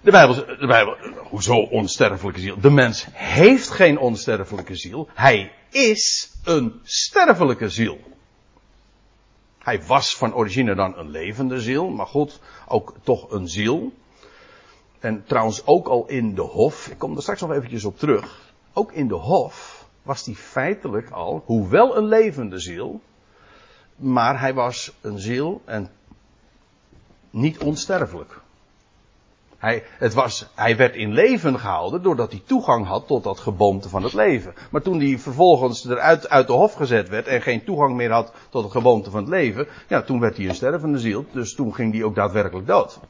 de 0.00 0.10
Bijbel, 0.10 0.34
de 0.34 0.66
Bijbel, 0.66 0.96
hoezo 1.30 1.56
onsterfelijke 1.56 2.40
ziel? 2.40 2.60
De 2.60 2.70
mens 2.70 3.06
heeft 3.12 3.70
geen 3.70 3.98
onsterfelijke 3.98 4.76
ziel. 4.76 5.08
Hij 5.14 5.52
is 5.70 6.32
een 6.44 6.80
sterfelijke 6.82 7.68
ziel. 7.68 7.98
Hij 9.68 9.82
was 9.82 10.16
van 10.16 10.34
origine 10.34 10.74
dan 10.74 10.98
een 10.98 11.10
levende 11.10 11.60
ziel, 11.60 11.88
maar 11.88 12.06
goed, 12.06 12.40
ook 12.68 12.94
toch 13.02 13.30
een 13.30 13.48
ziel. 13.48 13.92
En 14.98 15.24
trouwens 15.26 15.66
ook 15.66 15.86
al 15.88 16.06
in 16.06 16.34
de 16.34 16.40
hof, 16.40 16.88
ik 16.88 16.98
kom 16.98 17.16
er 17.16 17.22
straks 17.22 17.40
nog 17.40 17.52
eventjes 17.52 17.84
op 17.84 17.98
terug. 17.98 18.52
Ook 18.72 18.92
in 18.92 19.08
de 19.08 19.14
hof 19.14 19.86
was 20.02 20.24
hij 20.24 20.34
feitelijk 20.34 21.10
al, 21.10 21.42
hoewel 21.44 21.96
een 21.96 22.04
levende 22.04 22.58
ziel, 22.58 23.00
maar 23.96 24.40
hij 24.40 24.54
was 24.54 24.92
een 25.00 25.18
ziel 25.18 25.62
en 25.64 25.90
niet 27.30 27.58
onsterfelijk. 27.58 28.40
Hij, 29.58 29.84
het 29.98 30.14
was, 30.14 30.48
hij 30.54 30.76
werd 30.76 30.94
in 30.94 31.12
leven 31.12 31.58
gehouden 31.58 32.02
doordat 32.02 32.30
hij 32.30 32.42
toegang 32.46 32.86
had 32.86 33.06
tot 33.06 33.24
dat 33.24 33.38
geboomte 33.38 33.88
van 33.88 34.02
het 34.02 34.12
leven. 34.12 34.54
Maar 34.70 34.82
toen 34.82 35.00
hij 35.00 35.18
vervolgens 35.18 35.88
eruit 35.88 36.28
uit 36.28 36.46
de 36.46 36.52
hof 36.52 36.72
gezet 36.72 37.08
werd 37.08 37.26
en 37.26 37.42
geen 37.42 37.64
toegang 37.64 37.94
meer 37.94 38.10
had 38.10 38.32
tot 38.48 38.62
het 38.62 38.72
geboomte 38.72 39.10
van 39.10 39.20
het 39.20 39.28
leven, 39.28 39.66
ja, 39.88 40.02
toen 40.02 40.20
werd 40.20 40.36
hij 40.36 40.48
een 40.48 40.54
stervende 40.54 40.98
ziel, 40.98 41.24
dus 41.32 41.54
toen 41.54 41.74
ging 41.74 41.92
hij 41.92 42.02
ook 42.02 42.14
daadwerkelijk 42.14 42.66
dood. 42.66 43.00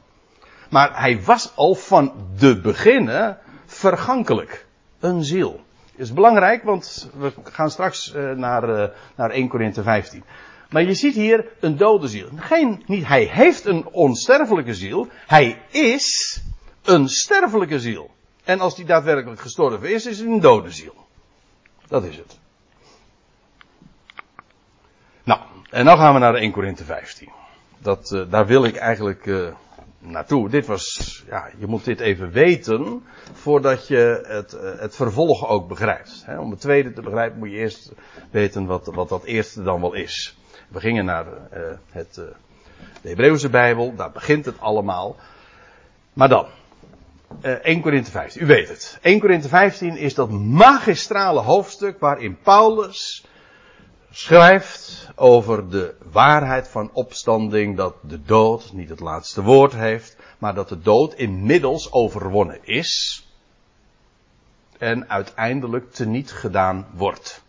Maar 0.69 0.99
hij 1.01 1.23
was 1.23 1.51
al 1.55 1.75
van 1.75 2.13
de 2.37 2.61
beginnen 2.61 3.37
vergankelijk. 3.65 4.65
Een 4.99 5.23
ziel. 5.23 5.59
Is 5.95 6.13
belangrijk, 6.13 6.63
want 6.63 7.09
we 7.17 7.33
gaan 7.43 7.71
straks 7.71 8.13
uh, 8.15 8.31
naar, 8.31 8.69
uh, 8.69 8.87
naar 9.15 9.29
1 9.29 9.47
Korinthe 9.47 9.83
15. 9.83 10.23
Maar 10.69 10.83
je 10.83 10.93
ziet 10.93 11.15
hier 11.15 11.45
een 11.59 11.77
dode 11.77 12.07
ziel. 12.07 12.29
Geen, 12.35 12.83
niet, 12.85 13.07
hij 13.07 13.23
heeft 13.23 13.65
een 13.65 13.87
onsterfelijke 13.87 14.73
ziel. 14.73 15.07
Hij 15.27 15.61
is 15.69 16.39
een 16.83 17.07
sterfelijke 17.07 17.79
ziel. 17.79 18.09
En 18.43 18.59
als 18.59 18.75
die 18.75 18.85
daadwerkelijk 18.85 19.41
gestorven 19.41 19.93
is, 19.93 20.05
is 20.05 20.19
het 20.19 20.27
een 20.27 20.39
dode 20.39 20.71
ziel. 20.71 20.95
Dat 21.87 22.03
is 22.03 22.17
het. 22.17 22.39
Nou, 25.23 25.39
en 25.69 25.85
dan 25.85 25.97
gaan 25.97 26.13
we 26.13 26.19
naar 26.19 26.35
1 26.35 26.51
Korinthe 26.51 26.83
15. 26.83 27.29
Dat, 27.77 28.11
uh, 28.11 28.31
daar 28.31 28.45
wil 28.45 28.63
ik 28.63 28.75
eigenlijk 28.75 29.25
uh, 29.25 29.47
naartoe. 29.99 30.49
Dit 30.49 30.65
was, 30.65 31.23
ja, 31.27 31.49
je 31.57 31.67
moet 31.67 31.85
dit 31.85 31.99
even 31.99 32.31
weten 32.31 33.03
voordat 33.33 33.87
je 33.87 34.23
het, 34.27 34.53
uh, 34.53 34.79
het 34.79 34.95
vervolg 34.95 35.47
ook 35.47 35.67
begrijpt. 35.67 36.25
Om 36.39 36.51
het 36.51 36.61
tweede 36.61 36.93
te 36.93 37.01
begrijpen 37.01 37.39
moet 37.39 37.49
je 37.49 37.57
eerst 37.57 37.91
weten 38.31 38.65
wat, 38.65 38.85
wat 38.85 39.09
dat 39.09 39.23
eerste 39.23 39.63
dan 39.63 39.81
wel 39.81 39.93
is. 39.93 40.38
We 40.69 40.79
gingen 40.79 41.05
naar 41.05 41.25
uh, 41.25 41.59
het, 41.89 42.17
uh, 42.19 42.25
de 43.01 43.09
Hebreeuwse 43.09 43.49
Bijbel, 43.49 43.95
daar 43.95 44.11
begint 44.11 44.45
het 44.45 44.59
allemaal. 44.59 45.15
Maar 46.13 46.29
dan, 46.29 46.45
uh, 47.41 47.51
1 47.51 47.81
Korinthe 47.81 48.11
15, 48.11 48.41
u 48.41 48.45
weet 48.45 48.67
het. 48.67 48.97
1 49.01 49.19
Korinthe 49.19 49.47
15 49.47 49.97
is 49.97 50.13
dat 50.13 50.29
magistrale 50.31 51.39
hoofdstuk 51.39 51.99
waarin 51.99 52.37
Paulus 52.43 53.25
schrijft 54.11 55.09
over 55.15 55.69
de 55.69 55.95
waarheid 56.11 56.67
van 56.67 56.89
opstanding, 56.93 57.77
dat 57.77 57.95
de 58.01 58.23
dood 58.23 58.73
niet 58.73 58.89
het 58.89 58.99
laatste 58.99 59.43
woord 59.43 59.73
heeft, 59.73 60.17
maar 60.37 60.53
dat 60.53 60.69
de 60.69 60.79
dood 60.79 61.13
inmiddels 61.13 61.91
overwonnen 61.91 62.59
is 62.61 63.23
en 64.77 65.09
uiteindelijk 65.09 65.91
teniet 65.93 66.31
gedaan 66.31 66.87
wordt. 66.93 67.43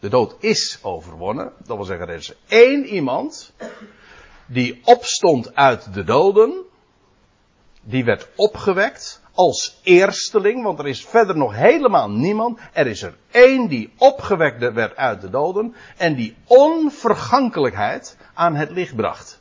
De 0.00 0.08
dood 0.08 0.36
is 0.38 0.78
overwonnen. 0.82 1.52
Dat 1.64 1.76
wil 1.76 1.86
zeggen, 1.86 2.08
er 2.08 2.14
is 2.14 2.34
één 2.48 2.84
iemand 2.84 3.52
die 4.46 4.80
opstond 4.84 5.54
uit 5.54 5.94
de 5.94 6.04
doden. 6.04 6.64
Die 7.82 8.04
werd 8.04 8.28
opgewekt 8.36 9.22
als 9.32 9.80
eersteling, 9.82 10.62
want 10.62 10.78
er 10.78 10.86
is 10.86 11.04
verder 11.06 11.36
nog 11.36 11.54
helemaal 11.54 12.10
niemand. 12.10 12.58
Er 12.72 12.86
is 12.86 13.02
er 13.02 13.16
één 13.30 13.68
die 13.68 13.92
opgewekt 13.98 14.72
werd 14.72 14.96
uit 14.96 15.20
de 15.20 15.30
doden 15.30 15.74
en 15.96 16.14
die 16.14 16.36
onvergankelijkheid 16.46 18.16
aan 18.34 18.54
het 18.54 18.70
licht 18.70 18.96
bracht. 18.96 19.40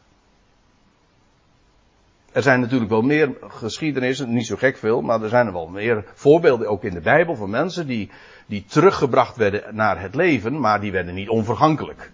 Er 2.35 2.41
zijn 2.41 2.59
natuurlijk 2.59 2.89
wel 2.89 3.01
meer 3.01 3.33
geschiedenissen, 3.47 4.33
niet 4.33 4.45
zo 4.45 4.55
gek 4.55 4.77
veel, 4.77 5.01
maar 5.01 5.21
er 5.21 5.29
zijn 5.29 5.47
er 5.47 5.53
wel 5.53 5.67
meer 5.67 6.03
voorbeelden 6.13 6.67
ook 6.67 6.83
in 6.83 6.93
de 6.93 7.01
Bijbel 7.01 7.35
van 7.35 7.49
mensen 7.49 7.87
die 7.87 8.11
die 8.45 8.65
teruggebracht 8.65 9.35
werden 9.35 9.75
naar 9.75 10.01
het 10.01 10.15
leven, 10.15 10.59
maar 10.59 10.81
die 10.81 10.91
werden 10.91 11.13
niet 11.13 11.29
onvergankelijk. 11.29 12.11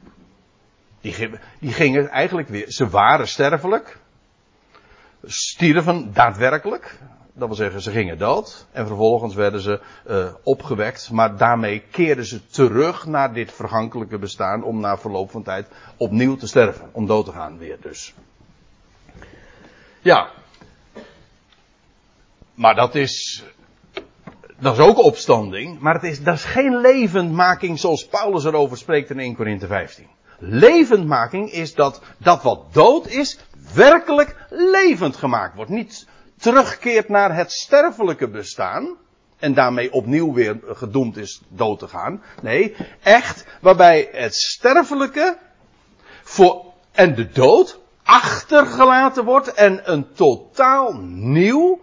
Die, 1.01 1.29
die 1.60 1.71
gingen 1.71 2.10
eigenlijk 2.10 2.47
weer, 2.47 2.71
ze 2.71 2.89
waren 2.89 3.27
sterfelijk, 3.27 3.97
stierven 5.23 6.13
daadwerkelijk, 6.13 6.99
dat 7.34 7.47
wil 7.47 7.57
zeggen 7.57 7.81
ze 7.81 7.91
gingen 7.91 8.17
dood 8.17 8.67
en 8.71 8.88
vervolgens 8.88 9.36
werden 9.36 9.62
ze 9.62 9.81
uh, 10.10 10.25
opgewekt, 10.43 11.12
maar 11.12 11.38
daarmee 11.38 11.84
keerden 11.91 12.25
ze 12.25 12.47
terug 12.47 13.05
naar 13.05 13.34
dit 13.34 13.51
vergankelijke 13.51 14.17
bestaan 14.17 14.63
om 14.63 14.79
na 14.79 14.97
verloop 14.97 15.31
van 15.31 15.43
tijd 15.43 15.67
opnieuw 15.97 16.36
te 16.36 16.47
sterven, 16.47 16.89
om 16.91 17.05
dood 17.05 17.25
te 17.25 17.31
gaan 17.31 17.57
weer 17.57 17.77
dus. 17.81 18.13
Ja. 20.01 20.29
Maar 22.53 22.75
dat 22.75 22.95
is 22.95 23.43
dat 24.59 24.73
is 24.73 24.79
ook 24.79 25.03
opstanding, 25.03 25.79
maar 25.79 25.93
het 25.93 26.03
is, 26.03 26.23
dat 26.23 26.35
is 26.35 26.43
geen 26.43 26.77
levendmaking 26.77 27.79
zoals 27.79 28.07
Paulus 28.07 28.45
erover 28.45 28.77
spreekt 28.77 29.09
in 29.09 29.19
1 29.19 29.35
Korinthe 29.35 29.67
15. 29.67 30.07
Levendmaking 30.37 31.51
is 31.51 31.73
dat 31.73 32.01
dat 32.17 32.43
wat 32.43 32.73
dood 32.73 33.07
is, 33.07 33.39
werkelijk 33.73 34.35
levend 34.49 35.15
gemaakt 35.15 35.55
wordt. 35.55 35.71
Niet 35.71 36.07
terugkeert 36.37 37.09
naar 37.09 37.35
het 37.35 37.51
sterfelijke 37.51 38.29
bestaan 38.29 38.97
en 39.39 39.53
daarmee 39.53 39.91
opnieuw 39.93 40.33
weer 40.33 40.59
gedoemd 40.65 41.17
is 41.17 41.41
dood 41.47 41.79
te 41.79 41.87
gaan. 41.87 42.23
Nee, 42.41 42.75
echt 43.01 43.45
waarbij 43.61 44.09
het 44.11 44.35
sterfelijke 44.35 45.37
voor, 46.23 46.65
en 46.91 47.15
de 47.15 47.29
dood 47.29 47.80
achtergelaten 48.12 49.24
wordt 49.24 49.54
en 49.54 49.91
een 49.91 50.13
totaal 50.13 50.93
nieuw, 51.04 51.82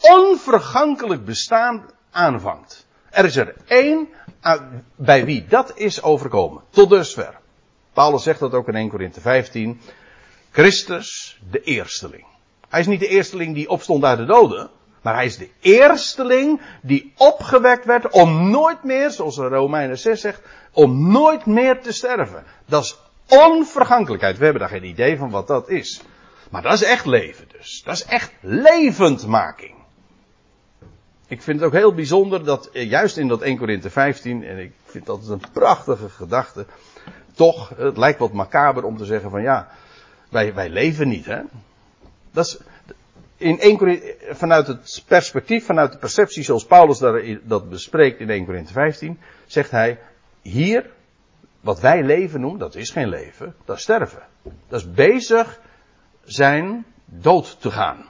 onvergankelijk 0.00 1.24
bestaan 1.24 1.84
aanvangt. 2.10 2.86
Er 3.10 3.24
is 3.24 3.36
er 3.36 3.54
één 3.66 4.08
bij 4.96 5.24
wie 5.24 5.46
dat 5.48 5.72
is 5.74 6.02
overkomen. 6.02 6.62
Tot 6.70 6.90
dusver. 6.90 7.38
Paulus 7.92 8.22
zegt 8.22 8.40
dat 8.40 8.52
ook 8.52 8.68
in 8.68 8.74
1 8.74 8.88
Korinthe 8.88 9.20
15. 9.20 9.80
Christus, 10.50 11.40
de 11.50 11.60
eersteling. 11.60 12.24
Hij 12.68 12.80
is 12.80 12.86
niet 12.86 13.00
de 13.00 13.08
eersteling 13.08 13.54
die 13.54 13.68
opstond 13.68 14.04
uit 14.04 14.18
de 14.18 14.24
doden. 14.24 14.70
Maar 15.02 15.14
hij 15.14 15.24
is 15.24 15.36
de 15.36 15.50
eersteling 15.60 16.60
die 16.82 17.12
opgewekt 17.16 17.84
werd 17.84 18.10
om 18.10 18.50
nooit 18.50 18.82
meer, 18.82 19.10
zoals 19.10 19.36
de 19.36 19.48
Romeinen 19.48 19.98
6 19.98 20.20
zegt, 20.20 20.40
om 20.72 21.10
nooit 21.12 21.46
meer 21.46 21.80
te 21.80 21.92
sterven. 21.92 22.44
Dat 22.66 22.82
is 22.82 22.98
onvergankelijkheid. 23.28 24.38
We 24.38 24.44
hebben 24.44 24.62
daar 24.62 24.70
geen 24.70 24.88
idee 24.88 25.16
van 25.16 25.30
wat 25.30 25.46
dat 25.46 25.68
is. 25.68 26.02
Maar 26.50 26.62
dat 26.62 26.72
is 26.72 26.82
echt 26.82 27.06
leven 27.06 27.48
dus. 27.58 27.82
Dat 27.84 27.94
is 27.94 28.04
echt 28.04 28.32
levendmaking. 28.40 29.74
Ik 31.28 31.42
vind 31.42 31.60
het 31.60 31.68
ook 31.68 31.74
heel 31.74 31.94
bijzonder 31.94 32.44
dat 32.44 32.70
eh, 32.70 32.90
juist 32.90 33.16
in 33.16 33.28
dat 33.28 33.42
1 33.42 33.56
Korinthe 33.56 33.90
15, 33.90 34.44
en 34.44 34.58
ik 34.58 34.72
vind 34.84 35.06
dat 35.06 35.28
een 35.28 35.42
prachtige 35.52 36.08
gedachte, 36.08 36.66
toch, 37.34 37.72
het 37.76 37.96
lijkt 37.96 38.18
wat 38.18 38.32
macaber 38.32 38.84
om 38.84 38.96
te 38.96 39.04
zeggen 39.04 39.30
van 39.30 39.42
ja, 39.42 39.68
wij, 40.28 40.54
wij 40.54 40.68
leven 40.68 41.08
niet 41.08 41.26
hè. 41.26 41.40
Dat 42.30 42.46
is, 42.46 42.58
in 43.36 43.60
1 43.60 43.76
Korinthe, 43.76 44.16
vanuit 44.30 44.66
het 44.66 45.02
perspectief, 45.06 45.64
vanuit 45.64 45.92
de 45.92 45.98
perceptie 45.98 46.42
zoals 46.42 46.66
Paulus 46.66 46.98
dat 47.42 47.68
bespreekt 47.68 48.20
in 48.20 48.30
1 48.30 48.44
Korinthe 48.44 48.72
15, 48.72 49.18
zegt 49.46 49.70
hij, 49.70 49.98
hier, 50.42 50.90
wat 51.66 51.80
wij 51.80 52.02
leven 52.02 52.40
noemen, 52.40 52.58
dat 52.58 52.74
is 52.74 52.90
geen 52.90 53.08
leven, 53.08 53.54
dat 53.64 53.76
is 53.76 53.82
sterven. 53.82 54.22
Dat 54.68 54.80
is 54.80 54.90
bezig 54.90 55.60
zijn 56.24 56.84
dood 57.04 57.60
te 57.60 57.70
gaan. 57.70 58.06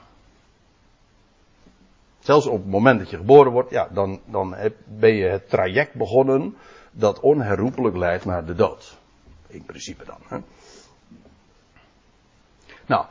Zelfs 2.19 2.45
op 2.45 2.61
het 2.61 2.71
moment 2.71 2.99
dat 2.99 3.09
je 3.09 3.17
geboren 3.17 3.51
wordt, 3.51 3.69
ja, 3.69 3.87
dan, 3.91 4.19
dan 4.25 4.55
ben 4.85 5.13
je 5.13 5.25
het 5.25 5.49
traject 5.49 5.93
begonnen 5.93 6.57
dat 6.91 7.19
onherroepelijk 7.19 7.95
leidt 7.95 8.25
naar 8.25 8.45
de 8.45 8.55
dood. 8.55 8.97
In 9.47 9.65
principe 9.65 10.05
dan. 10.05 10.19
Hè? 10.27 10.37
Nou, 12.85 13.05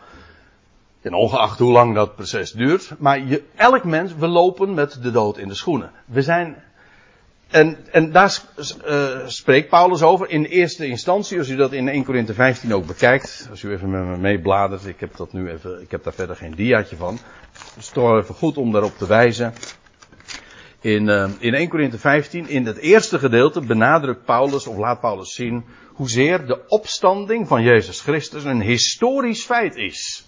en 1.01 1.15
ongeacht 1.15 1.59
hoe 1.59 1.73
lang 1.73 1.95
dat 1.95 2.15
proces 2.15 2.53
duurt, 2.53 2.95
maar 2.99 3.21
je, 3.21 3.45
elk 3.55 3.85
mens, 3.85 4.15
we 4.15 4.27
lopen 4.27 4.75
met 4.75 5.03
de 5.03 5.11
dood 5.11 5.39
in 5.39 5.49
de 5.49 5.55
schoenen. 5.55 5.91
We 6.05 6.23
zijn 6.23 6.63
en, 7.51 7.79
en 7.93 8.13
daar 8.13 8.43
uh, 8.87 9.27
spreekt 9.27 9.69
Paulus 9.69 10.03
over 10.03 10.31
in 10.31 10.45
eerste 10.45 10.87
instantie, 10.87 11.39
als 11.39 11.49
u 11.49 11.57
dat 11.57 11.73
in 11.73 11.89
1 11.89 12.05
Korinthe 12.05 12.35
15 12.35 12.75
ook 12.75 12.87
bekijkt, 12.87 13.47
als 13.51 13.63
u 13.63 13.73
even 13.73 13.91
met 13.91 14.05
me 14.05 14.17
meebladert, 14.17 14.87
ik 14.87 15.01
heb 15.01 15.17
dat 15.17 15.33
nu 15.33 15.51
even, 15.51 15.81
ik 15.81 15.91
heb 15.91 16.05
daar 16.05 16.13
verder 16.13 16.37
geen 16.37 16.55
diaatje 16.55 16.97
van. 16.97 17.19
Het 17.53 17.77
is 17.77 17.89
toch 17.89 18.19
even 18.19 18.35
goed 18.35 18.57
om 18.57 18.73
daarop 18.73 18.99
te 18.99 19.07
wijzen. 19.07 19.55
In, 20.81 21.09
uh, 21.09 21.31
in 21.39 21.55
1 21.55 21.69
Korinthe 21.69 21.99
15, 21.99 22.49
in 22.49 22.67
het 22.67 22.77
eerste 22.77 23.19
gedeelte, 23.19 23.61
benadrukt 23.61 24.25
Paulus, 24.25 24.67
of 24.67 24.77
laat 24.77 25.01
Paulus 25.01 25.35
zien, 25.35 25.65
hoezeer 25.93 26.47
de 26.47 26.67
opstanding 26.69 27.49
van 27.49 27.63
Jezus 27.63 28.01
Christus 28.01 28.45
een 28.45 28.61
historisch 28.61 29.45
feit 29.45 29.77
is. 29.77 30.27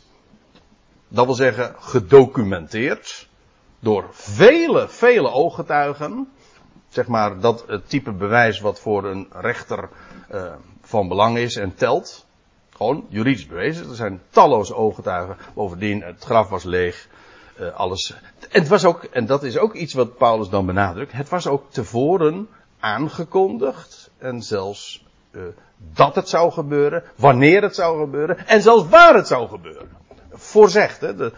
Dat 1.08 1.26
wil 1.26 1.34
zeggen, 1.34 1.74
gedocumenteerd 1.78 3.28
door 3.80 4.08
vele, 4.12 4.88
vele 4.88 5.30
ooggetuigen 5.30 6.28
zeg 6.98 7.06
maar, 7.06 7.40
dat 7.40 7.64
het 7.66 7.88
type 7.88 8.12
bewijs 8.12 8.60
wat 8.60 8.80
voor 8.80 9.04
een 9.04 9.28
rechter 9.30 9.88
uh, 10.34 10.52
van 10.82 11.08
belang 11.08 11.36
is 11.38 11.56
en 11.56 11.74
telt. 11.74 12.26
Gewoon 12.76 13.06
juridisch 13.08 13.46
bewezen. 13.46 13.88
Er 13.88 13.94
zijn 13.94 14.20
talloze 14.30 14.74
ooggetuigen. 14.74 15.36
Bovendien, 15.54 16.02
het 16.02 16.24
graf 16.24 16.48
was 16.48 16.64
leeg. 16.64 17.08
Uh, 17.60 17.74
alles. 17.74 18.14
En 18.50 18.60
het 18.60 18.68
was 18.68 18.84
ook, 18.84 19.04
en 19.04 19.26
dat 19.26 19.42
is 19.42 19.58
ook 19.58 19.74
iets 19.74 19.94
wat 19.94 20.16
Paulus 20.16 20.48
dan 20.48 20.66
benadrukt. 20.66 21.12
Het 21.12 21.28
was 21.28 21.46
ook 21.46 21.70
tevoren 21.70 22.48
aangekondigd 22.80 24.10
en 24.18 24.42
zelfs 24.42 25.04
uh, 25.30 25.42
dat 25.94 26.14
het 26.14 26.28
zou 26.28 26.52
gebeuren, 26.52 27.02
wanneer 27.16 27.62
het 27.62 27.74
zou 27.74 28.00
gebeuren 28.00 28.46
en 28.46 28.62
zelfs 28.62 28.88
waar 28.88 29.14
het 29.14 29.26
zou 29.26 29.48
gebeuren. 29.48 29.88
Voorzegd, 30.32 31.00
hè. 31.00 31.16
De, 31.16 31.32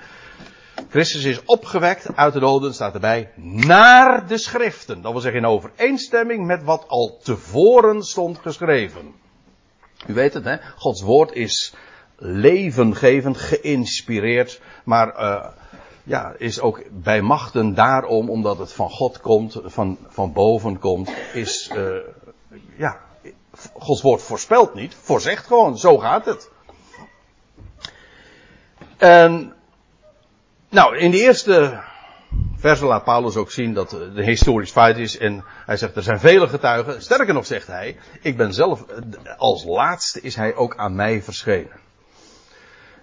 Christus 0.89 1.25
is 1.25 1.45
opgewekt 1.45 2.17
uit 2.17 2.33
de 2.33 2.41
doden, 2.41 2.75
staat 2.75 2.95
erbij, 2.95 3.31
naar 3.37 4.27
de 4.27 4.39
schriften. 4.39 5.03
Dat 5.03 5.13
wil 5.13 5.21
zeggen 5.21 5.41
in 5.41 5.47
overeenstemming 5.47 6.47
met 6.47 6.65
wat 6.65 6.85
al 6.89 7.19
tevoren 7.23 8.03
stond 8.03 8.39
geschreven. 8.39 9.15
U 10.07 10.15
weet 10.15 10.35
het, 10.35 10.45
hè? 10.45 10.57
Gods 10.77 11.03
woord 11.03 11.33
is 11.33 11.75
levengevend, 12.17 13.37
geïnspireerd, 13.37 14.61
maar 14.85 15.21
uh, 15.21 15.47
ja, 16.03 16.35
is 16.39 16.61
ook 16.61 16.83
bij 16.91 17.23
machten 17.23 17.75
daarom, 17.75 18.31
omdat 18.31 18.59
het 18.59 18.73
van 18.73 18.91
God 18.91 19.21
komt, 19.21 19.61
van, 19.65 19.99
van 20.09 20.33
boven 20.33 20.79
komt, 20.79 21.13
is, 21.33 21.71
uh, 21.77 21.97
ja, 22.77 23.01
Gods 23.73 24.03
woord 24.03 24.23
voorspelt 24.23 24.75
niet, 24.75 24.95
voorzegt 24.95 25.47
gewoon, 25.47 25.79
zo 25.79 25.99
gaat 25.99 26.25
het. 26.25 26.51
En, 28.97 29.55
nou, 30.71 30.97
in 30.97 31.11
de 31.11 31.21
eerste 31.21 31.81
verse 32.57 32.85
laat 32.85 33.05
Paulus 33.05 33.37
ook 33.37 33.51
zien 33.51 33.75
dat 33.75 33.91
het 33.91 34.17
een 34.17 34.25
historisch 34.25 34.71
feit 34.71 34.97
is. 34.97 35.19
En 35.19 35.45
hij 35.67 35.77
zegt, 35.77 35.97
er 35.97 36.03
zijn 36.03 36.21
vele 36.21 36.49
getuigen. 36.49 37.03
Sterker 37.03 37.35
nog 37.35 37.47
zegt 37.47 37.67
hij, 37.67 37.97
ik 38.21 38.37
ben 38.37 38.55
zelf, 38.55 38.85
als 39.37 39.65
laatste 39.65 40.21
is 40.21 40.37
hij 40.37 40.55
ook 40.55 40.77
aan 40.77 40.95
mij 40.95 41.23
verschenen. 41.23 41.81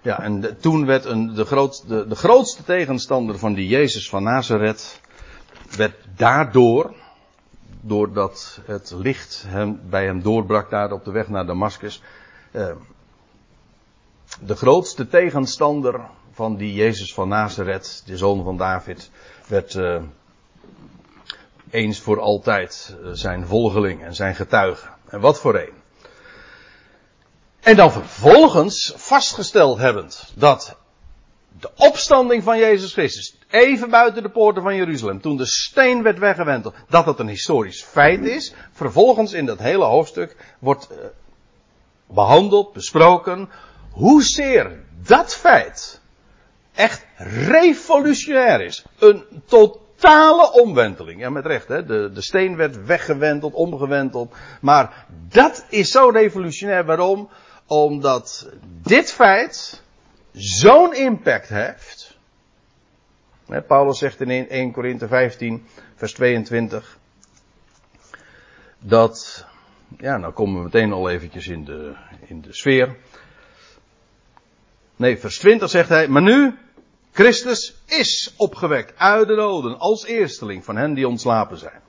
Ja, 0.02 0.20
en 0.20 0.40
de, 0.40 0.56
toen 0.56 0.86
werd 0.86 1.04
een, 1.04 1.34
de, 1.34 1.44
groot, 1.44 1.88
de, 1.88 2.06
de 2.06 2.14
grootste 2.14 2.64
tegenstander 2.64 3.38
van 3.38 3.54
die 3.54 3.68
Jezus 3.68 4.08
van 4.08 4.22
Nazareth, 4.22 5.00
werd 5.76 5.94
daardoor, 6.16 6.94
doordat 7.80 8.60
het 8.64 8.92
licht 8.96 9.44
hem, 9.46 9.80
bij 9.88 10.04
hem 10.04 10.22
doorbrak 10.22 10.70
daar 10.70 10.92
op 10.92 11.04
de 11.04 11.10
weg 11.10 11.28
naar 11.28 11.46
Damascus, 11.46 12.02
eh, 12.50 12.70
de 14.40 14.56
grootste 14.56 15.08
tegenstander 15.08 16.00
van 16.38 16.56
die 16.56 16.74
Jezus 16.74 17.14
van 17.14 17.28
Nazareth, 17.28 18.02
de 18.06 18.16
zoon 18.16 18.44
van 18.44 18.56
David, 18.56 19.10
werd 19.46 19.74
uh, 19.74 20.02
eens 21.70 22.00
voor 22.00 22.20
altijd 22.20 22.96
uh, 23.02 23.10
zijn 23.12 23.46
volgeling 23.46 24.02
en 24.02 24.14
zijn 24.14 24.34
getuige. 24.34 24.88
En 25.08 25.20
wat 25.20 25.40
voor 25.40 25.54
een. 25.54 25.72
En 27.60 27.76
dan 27.76 27.92
vervolgens 27.92 28.92
vastgesteld 28.96 29.78
hebbend 29.78 30.32
dat 30.34 30.76
de 31.60 31.70
opstanding 31.76 32.42
van 32.42 32.58
Jezus 32.58 32.92
Christus, 32.92 33.36
even 33.48 33.90
buiten 33.90 34.22
de 34.22 34.30
poorten 34.30 34.62
van 34.62 34.76
Jeruzalem, 34.76 35.20
toen 35.20 35.36
de 35.36 35.46
steen 35.46 36.02
werd 36.02 36.18
weggewenteld, 36.18 36.74
dat 36.88 37.04
dat 37.04 37.20
een 37.20 37.28
historisch 37.28 37.82
feit 37.82 38.24
is. 38.24 38.54
Vervolgens 38.72 39.32
in 39.32 39.46
dat 39.46 39.58
hele 39.58 39.84
hoofdstuk 39.84 40.36
wordt 40.58 40.88
uh, 40.90 40.96
behandeld, 42.06 42.72
besproken, 42.72 43.48
hoezeer 43.90 44.84
dat 45.02 45.34
feit 45.34 46.00
echt 46.78 47.06
revolutionair 47.46 48.60
is. 48.60 48.84
Een 48.98 49.24
totale 49.46 50.52
omwenteling. 50.52 51.20
Ja, 51.20 51.30
met 51.30 51.46
recht, 51.46 51.68
hè. 51.68 51.84
De, 51.84 52.10
de 52.12 52.22
steen 52.22 52.56
werd 52.56 52.84
weggewenteld, 52.84 53.54
omgewenteld. 53.54 54.34
Maar 54.60 55.06
dat 55.28 55.66
is 55.68 55.90
zo 55.90 56.08
revolutionair. 56.08 56.84
Waarom? 56.84 57.28
Omdat 57.66 58.48
dit 58.82 59.12
feit 59.12 59.82
zo'n 60.32 60.94
impact 60.94 61.48
heeft. 61.48 62.16
Paulus 63.66 63.98
zegt 63.98 64.20
in 64.20 64.48
1 64.48 64.72
Korinthe 64.72 65.08
15, 65.08 65.66
vers 65.94 66.12
22. 66.12 66.98
Dat, 68.78 69.46
ja, 69.98 70.16
nou 70.16 70.32
komen 70.32 70.56
we 70.56 70.62
meteen 70.62 70.92
al 70.92 71.10
eventjes 71.10 71.48
in 71.48 71.64
de, 71.64 71.94
in 72.26 72.40
de 72.40 72.52
sfeer. 72.52 72.96
Nee, 74.96 75.18
vers 75.18 75.38
20 75.38 75.70
zegt 75.70 75.88
hij, 75.88 76.08
maar 76.08 76.22
nu, 76.22 76.58
Christus 77.18 77.74
is 77.86 78.34
opgewekt 78.36 78.98
uit 78.98 79.28
de 79.28 79.34
doden 79.34 79.78
als 79.78 80.04
eersteling 80.04 80.64
van 80.64 80.76
hen 80.76 80.94
die 80.94 81.08
ontslapen 81.08 81.58
zijn. 81.58 81.80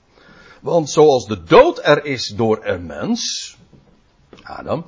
Want 0.61 0.89
zoals 0.89 1.27
de 1.27 1.43
dood 1.43 1.79
er 1.83 2.05
is 2.05 2.27
door 2.27 2.65
een 2.65 2.85
mens, 2.85 3.55
Adam, 4.43 4.85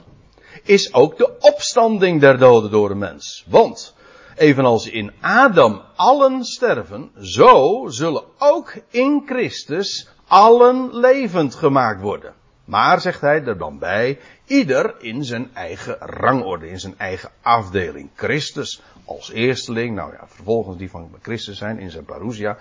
is 0.63 0.93
ook 0.93 1.17
de 1.17 1.37
opstanding 1.39 2.21
der 2.21 2.37
doden 2.37 2.71
door 2.71 2.91
een 2.91 2.97
mens. 2.97 3.45
Want, 3.47 3.93
evenals 4.35 4.87
in 4.87 5.11
Adam 5.19 5.81
allen 5.95 6.45
sterven, 6.45 7.11
zo 7.21 7.85
zullen 7.87 8.23
ook 8.37 8.73
in 8.89 9.23
Christus 9.25 10.07
allen 10.27 10.95
levend 10.97 11.55
gemaakt 11.55 12.01
worden. 12.01 12.33
Maar, 12.71 13.01
zegt 13.01 13.21
hij 13.21 13.43
er 13.43 13.57
dan 13.57 13.79
bij, 13.79 14.19
ieder 14.45 14.95
in 14.99 15.23
zijn 15.23 15.49
eigen 15.53 15.97
rangorde, 15.99 16.69
in 16.69 16.79
zijn 16.79 16.97
eigen 16.97 17.29
afdeling. 17.41 18.09
Christus 18.15 18.81
als 19.05 19.31
eersteling, 19.31 19.95
nou 19.95 20.11
ja, 20.11 20.27
vervolgens 20.27 20.77
die 20.77 20.89
van 20.89 21.15
Christus 21.21 21.57
zijn 21.57 21.79
in 21.79 21.91
zijn 21.91 22.05
parousia. 22.05 22.57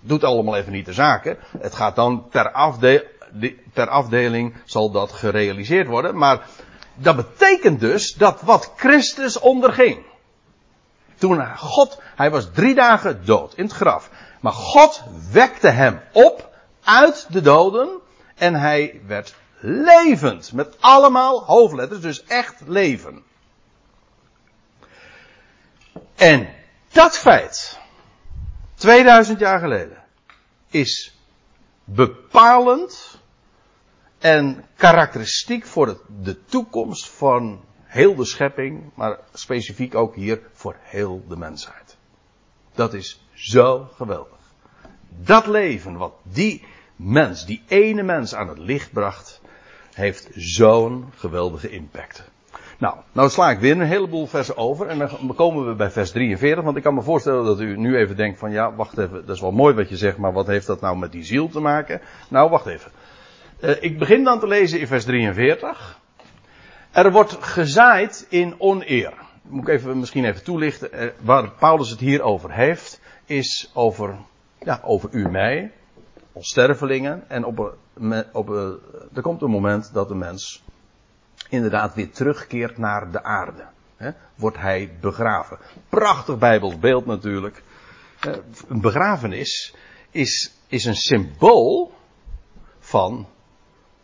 Doet 0.00 0.24
allemaal 0.24 0.56
even 0.56 0.72
niet 0.72 0.86
de 0.86 0.92
zaken. 0.92 1.38
Het 1.58 1.74
gaat 1.74 1.96
dan 1.96 2.28
per, 2.28 2.50
afde 2.50 3.06
per 3.72 3.88
afdeling 3.88 4.54
zal 4.64 4.90
dat 4.90 5.12
gerealiseerd 5.12 5.86
worden. 5.86 6.16
Maar 6.16 6.46
dat 6.94 7.16
betekent 7.16 7.80
dus 7.80 8.14
dat 8.14 8.40
wat 8.40 8.72
Christus 8.76 9.38
onderging. 9.38 10.04
Toen 11.14 11.56
God, 11.56 12.00
hij 12.16 12.30
was 12.30 12.50
drie 12.52 12.74
dagen 12.74 13.24
dood 13.24 13.54
in 13.54 13.64
het 13.64 13.72
graf. 13.72 14.10
Maar 14.40 14.52
God 14.52 15.02
wekte 15.32 15.68
hem 15.68 16.00
op 16.12 16.50
uit 16.82 17.26
de 17.30 17.40
doden. 17.40 17.88
En 18.34 18.54
hij 18.54 19.00
werd 19.06 19.34
levend. 19.60 20.52
Met 20.52 20.76
allemaal 20.80 21.44
hoofdletters, 21.44 22.00
dus 22.00 22.24
echt 22.24 22.60
leven. 22.66 23.22
En 26.14 26.48
dat 26.88 27.18
feit, 27.18 27.78
2000 28.74 29.38
jaar 29.38 29.58
geleden, 29.58 30.02
is 30.68 31.18
bepalend 31.84 33.20
en 34.18 34.64
karakteristiek 34.76 35.66
voor 35.66 36.00
de 36.22 36.44
toekomst 36.44 37.08
van 37.08 37.64
heel 37.82 38.14
de 38.14 38.24
schepping, 38.24 38.90
maar 38.94 39.18
specifiek 39.32 39.94
ook 39.94 40.14
hier 40.14 40.40
voor 40.52 40.76
heel 40.80 41.24
de 41.28 41.36
mensheid. 41.36 41.96
Dat 42.74 42.94
is 42.94 43.26
zo 43.32 43.88
geweldig. 43.94 44.38
Dat 45.08 45.46
leven 45.46 45.96
wat 45.96 46.14
die 46.22 46.64
mens, 46.96 47.46
die 47.46 47.62
ene 47.68 48.02
mens 48.02 48.34
aan 48.34 48.48
het 48.48 48.58
licht 48.58 48.92
bracht, 48.92 49.40
heeft 49.94 50.28
zo'n 50.34 51.04
geweldige 51.14 51.70
impact. 51.70 52.32
Nou, 52.78 52.96
nou 53.12 53.30
sla 53.30 53.50
ik 53.50 53.58
weer 53.58 53.72
een 53.72 53.86
heleboel 53.86 54.26
versen 54.26 54.56
over 54.56 54.86
en 54.86 54.98
dan 54.98 55.34
komen 55.36 55.66
we 55.66 55.74
bij 55.74 55.90
vers 55.90 56.10
43, 56.10 56.64
want 56.64 56.76
ik 56.76 56.82
kan 56.82 56.94
me 56.94 57.02
voorstellen 57.02 57.44
dat 57.44 57.60
u 57.60 57.76
nu 57.76 57.96
even 57.96 58.16
denkt 58.16 58.38
van 58.38 58.50
ja, 58.50 58.74
wacht 58.74 58.98
even, 58.98 59.26
dat 59.26 59.34
is 59.36 59.40
wel 59.40 59.52
mooi 59.52 59.74
wat 59.74 59.88
je 59.88 59.96
zegt, 59.96 60.16
maar 60.16 60.32
wat 60.32 60.46
heeft 60.46 60.66
dat 60.66 60.80
nou 60.80 60.98
met 60.98 61.12
die 61.12 61.24
ziel 61.24 61.48
te 61.48 61.60
maken? 61.60 62.00
Nou, 62.28 62.50
wacht 62.50 62.66
even. 62.66 62.90
Uh, 63.60 63.82
ik 63.82 63.98
begin 63.98 64.24
dan 64.24 64.40
te 64.40 64.46
lezen 64.46 64.80
in 64.80 64.86
vers 64.86 65.04
43. 65.04 66.00
Er 66.90 67.12
wordt 67.12 67.36
gezaaid 67.40 68.26
in 68.28 68.54
oneer. 68.58 69.12
Moet 69.42 69.68
ik 69.68 69.74
even, 69.74 69.98
misschien 69.98 70.24
even 70.24 70.44
toelichten. 70.44 70.88
Uh, 70.92 71.10
waar 71.20 71.50
Paulus 71.50 71.90
het 71.90 72.00
hier 72.00 72.22
over 72.22 72.52
heeft, 72.52 73.00
is 73.24 73.70
over, 73.74 74.14
ja, 74.58 74.80
over 74.82 75.08
u 75.12 75.30
mij, 75.30 75.72
als. 76.34 77.24
En 77.28 77.44
op, 77.44 77.76
op, 78.32 78.48
er 79.14 79.22
komt 79.22 79.42
een 79.42 79.50
moment 79.50 79.92
dat 79.92 80.08
de 80.08 80.14
mens 80.14 80.62
inderdaad 81.48 81.94
weer 81.94 82.10
terugkeert 82.10 82.78
naar 82.78 83.10
de 83.10 83.22
aarde. 83.22 83.66
Wordt 84.34 84.56
hij 84.56 84.96
begraven. 85.00 85.58
Prachtig 85.88 86.38
Bijbels 86.38 86.78
beeld 86.78 87.06
natuurlijk. 87.06 87.62
Een 88.68 88.80
begrafenis 88.80 89.74
is, 90.10 90.54
is 90.68 90.84
een 90.84 90.96
symbool 90.96 91.92
van 92.78 93.28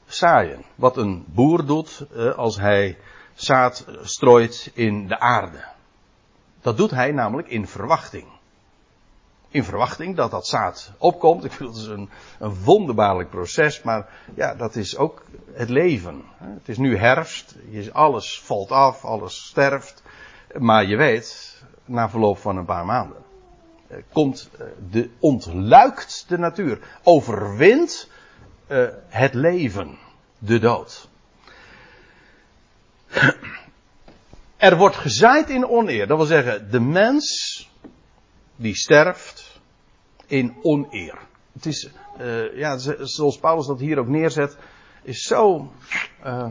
zaaien. 0.06 0.64
Wat 0.74 0.96
een 0.96 1.24
boer 1.28 1.66
doet 1.66 2.06
als 2.36 2.58
hij 2.58 2.98
zaad 3.34 3.86
strooit 4.02 4.70
in 4.74 5.08
de 5.08 5.18
aarde. 5.18 5.64
Dat 6.60 6.76
doet 6.76 6.90
hij 6.90 7.12
namelijk 7.12 7.48
in 7.48 7.66
verwachting 7.66 8.39
in 9.50 9.64
verwachting 9.64 10.16
dat 10.16 10.30
dat 10.30 10.46
zaad 10.46 10.92
opkomt. 10.98 11.44
Ik 11.44 11.52
vind 11.52 11.76
is 11.76 11.86
een, 11.86 12.10
een 12.38 12.54
wonderbaarlijk 12.64 13.30
proces, 13.30 13.82
maar 13.82 14.08
ja, 14.34 14.54
dat 14.54 14.76
is 14.76 14.96
ook 14.96 15.24
het 15.52 15.68
leven. 15.68 16.22
Het 16.36 16.68
is 16.68 16.78
nu 16.78 16.96
herfst, 16.96 17.56
alles 17.92 18.40
valt 18.40 18.70
af, 18.70 19.04
alles 19.04 19.46
sterft. 19.46 20.02
Maar 20.58 20.84
je 20.84 20.96
weet, 20.96 21.58
na 21.84 22.10
verloop 22.10 22.38
van 22.38 22.56
een 22.56 22.64
paar 22.64 22.84
maanden, 22.84 23.16
eh, 23.86 23.96
komt 24.12 24.50
eh, 24.58 24.66
de, 24.90 25.10
ontluikt 25.18 26.24
de 26.28 26.38
natuur, 26.38 26.78
overwint 27.02 28.08
uh, 28.68 28.88
het 29.08 29.34
leven, 29.34 29.98
de 30.38 30.58
dood. 30.58 31.08
Er 34.56 34.76
wordt 34.76 34.96
gezaaid 34.96 35.50
in 35.50 35.68
oneer, 35.68 36.06
dat 36.06 36.16
wil 36.16 36.26
zeggen, 36.26 36.70
de 36.70 36.80
mens 36.80 37.68
die 38.56 38.74
sterft 38.74 39.39
in 40.30 40.54
oneer. 40.62 41.18
het 41.52 41.66
is, 41.66 41.90
uh, 42.20 42.56
ja, 42.56 42.78
zoals 42.98 43.38
Paulus 43.38 43.66
dat 43.66 43.80
hier 43.80 43.98
ook 43.98 44.08
neerzet, 44.08 44.56
is 45.02 45.22
zo 45.22 45.72
uh, 46.24 46.46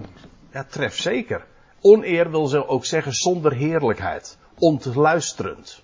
ja, 0.52 0.64
trefzeker. 0.64 1.46
Oneer 1.82 2.32
wil 2.32 2.48
ze 2.48 2.68
ook 2.68 2.86
zeggen 2.86 3.14
zonder 3.14 3.54
heerlijkheid, 3.54 4.38
ontluisterend. 4.58 5.84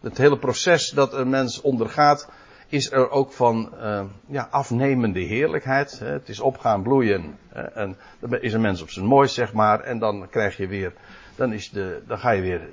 Het 0.00 0.18
hele 0.18 0.38
proces 0.38 0.90
dat 0.90 1.14
een 1.14 1.28
mens 1.28 1.60
ondergaat, 1.60 2.28
is 2.68 2.92
er 2.92 3.10
ook 3.10 3.32
van 3.32 3.72
uh, 3.74 4.04
ja, 4.26 4.48
afnemende 4.50 5.20
heerlijkheid. 5.20 5.98
Hè. 5.98 6.06
Het 6.06 6.28
is 6.28 6.40
opgaan, 6.40 6.82
bloeien. 6.82 7.38
Hè. 7.48 7.62
En 7.62 7.96
dan 8.18 8.40
is 8.40 8.52
een 8.52 8.60
mens 8.60 8.82
op 8.82 8.90
zijn 8.90 9.06
mooist, 9.06 9.34
zeg 9.34 9.52
maar. 9.52 9.80
En 9.80 9.98
dan 9.98 10.28
krijg 10.30 10.56
je 10.56 10.66
weer, 10.66 10.92
dan, 11.36 11.52
is 11.52 11.70
de, 11.70 12.02
dan 12.06 12.18
ga 12.18 12.30
je 12.30 12.42
weer 12.42 12.68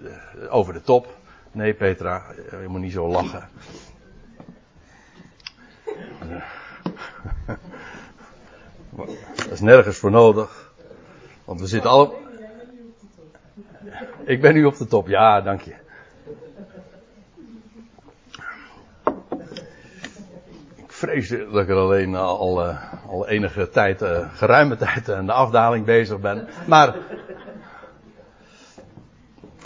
over 0.50 0.74
de 0.74 0.82
top. 0.82 1.18
Nee, 1.52 1.74
Petra, 1.74 2.26
je 2.62 2.68
moet 2.68 2.82
niet 2.82 2.92
zo 2.92 3.08
lachen. 3.08 3.50
Dat 9.36 9.52
is 9.52 9.60
nergens 9.60 9.98
voor 9.98 10.12
nodig. 10.12 10.74
Want 11.46 11.60
we 11.60 11.68
zitten 11.68 11.90
al. 11.90 12.16
Ik 14.26 14.42
ben 14.42 14.54
nu 14.54 14.66
op 14.66 14.78
de 14.78 14.88
top, 14.88 15.08
ja, 15.08 15.42
dank 15.42 15.62
je. 15.62 15.74
Ik 20.76 20.92
vrees 20.92 21.30
dat 21.30 21.62
ik 21.62 21.70
er 21.70 21.76
alleen 21.76 22.16
al, 22.16 22.68
uh, 22.68 22.94
al 23.08 23.28
enige 23.28 23.70
tijd, 23.70 24.02
uh, 24.02 24.34
geruime 24.34 24.76
tijd 24.76 25.12
aan 25.12 25.26
de 25.26 25.32
afdaling 25.32 25.86
bezig 25.86 26.20
ben. 26.20 26.48
Maar 26.68 26.96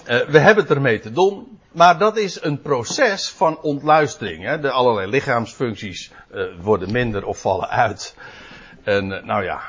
we 0.06 0.40
hebben 0.40 0.64
het 0.64 0.74
ermee 0.74 1.00
te 1.00 1.12
doen. 1.12 1.57
Maar 1.72 1.98
dat 1.98 2.18
is 2.18 2.44
een 2.44 2.62
proces 2.62 3.30
van 3.30 3.62
ontluistering. 3.62 4.44
Hè? 4.44 4.60
De 4.60 4.72
allerlei 4.72 5.10
lichaamsfuncties 5.10 6.12
uh, 6.32 6.44
worden 6.62 6.92
minder 6.92 7.26
of 7.26 7.42
vallen 7.42 7.70
uit. 7.70 8.16
En 8.84 9.10
uh, 9.10 9.24
nou 9.24 9.44
ja, 9.44 9.60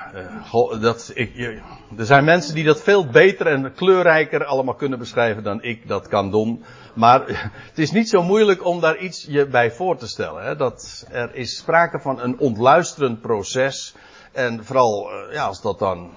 uh, 0.53 0.81
dat, 0.81 1.11
ik, 1.15 1.61
er 1.97 2.07
zijn 2.07 2.25
mensen 2.25 2.55
die 2.55 2.65
dat 2.65 2.83
veel 2.83 3.07
beter 3.07 3.47
en 3.47 3.75
kleurrijker 3.75 4.45
allemaal 4.45 4.75
kunnen 4.75 4.99
beschrijven 4.99 5.43
dan 5.43 5.63
ik 5.63 5.89
dat 5.89 6.09
kan 6.09 6.31
doen. 6.31 6.65
Maar 6.95 7.23
het 7.69 7.79
is 7.79 7.91
niet 7.91 8.09
zo 8.09 8.23
moeilijk 8.23 8.65
om 8.65 8.81
daar 8.81 8.99
iets 8.99 9.27
je 9.29 9.47
bij 9.47 9.71
voor 9.71 9.97
te 9.97 10.09
stellen. 10.09 10.45
Hè? 10.45 10.57
Dat 10.57 11.07
er 11.11 11.35
is 11.35 11.57
sprake 11.57 12.01
van 12.01 12.21
een 12.21 12.39
ontluisterend 12.39 13.21
proces. 13.21 13.95
En 14.33 14.65
vooral, 14.65 15.11
ja, 15.33 15.47
als 15.47 15.63
dat 15.63 15.79
dan, 15.79 16.11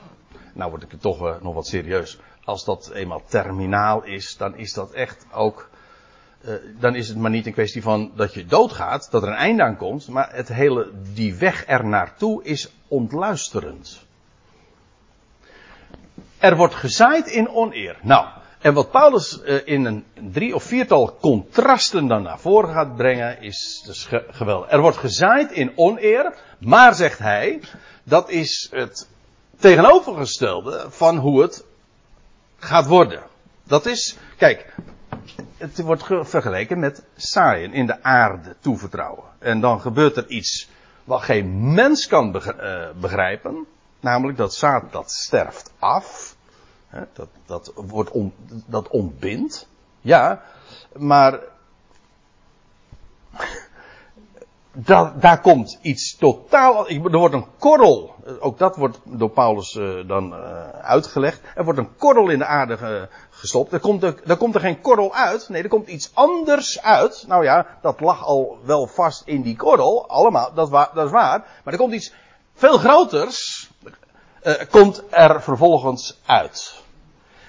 nou 0.53 0.69
word 0.69 0.83
ik 0.83 0.91
het 0.91 1.01
toch 1.01 1.41
nog 1.41 1.53
wat 1.53 1.67
serieus. 1.67 2.19
Als 2.43 2.65
dat 2.65 2.91
eenmaal 2.93 3.23
terminaal 3.27 4.03
is, 4.03 4.37
dan 4.37 4.57
is 4.57 4.73
dat 4.73 4.91
echt 4.91 5.25
ook 5.31 5.69
uh, 6.45 6.53
dan 6.79 6.95
is 6.95 7.07
het 7.07 7.17
maar 7.17 7.31
niet 7.31 7.45
een 7.45 7.53
kwestie 7.53 7.81
van 7.81 8.11
dat 8.15 8.33
je 8.33 8.45
doodgaat, 8.45 9.07
dat 9.11 9.23
er 9.23 9.29
een 9.29 9.35
einde 9.35 9.63
aan 9.63 9.77
komt, 9.77 10.07
maar 10.07 10.29
het 10.35 10.47
hele, 10.47 10.91
die 11.13 11.35
weg 11.35 11.63
er 11.67 11.85
naartoe 11.85 12.43
is 12.43 12.71
ontluisterend. 12.87 14.05
Er 16.37 16.55
wordt 16.55 16.75
gezaaid 16.75 17.27
in 17.27 17.49
oneer. 17.49 17.97
Nou, 18.01 18.25
en 18.59 18.73
wat 18.73 18.91
Paulus 18.91 19.41
uh, 19.43 19.59
in 19.65 19.85
een 19.85 20.05
drie 20.31 20.55
of 20.55 20.63
viertal 20.63 21.17
contrasten 21.19 22.07
dan 22.07 22.21
naar 22.21 22.39
voren 22.39 22.73
gaat 22.73 22.95
brengen, 22.95 23.41
is 23.41 23.81
dus 23.85 24.05
ge 24.05 24.25
geweldig. 24.29 24.71
Er 24.71 24.81
wordt 24.81 24.97
gezaaid 24.97 25.51
in 25.51 25.71
oneer, 25.75 26.33
maar 26.59 26.95
zegt 26.95 27.19
hij, 27.19 27.61
dat 28.03 28.29
is 28.29 28.67
het 28.71 29.09
tegenovergestelde 29.59 30.85
van 30.89 31.17
hoe 31.17 31.41
het 31.41 31.63
gaat 32.57 32.87
worden. 32.87 33.23
Dat 33.63 33.85
is, 33.85 34.17
kijk, 34.37 34.75
het 35.57 35.81
wordt 35.81 36.03
vergeleken 36.05 36.79
met 36.79 37.03
zaaien, 37.15 37.73
in 37.73 37.85
de 37.85 38.03
aarde 38.03 38.55
toevertrouwen. 38.59 39.23
En 39.39 39.59
dan 39.59 39.81
gebeurt 39.81 40.17
er 40.17 40.27
iets 40.27 40.69
wat 41.03 41.21
geen 41.21 41.73
mens 41.73 42.07
kan 42.07 42.31
begrijpen. 42.99 43.65
Namelijk 43.99 44.37
dat 44.37 44.53
zaad 44.53 44.91
dat 44.91 45.11
sterft 45.11 45.71
af. 45.79 46.35
Dat, 47.13 47.29
dat, 47.45 47.71
wordt 47.75 48.11
dat 48.65 48.87
ontbindt. 48.87 49.67
Ja, 50.01 50.41
maar 50.93 51.39
dat, 54.73 55.21
daar 55.21 55.41
komt 55.41 55.79
iets 55.81 56.17
totaal. 56.17 56.89
Er 56.89 57.17
wordt 57.17 57.33
een 57.33 57.47
korrel. 57.59 58.15
Ook 58.39 58.57
dat 58.57 58.75
wordt 58.75 58.99
door 59.03 59.29
Paulus 59.29 59.73
uh, 59.73 60.07
dan 60.07 60.33
uh, 60.33 60.69
uitgelegd. 60.69 61.41
Er 61.55 61.63
wordt 61.63 61.79
een 61.79 61.95
korrel 61.97 62.29
in 62.29 62.37
de 62.37 62.45
aarde 62.45 62.77
ge, 62.77 63.07
gestopt. 63.29 63.73
Er 63.73 63.79
komt, 63.79 64.03
er, 64.03 64.37
komt 64.37 64.55
er 64.55 64.61
geen 64.61 64.81
korrel 64.81 65.13
uit. 65.13 65.49
Nee, 65.49 65.63
er 65.63 65.69
komt 65.69 65.87
iets 65.87 66.11
anders 66.13 66.81
uit. 66.81 67.23
Nou 67.27 67.43
ja, 67.43 67.67
dat 67.81 67.99
lag 67.99 68.23
al 68.23 68.59
wel 68.63 68.87
vast 68.87 69.21
in 69.25 69.41
die 69.41 69.55
korrel. 69.55 70.09
Allemaal, 70.09 70.53
dat, 70.53 70.71
dat 70.71 71.05
is 71.05 71.11
waar. 71.11 71.39
Maar 71.63 71.73
er 71.73 71.79
komt 71.79 71.93
iets 71.93 72.13
veel 72.53 72.77
groters. 72.77 73.69
Uh, 74.43 74.53
komt 74.69 75.03
er 75.09 75.41
vervolgens 75.41 76.19
uit. 76.25 76.83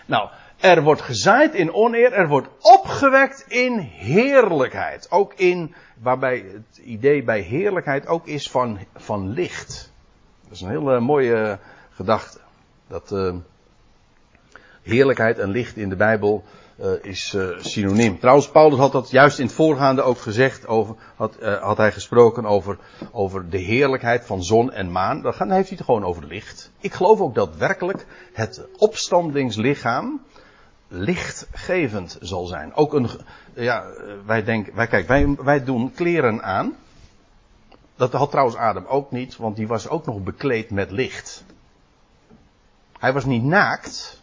Nou, 0.06 0.28
er 0.60 0.82
wordt 0.82 1.02
gezaaid 1.02 1.54
in 1.54 1.74
oneer. 1.74 2.12
Er 2.12 2.28
wordt 2.28 2.48
opgewekt 2.60 3.44
in 3.48 3.78
heerlijkheid. 3.78 5.10
Ook 5.10 5.34
in, 5.34 5.74
waarbij 6.02 6.44
het 6.52 6.78
idee 6.84 7.22
bij 7.22 7.40
heerlijkheid 7.40 8.06
ook 8.06 8.26
is 8.26 8.50
van, 8.50 8.78
van 8.94 9.28
licht. 9.28 9.92
Dat 10.42 10.52
is 10.52 10.60
een 10.60 10.68
hele 10.68 11.00
mooie 11.00 11.58
gedachte. 11.90 12.38
Dat, 12.88 13.10
uh, 13.12 13.34
heerlijkheid 14.82 15.38
en 15.38 15.50
licht 15.50 15.76
in 15.76 15.88
de 15.88 15.96
Bijbel 15.96 16.44
uh, 16.80 16.90
is 17.02 17.32
uh, 17.36 17.58
synoniem. 17.58 18.18
Trouwens, 18.18 18.50
Paulus 18.50 18.78
had 18.78 18.92
dat 18.92 19.10
juist 19.10 19.38
in 19.38 19.46
het 19.46 19.54
voorgaande 19.54 20.02
ook 20.02 20.18
gezegd. 20.18 20.66
Over, 20.66 20.94
had, 21.16 21.36
had 21.60 21.76
hij 21.76 21.92
gesproken 21.92 22.44
over, 22.44 22.78
over 23.12 23.50
de 23.50 23.58
heerlijkheid 23.58 24.24
van 24.24 24.42
zon 24.42 24.72
en 24.72 24.92
maan. 24.92 25.22
Dan 25.22 25.32
heeft 25.32 25.68
hij 25.68 25.76
het 25.76 25.84
gewoon 25.84 26.04
over 26.04 26.26
licht. 26.26 26.70
Ik 26.80 26.92
geloof 26.92 27.20
ook 27.20 27.34
dat 27.34 27.56
werkelijk 27.56 28.06
het 28.32 28.66
opstandingslichaam 28.76 30.20
lichtgevend 30.92 32.18
zal 32.20 32.46
zijn. 32.46 32.74
Ook 32.74 32.94
een, 32.94 33.08
ja, 33.54 33.86
wij 34.26 34.44
denken, 34.44 34.74
wij, 34.74 34.86
kijk, 34.86 35.06
wij, 35.06 35.34
wij 35.38 35.64
doen 35.64 35.92
kleren 35.92 36.42
aan. 36.42 36.76
Dat 37.96 38.12
had 38.12 38.30
trouwens 38.30 38.56
Adam 38.56 38.86
ook 38.86 39.10
niet, 39.10 39.36
want 39.36 39.56
die 39.56 39.66
was 39.66 39.88
ook 39.88 40.06
nog 40.06 40.22
bekleed 40.22 40.70
met 40.70 40.90
licht. 40.90 41.44
Hij 42.98 43.12
was 43.12 43.24
niet 43.24 43.42
naakt, 43.42 44.22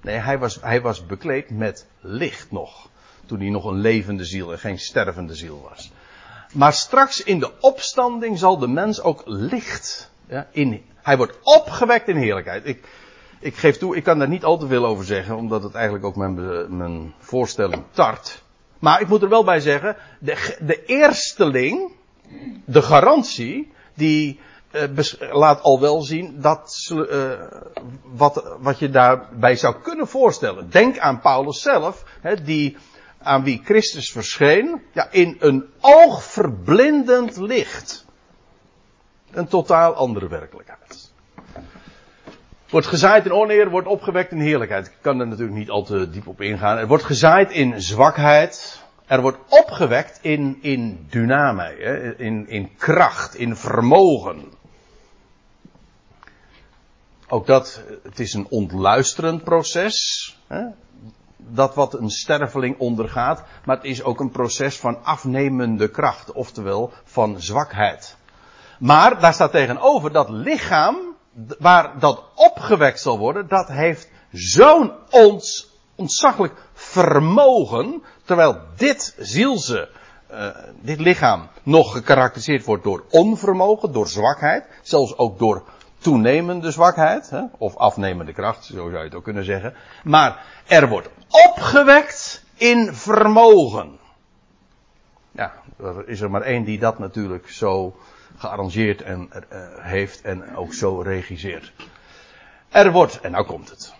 Nee, 0.00 0.16
hij 0.16 0.38
was, 0.38 0.58
hij 0.60 0.80
was 0.80 1.06
bekleed 1.06 1.50
met 1.50 1.86
licht 2.00 2.50
nog. 2.50 2.88
Toen 3.26 3.40
hij 3.40 3.50
nog 3.50 3.64
een 3.64 3.80
levende 3.80 4.24
ziel 4.24 4.52
en 4.52 4.58
geen 4.58 4.78
stervende 4.78 5.34
ziel 5.34 5.68
was. 5.70 5.92
Maar 6.52 6.72
straks 6.72 7.22
in 7.22 7.38
de 7.38 7.60
opstanding 7.60 8.38
zal 8.38 8.58
de 8.58 8.68
mens 8.68 9.00
ook 9.00 9.22
licht. 9.24 10.10
Ja, 10.28 10.46
in, 10.50 10.84
hij 11.02 11.16
wordt 11.16 11.38
opgewekt 11.42 12.08
in 12.08 12.16
heerlijkheid. 12.16 12.66
Ik, 12.66 12.88
ik 13.40 13.56
geef 13.56 13.78
toe, 13.78 13.96
ik 13.96 14.02
kan 14.02 14.18
daar 14.18 14.28
niet 14.28 14.44
al 14.44 14.58
te 14.58 14.66
veel 14.66 14.86
over 14.86 15.04
zeggen, 15.04 15.36
omdat 15.36 15.62
het 15.62 15.74
eigenlijk 15.74 16.04
ook 16.04 16.16
mijn, 16.16 16.76
mijn 16.76 17.14
voorstelling 17.18 17.82
tart. 17.90 18.42
Maar 18.78 19.00
ik 19.00 19.08
moet 19.08 19.22
er 19.22 19.28
wel 19.28 19.44
bij 19.44 19.60
zeggen, 19.60 19.96
de, 20.20 20.56
de 20.60 20.84
eersteling, 20.84 21.92
de 22.64 22.82
garantie, 22.82 23.72
die 23.94 24.40
uh, 24.72 25.32
laat 25.32 25.62
al 25.62 25.80
wel 25.80 26.02
zien 26.02 26.40
dat, 26.40 26.90
uh, 26.92 27.32
wat, 28.02 28.56
wat 28.58 28.78
je 28.78 28.90
daarbij 28.90 29.56
zou 29.56 29.74
kunnen 29.82 30.08
voorstellen. 30.08 30.70
Denk 30.70 30.98
aan 30.98 31.20
Paulus 31.20 31.62
zelf, 31.62 32.04
hè, 32.20 32.42
die, 32.42 32.76
aan 33.18 33.44
wie 33.44 33.60
Christus 33.64 34.12
verscheen, 34.12 34.82
ja, 34.92 35.08
in 35.10 35.36
een 35.40 35.64
oogverblindend 35.80 37.36
licht. 37.36 38.06
Een 39.30 39.48
totaal 39.48 39.94
andere 39.94 40.28
werkelijkheid. 40.28 41.12
Wordt 42.70 42.86
gezaaid 42.86 43.24
in 43.24 43.32
oneer, 43.32 43.70
wordt 43.70 43.88
opgewekt 43.88 44.32
in 44.32 44.40
heerlijkheid. 44.40 44.86
Ik 44.86 44.92
kan 45.00 45.20
er 45.20 45.26
natuurlijk 45.26 45.58
niet 45.58 45.70
al 45.70 45.82
te 45.82 46.10
diep 46.10 46.26
op 46.26 46.40
ingaan. 46.40 46.76
Er 46.76 46.86
wordt 46.86 47.04
gezaaid 47.04 47.50
in 47.50 47.82
zwakheid. 47.82 48.82
Er 49.06 49.20
wordt 49.20 49.38
opgewekt 49.48 50.18
in, 50.22 50.58
in 50.60 51.06
dyname, 51.10 51.76
in, 52.18 52.48
in 52.48 52.76
kracht, 52.76 53.34
in 53.34 53.56
vermogen. 53.56 54.44
Ook 57.28 57.46
dat, 57.46 57.82
het 58.02 58.18
is 58.18 58.34
een 58.34 58.46
ontluisterend 58.48 59.44
proces. 59.44 60.38
Hè? 60.46 60.64
Dat 61.36 61.74
wat 61.74 61.94
een 61.94 62.10
sterveling 62.10 62.78
ondergaat. 62.78 63.42
Maar 63.64 63.76
het 63.76 63.84
is 63.84 64.02
ook 64.02 64.20
een 64.20 64.30
proces 64.30 64.78
van 64.78 65.04
afnemende 65.04 65.90
kracht. 65.90 66.32
Oftewel 66.32 66.92
van 67.04 67.40
zwakheid. 67.40 68.16
Maar 68.78 69.20
daar 69.20 69.34
staat 69.34 69.50
tegenover 69.50 70.12
dat 70.12 70.28
lichaam. 70.28 71.07
Waar 71.58 71.98
dat 71.98 72.24
opgewekt 72.34 73.00
zal 73.00 73.18
worden. 73.18 73.48
Dat 73.48 73.68
heeft 73.68 74.10
zo'n 74.32 74.92
ons, 75.10 75.70
ontzaglijk 75.94 76.54
vermogen. 76.72 78.02
Terwijl 78.24 78.60
dit 78.76 79.14
zielse. 79.18 79.88
Uh, 80.30 80.48
dit 80.80 81.00
lichaam 81.00 81.48
nog 81.62 81.92
gekarakteriseerd 81.92 82.64
wordt 82.64 82.84
door 82.84 83.04
onvermogen, 83.10 83.92
door 83.92 84.08
zwakheid, 84.08 84.64
zelfs 84.82 85.18
ook 85.18 85.38
door 85.38 85.64
toenemende 85.98 86.70
zwakheid, 86.70 87.30
hè, 87.30 87.42
of 87.58 87.76
afnemende 87.76 88.32
kracht, 88.32 88.64
zo 88.64 88.74
zou 88.74 88.90
je 88.90 88.98
het 88.98 89.14
ook 89.14 89.24
kunnen 89.24 89.44
zeggen. 89.44 89.74
Maar 90.04 90.44
er 90.66 90.88
wordt 90.88 91.08
opgewekt 91.28 92.44
in 92.54 92.94
vermogen. 92.94 93.98
ja, 95.30 95.52
er 95.78 96.08
is 96.08 96.20
er 96.20 96.30
maar 96.30 96.42
één 96.42 96.64
die 96.64 96.78
dat 96.78 96.98
natuurlijk 96.98 97.50
zo 97.50 97.96
gearrangeerd 98.36 99.02
en, 99.02 99.30
uh, 99.32 99.58
heeft 99.78 100.20
en 100.20 100.56
ook 100.56 100.74
zo 100.74 101.00
regisseert. 101.00 101.72
Er 102.68 102.92
wordt, 102.92 103.20
en 103.20 103.30
nou 103.30 103.46
komt 103.46 103.70
het. 103.70 103.94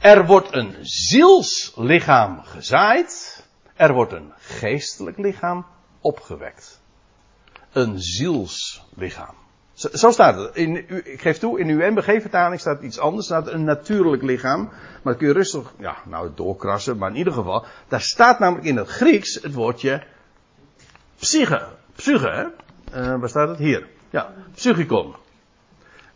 Er 0.00 0.26
wordt 0.26 0.54
een 0.54 0.76
zielslichaam 0.82 2.42
gezaaid. 2.42 3.42
Er 3.74 3.92
wordt 3.92 4.12
een 4.12 4.32
geestelijk 4.38 5.18
lichaam 5.18 5.66
opgewekt. 6.00 6.80
Een 7.72 7.98
zielslichaam. 7.98 9.34
Zo, 9.72 9.88
zo 9.92 10.10
staat 10.10 10.38
het. 10.38 10.56
In, 10.56 10.88
ik 11.12 11.20
geef 11.20 11.38
toe, 11.38 11.60
in 11.60 11.68
uw 11.68 11.90
MBG-vertaling 11.90 12.60
staat 12.60 12.82
iets 12.82 12.98
anders. 12.98 13.26
staat 13.26 13.48
een 13.48 13.64
natuurlijk 13.64 14.22
lichaam. 14.22 14.62
Maar 14.62 15.12
dat 15.12 15.16
kun 15.16 15.26
je 15.26 15.32
rustig, 15.32 15.72
ja, 15.78 15.96
nou 16.04 16.30
doorkrassen. 16.34 16.98
Maar 16.98 17.10
in 17.10 17.16
ieder 17.16 17.32
geval, 17.32 17.64
daar 17.88 18.00
staat 18.00 18.38
namelijk 18.38 18.66
in 18.66 18.76
het 18.76 18.88
Grieks 18.88 19.34
het 19.42 19.54
woordje 19.54 20.02
psyche. 21.18 21.68
Psyche, 21.96 22.28
hè? 22.28 22.63
Uh, 22.94 23.20
waar 23.20 23.28
staat 23.28 23.48
het? 23.48 23.58
Hier. 23.58 23.88
Ja, 24.10 24.32
psychikon. 24.54 25.14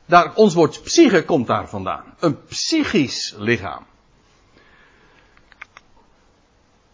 Daar, 0.04 0.34
ons 0.34 0.54
woord 0.54 0.82
psyche 0.82 1.24
komt 1.24 1.46
daar 1.46 1.68
vandaan. 1.68 2.14
Een 2.18 2.44
psychisch 2.44 3.34
lichaam. 3.38 3.86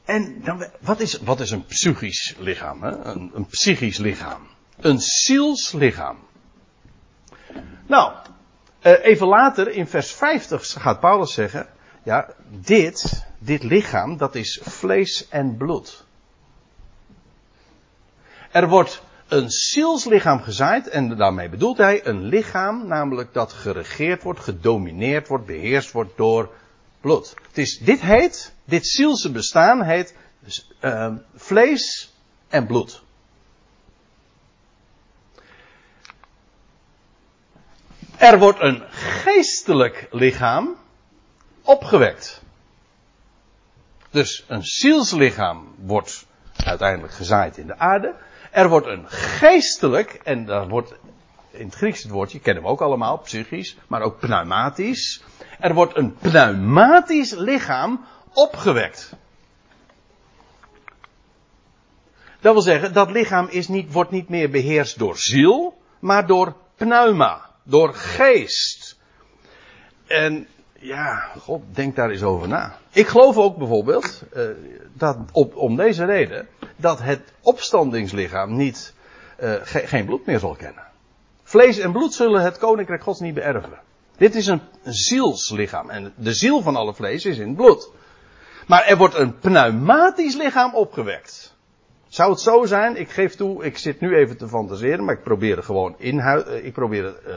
En 0.05 0.43
dan, 0.43 0.67
wat, 0.81 1.01
is, 1.01 1.21
wat 1.21 1.41
is 1.41 1.51
een 1.51 1.67
psychisch 1.67 2.35
lichaam? 2.39 2.83
Hè? 2.83 2.91
Een, 2.91 3.31
een 3.35 3.47
psychisch 3.47 3.99
lichaam. 3.99 4.49
Een 4.77 4.99
zielslichaam. 4.99 6.19
Nou, 7.87 8.13
eh, 8.81 9.05
even 9.05 9.27
later 9.27 9.69
in 9.69 9.87
vers 9.87 10.13
50 10.13 10.73
gaat 10.73 11.01
Paulus 11.01 11.33
zeggen, 11.33 11.67
ja, 12.03 12.35
dit, 12.49 13.27
dit 13.39 13.63
lichaam, 13.63 14.17
dat 14.17 14.35
is 14.35 14.61
vlees 14.63 15.29
en 15.29 15.57
bloed. 15.57 16.05
Er 18.51 18.69
wordt 18.69 19.03
een 19.29 19.51
zielslichaam 19.51 20.41
gezaaid 20.41 20.89
en 20.89 21.17
daarmee 21.17 21.49
bedoelt 21.49 21.79
hij 21.79 22.07
een 22.07 22.23
lichaam, 22.23 22.87
namelijk 22.87 23.33
dat 23.33 23.53
geregeerd 23.53 24.23
wordt, 24.23 24.41
gedomineerd 24.41 25.29
wordt, 25.29 25.47
beheerst 25.47 25.93
wordt 25.93 26.17
door 26.17 26.51
bloed. 27.01 27.35
Het 27.49 27.59
is, 27.59 27.79
dit 27.79 28.01
heet, 28.01 28.55
dit 28.65 28.87
zielse 28.87 29.31
bestaan 29.31 29.83
heet 29.83 30.15
uh, 30.81 31.15
vlees 31.35 32.13
en 32.49 32.67
bloed. 32.67 33.03
Er 38.17 38.39
wordt 38.39 38.61
een 38.61 38.83
geestelijk 38.91 40.07
lichaam 40.11 40.77
opgewekt. 41.63 42.43
Dus 44.11 44.45
een 44.49 44.65
zielslichaam 44.65 45.75
wordt 45.79 46.27
uiteindelijk 46.65 47.13
gezaaid 47.13 47.57
in 47.57 47.67
de 47.67 47.79
aarde. 47.79 48.15
Er 48.55 48.69
wordt 48.69 48.87
een 48.87 49.09
geestelijk, 49.09 50.21
en 50.25 50.45
dat 50.45 50.69
wordt 50.69 50.95
in 51.51 51.67
het 51.67 51.75
Grieks 51.75 52.03
het 52.03 52.13
woordje, 52.13 52.41
kennen 52.41 52.63
we 52.63 52.69
ook 52.69 52.81
allemaal, 52.81 53.19
psychisch, 53.19 53.77
maar 53.87 54.03
ook 54.03 54.19
pneumatisch. 54.19 55.23
Er 55.61 55.75
wordt 55.75 55.97
een 55.97 56.15
pneumatisch 56.15 57.31
lichaam 57.31 58.05
opgewekt. 58.33 59.17
Dat 62.41 62.53
wil 62.53 62.63
zeggen, 62.63 62.93
dat 62.93 63.11
lichaam 63.11 63.47
is 63.51 63.69
niet, 63.69 63.93
wordt 63.93 64.11
niet 64.11 64.29
meer 64.29 64.51
beheerst 64.51 64.99
door 64.99 65.19
ziel, 65.19 65.79
maar 65.99 66.27
door 66.27 66.55
pneuma 66.77 67.51
door 67.63 67.95
geest. 67.95 68.99
En 70.07 70.47
ja, 70.79 71.31
God, 71.39 71.63
denk 71.71 71.97
daar 71.97 72.11
eens 72.11 72.23
over 72.23 72.49
na. 72.49 72.79
Ik 72.93 73.07
geloof 73.07 73.37
ook 73.37 73.57
bijvoorbeeld, 73.57 74.23
uh, 74.37 74.43
dat 74.93 75.19
op, 75.33 75.57
om 75.57 75.77
deze 75.77 76.05
reden, 76.05 76.49
dat 76.77 77.03
het 77.03 77.33
opstandingslichaam 77.41 78.57
niet, 78.57 78.95
uh, 79.41 79.55
ge 79.63 79.79
geen 79.79 80.05
bloed 80.05 80.27
meer 80.27 80.39
zal 80.39 80.55
kennen. 80.55 80.83
Vlees 81.43 81.79
en 81.79 81.93
bloed 81.93 82.15
zullen 82.15 82.43
het 82.43 82.59
koninkrijk 82.59 83.03
Gods 83.03 83.21
niet 83.21 83.35
beërven. 83.35 83.79
Dit 84.17 84.35
is 84.35 84.47
een, 84.47 84.61
zielslichaam. 84.85 85.91
En 85.91 86.13
de 86.17 86.35
ziel 86.35 86.63
van 86.63 86.77
alle 86.77 86.95
vlees 86.95 87.25
is 87.25 87.39
in 87.39 87.47
het 87.47 87.57
bloed. 87.57 87.91
Maar 88.67 88.85
er 88.85 88.97
wordt 88.97 89.15
een 89.15 89.39
pneumatisch 89.39 90.37
lichaam 90.37 90.75
opgewekt. 90.75 91.55
Zou 92.09 92.31
het 92.31 92.41
zo 92.41 92.65
zijn, 92.65 92.97
ik 92.97 93.11
geef 93.11 93.35
toe, 93.35 93.65
ik 93.65 93.79
zit 93.79 94.01
nu 94.01 94.17
even 94.17 94.37
te 94.37 94.49
fantaseren, 94.49 95.05
maar 95.05 95.15
ik 95.15 95.23
probeer 95.23 95.57
het 95.57 95.65
gewoon 95.65 95.95
inhoud, 95.99 96.47
eh, 96.47 96.65
ik 96.65 96.73
probeer 96.73 97.05
het 97.05 97.21
uh, 97.27 97.35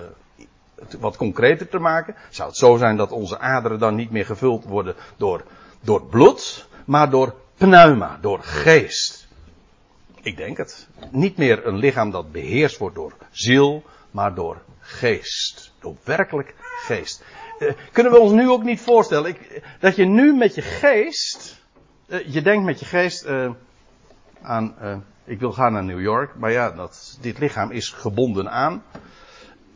wat 0.99 1.17
concreter 1.17 1.69
te 1.69 1.79
maken. 1.79 2.15
Zou 2.29 2.49
het 2.49 2.57
zo 2.57 2.77
zijn 2.77 2.97
dat 2.97 3.11
onze 3.11 3.39
aderen 3.39 3.79
dan 3.79 3.95
niet 3.95 4.11
meer 4.11 4.25
gevuld 4.25 4.63
worden 4.63 4.95
door, 5.17 5.43
door 5.81 6.05
bloed, 6.05 6.67
maar 6.85 7.09
door 7.09 7.35
pneuma, 7.57 8.17
door 8.21 8.39
geest. 8.43 9.26
Ik 10.27 10.37
denk 10.37 10.57
het. 10.57 10.87
Niet 11.11 11.37
meer 11.37 11.67
een 11.67 11.77
lichaam 11.77 12.11
dat 12.11 12.31
beheerst 12.31 12.77
wordt 12.77 12.95
door 12.95 13.13
ziel, 13.31 13.83
maar 14.11 14.33
door 14.33 14.61
geest. 14.79 15.73
Door 15.79 15.95
werkelijk 16.03 16.55
geest. 16.59 17.23
Uh, 17.59 17.71
kunnen 17.91 18.11
we 18.11 18.19
ons 18.19 18.31
nu 18.31 18.49
ook 18.49 18.63
niet 18.63 18.81
voorstellen 18.81 19.29
ik, 19.29 19.61
dat 19.79 19.95
je 19.95 20.05
nu 20.05 20.33
met 20.33 20.55
je 20.55 20.61
geest, 20.61 21.61
uh, 22.07 22.33
je 22.33 22.41
denkt 22.41 22.65
met 22.65 22.79
je 22.79 22.85
geest, 22.85 23.25
uh, 23.25 23.51
aan, 24.41 24.75
ik 25.23 25.39
wil 25.39 25.51
gaan 25.51 25.73
naar 25.73 25.83
New 25.83 26.01
York, 26.01 26.35
maar 26.35 26.51
ja, 26.51 26.71
dat, 26.71 27.17
dit 27.21 27.39
lichaam 27.39 27.71
is 27.71 27.89
gebonden 27.89 28.51
aan. 28.51 28.83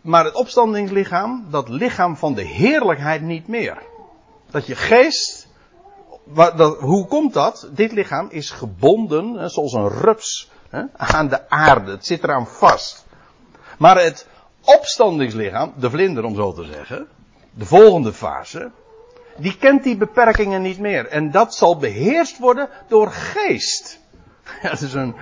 Maar 0.01 0.25
het 0.25 0.35
opstandingslichaam, 0.35 1.45
dat 1.49 1.69
lichaam 1.69 2.17
van 2.17 2.33
de 2.33 2.45
heerlijkheid 2.45 3.21
niet 3.21 3.47
meer. 3.47 3.77
Dat 4.49 4.67
je 4.67 4.75
geest, 4.75 5.40
wat, 6.23 6.77
hoe 6.79 7.07
komt 7.07 7.33
dat? 7.33 7.69
Dit 7.71 7.91
lichaam 7.91 8.27
is 8.29 8.49
gebonden, 8.49 9.33
hè, 9.33 9.49
zoals 9.49 9.73
een 9.73 9.89
rups, 9.89 10.49
hè, 10.69 10.83
aan 10.93 11.27
de 11.27 11.49
aarde. 11.49 11.91
Het 11.91 12.05
zit 12.05 12.23
eraan 12.23 12.47
vast. 12.47 13.05
Maar 13.77 14.03
het 14.03 14.27
opstandingslichaam, 14.63 15.73
de 15.77 15.89
vlinder 15.89 16.23
om 16.23 16.35
zo 16.35 16.53
te 16.53 16.63
zeggen, 16.63 17.07
de 17.53 17.65
volgende 17.65 18.13
fase, 18.13 18.71
die 19.37 19.57
kent 19.57 19.83
die 19.83 19.97
beperkingen 19.97 20.61
niet 20.61 20.79
meer. 20.79 21.07
En 21.07 21.31
dat 21.31 21.55
zal 21.55 21.77
beheerst 21.77 22.37
worden 22.37 22.69
door 22.87 23.11
geest. 23.11 23.99
Ja, 24.61 24.69
dat 24.69 24.81
is 24.81 24.93
een, 24.93 25.15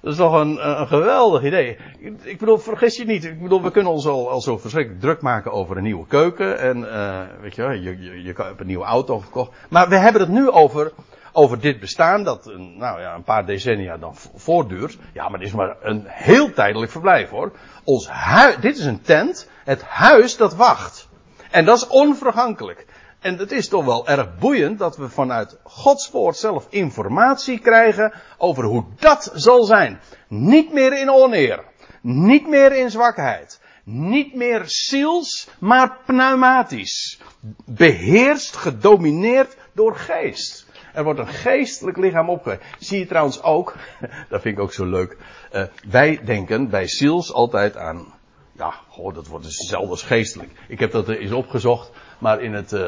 dat 0.00 0.12
is 0.12 0.18
toch 0.18 0.32
een, 0.32 0.58
geweldig 0.86 1.44
idee. 1.44 1.76
Ik 2.22 2.38
bedoel, 2.38 2.58
vergis 2.58 2.96
je 2.96 3.04
niet. 3.04 3.24
Ik 3.24 3.42
bedoel, 3.42 3.62
we 3.62 3.70
kunnen 3.70 3.92
ons 3.92 4.06
al, 4.06 4.30
al 4.30 4.40
zo 4.40 4.58
verschrikkelijk 4.58 5.00
druk 5.00 5.20
maken 5.20 5.52
over 5.52 5.76
een 5.76 5.82
nieuwe 5.82 6.06
keuken. 6.06 6.58
En, 6.58 6.78
uh, 6.78 7.20
weet 7.40 7.54
je, 7.54 7.62
je, 7.62 8.02
je, 8.02 8.22
je 8.22 8.32
hebt 8.36 8.60
een 8.60 8.66
nieuwe 8.66 8.84
auto 8.84 9.18
gekocht. 9.18 9.50
Maar 9.68 9.88
we 9.88 9.96
hebben 9.96 10.20
het 10.20 10.30
nu 10.30 10.50
over, 10.50 10.92
over 11.32 11.60
dit 11.60 11.80
bestaan 11.80 12.24
dat 12.24 12.46
een, 12.46 12.78
nou 12.78 13.00
ja, 13.00 13.14
een 13.14 13.22
paar 13.22 13.46
decennia 13.46 13.96
dan 13.96 14.16
voortduurt. 14.34 14.98
Ja, 15.12 15.28
maar 15.28 15.38
dit 15.38 15.48
is 15.48 15.54
maar 15.54 15.76
een 15.80 16.04
heel 16.06 16.52
tijdelijk 16.52 16.92
verblijf 16.92 17.30
hoor. 17.30 17.52
Ons 17.84 18.08
huis, 18.08 18.56
dit 18.56 18.78
is 18.78 18.84
een 18.84 19.02
tent. 19.02 19.50
Het 19.64 19.82
huis 19.82 20.36
dat 20.36 20.54
wacht. 20.54 21.08
En 21.50 21.64
dat 21.64 21.76
is 21.76 21.86
onvergankelijk. 21.86 22.86
En 23.20 23.38
het 23.38 23.52
is 23.52 23.68
toch 23.68 23.84
wel 23.84 24.08
erg 24.08 24.38
boeiend 24.38 24.78
dat 24.78 24.96
we 24.96 25.08
vanuit 25.08 25.58
Gods 25.62 26.10
woord 26.10 26.36
zelf 26.36 26.66
informatie 26.70 27.58
krijgen 27.58 28.12
over 28.36 28.64
hoe 28.64 28.84
dat 28.98 29.30
zal 29.34 29.64
zijn. 29.64 30.00
Niet 30.28 30.72
meer 30.72 31.00
in 31.00 31.10
oneer. 31.10 31.64
Niet 32.02 32.48
meer 32.48 32.72
in 32.72 32.90
zwakheid. 32.90 33.60
Niet 33.84 34.34
meer 34.34 34.62
ziels, 34.64 35.48
maar 35.58 35.98
pneumatisch. 36.06 37.20
Beheerst, 37.64 38.56
gedomineerd 38.56 39.56
door 39.72 39.96
geest. 39.96 40.66
Er 40.94 41.04
wordt 41.04 41.18
een 41.18 41.28
geestelijk 41.28 41.96
lichaam 41.96 42.30
opgewekt. 42.30 42.64
Zie 42.78 42.98
je 42.98 43.06
trouwens 43.06 43.42
ook, 43.42 43.76
dat 44.30 44.40
vind 44.42 44.56
ik 44.56 44.62
ook 44.62 44.72
zo 44.72 44.84
leuk. 44.84 45.16
Uh, 45.52 45.62
wij 45.88 46.20
denken 46.24 46.68
bij 46.68 46.86
ziels 46.86 47.32
altijd 47.32 47.76
aan, 47.76 48.14
ja, 48.58 48.74
goh, 48.88 49.14
dat 49.14 49.26
wordt 49.26 49.44
dus 49.44 49.58
hetzelfde 49.58 49.90
als 49.90 50.02
geestelijk. 50.02 50.50
Ik 50.68 50.78
heb 50.78 50.92
dat 50.92 51.08
eens 51.08 51.32
opgezocht. 51.32 51.90
Maar 52.18 52.42
in 52.42 52.52
het, 52.52 52.72
uh, 52.72 52.80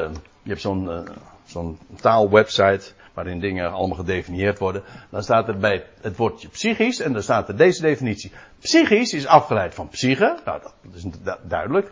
je 0.43 0.49
hebt 0.49 0.61
zo'n 0.61 0.83
uh, 0.85 0.99
zo'n 1.45 1.79
taalwebsite 2.01 2.91
waarin 3.13 3.39
dingen 3.39 3.71
allemaal 3.71 3.97
gedefinieerd 3.97 4.59
worden. 4.59 4.83
Dan 5.09 5.23
staat 5.23 5.47
er 5.47 5.57
bij 5.57 5.85
het 6.01 6.17
woordje 6.17 6.47
psychisch 6.47 6.99
en 6.99 7.13
dan 7.13 7.21
staat 7.21 7.47
er 7.47 7.57
deze 7.57 7.81
definitie. 7.81 8.31
Psychisch 8.59 9.13
is 9.13 9.25
afgeleid 9.25 9.73
van 9.73 9.87
psyche. 9.87 10.39
Nou, 10.45 10.61
dat 10.61 10.93
is 10.93 11.05
duidelijk. 11.43 11.91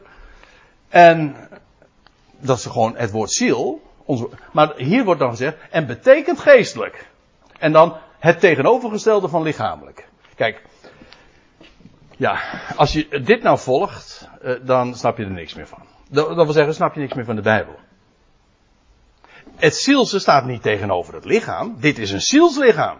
En 0.89 1.35
dat 2.39 2.57
is 2.57 2.65
gewoon 2.65 2.97
het 2.97 3.11
woord 3.11 3.31
ziel. 3.31 3.81
Onze, 4.05 4.29
maar 4.51 4.73
hier 4.75 5.03
wordt 5.03 5.19
dan 5.19 5.29
gezegd, 5.29 5.57
en 5.69 5.87
betekent 5.87 6.39
geestelijk. 6.39 7.07
En 7.59 7.71
dan 7.71 7.97
het 8.19 8.39
tegenovergestelde 8.39 9.27
van 9.27 9.41
lichamelijk. 9.41 10.07
Kijk, 10.35 10.61
ja, 12.19 12.41
als 12.75 12.93
je 12.93 13.21
dit 13.23 13.43
nou 13.43 13.59
volgt, 13.59 14.27
uh, 14.43 14.59
dan 14.61 14.95
snap 14.95 15.17
je 15.17 15.23
er 15.23 15.31
niks 15.31 15.53
meer 15.53 15.67
van. 15.67 15.85
Dat 16.09 16.35
wil 16.35 16.51
zeggen, 16.51 16.73
snap 16.73 16.93
je 16.93 16.99
niks 16.99 17.13
meer 17.13 17.25
van 17.25 17.35
de 17.35 17.41
Bijbel. 17.41 17.79
Het 19.55 19.75
zielse 19.75 20.19
staat 20.19 20.45
niet 20.45 20.61
tegenover 20.61 21.13
het 21.13 21.25
lichaam. 21.25 21.75
Dit 21.79 21.97
is 21.97 22.11
een 22.11 22.21
zielslichaam. 22.21 22.97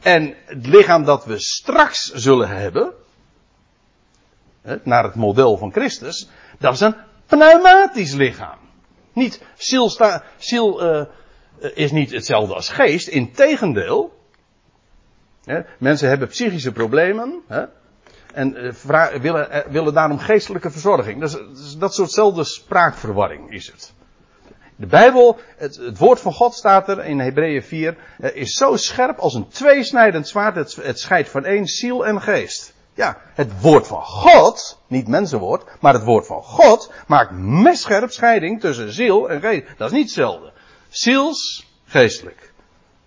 En 0.00 0.34
het 0.44 0.66
lichaam 0.66 1.04
dat 1.04 1.24
we 1.24 1.38
straks 1.38 2.12
zullen 2.12 2.48
hebben, 2.48 2.92
naar 4.82 5.04
het 5.04 5.14
model 5.14 5.56
van 5.56 5.72
Christus, 5.72 6.28
dat 6.58 6.72
is 6.72 6.80
een 6.80 6.96
pneumatisch 7.26 8.14
lichaam. 8.14 8.58
Niet, 9.12 9.42
ziel, 9.56 9.90
sta, 9.90 10.24
ziel 10.36 10.98
uh, 10.98 11.04
is 11.74 11.90
niet 11.90 12.10
hetzelfde 12.10 12.54
als 12.54 12.68
geest, 12.68 13.08
integendeel. 13.08 14.16
Mensen 15.78 16.08
hebben 16.08 16.28
psychische 16.28 16.72
problemen. 16.72 17.42
Hè? 17.46 17.64
En 18.38 18.64
uh, 18.64 19.06
willen, 19.20 19.48
uh, 19.50 19.58
willen 19.70 19.94
daarom 19.94 20.18
geestelijke 20.18 20.70
verzorging. 20.70 21.20
Dat, 21.20 21.40
is, 21.54 21.76
dat 21.78 21.94
soortzelfde 21.94 22.44
spraakverwarring 22.44 23.52
is 23.52 23.66
het. 23.66 23.92
De 24.76 24.86
Bijbel, 24.86 25.38
het, 25.56 25.76
het, 25.76 25.98
woord 25.98 26.20
van 26.20 26.32
God 26.32 26.54
staat 26.54 26.88
er 26.88 27.04
in 27.04 27.20
Hebreeën 27.20 27.62
4, 27.62 27.96
uh, 28.20 28.36
is 28.36 28.52
zo 28.52 28.76
scherp 28.76 29.18
als 29.18 29.34
een 29.34 29.48
tweesnijdend 29.48 30.28
zwaard. 30.28 30.54
Het, 30.54 30.74
het 30.74 30.98
scheidt 30.98 31.28
van 31.28 31.44
één 31.44 31.66
ziel 31.66 32.06
en 32.06 32.22
geest. 32.22 32.74
Ja, 32.94 33.16
het 33.34 33.60
woord 33.60 33.86
van 33.86 34.02
God, 34.02 34.82
niet 34.86 35.08
mensenwoord, 35.08 35.64
maar 35.80 35.92
het 35.92 36.04
woord 36.04 36.26
van 36.26 36.42
God 36.42 36.92
maakt 37.06 37.30
messcherp 37.32 38.10
scheiding 38.10 38.60
tussen 38.60 38.92
ziel 38.92 39.30
en 39.30 39.40
geest. 39.40 39.64
Dat 39.76 39.90
is 39.90 39.96
niet 39.96 40.04
hetzelfde. 40.04 40.52
Ziels, 40.88 41.66
geestelijk. 41.84 42.52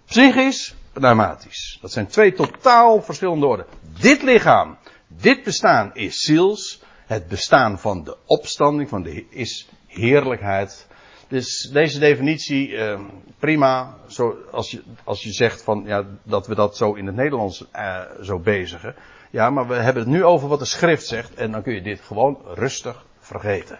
Psychisch, 0.06 0.76
pneumatisch. 0.94 1.78
Dat 1.82 1.92
zijn 1.92 2.08
twee 2.08 2.34
totaal 2.34 3.02
verschillende 3.02 3.46
orden. 3.46 3.66
Dit 4.00 4.22
lichaam, 4.22 4.78
dit 5.18 5.44
bestaan 5.44 5.92
is 5.94 6.20
ziels. 6.20 6.82
Het 7.06 7.28
bestaan 7.28 7.80
van 7.80 8.04
de 8.04 8.18
opstanding 8.26 8.90
van 8.90 9.04
de, 9.04 9.26
is 9.30 9.70
heerlijkheid. 9.88 10.88
Dus 11.28 11.70
deze 11.74 12.00
definitie, 12.00 12.78
eh, 12.78 13.00
prima. 13.40 13.96
Zo, 14.08 14.38
als, 14.52 14.72
je, 14.72 14.84
als 15.04 15.24
je 15.24 15.32
zegt 15.32 15.64
van, 15.64 15.84
ja, 15.86 16.06
dat 16.24 16.48
we 16.48 16.56
dat 16.56 16.78
zo 16.78 16.94
in 16.94 17.06
het 17.06 17.16
Nederlands 17.16 17.66
eh, 17.72 18.02
zo 18.22 18.40
bezigen. 18.40 18.96
Ja, 19.30 19.50
maar 19.50 19.68
we 19.68 19.74
hebben 19.76 20.04
het 20.04 20.12
nu 20.12 20.24
over 20.24 20.48
wat 20.48 20.60
de 20.60 20.66
schrift 20.66 21.06
zegt. 21.06 21.34
En 21.34 21.52
dan 21.52 21.62
kun 21.62 21.74
je 21.74 21.82
dit 21.82 22.02
gewoon 22.02 22.42
rustig 22.46 23.06
vergeten. 23.20 23.80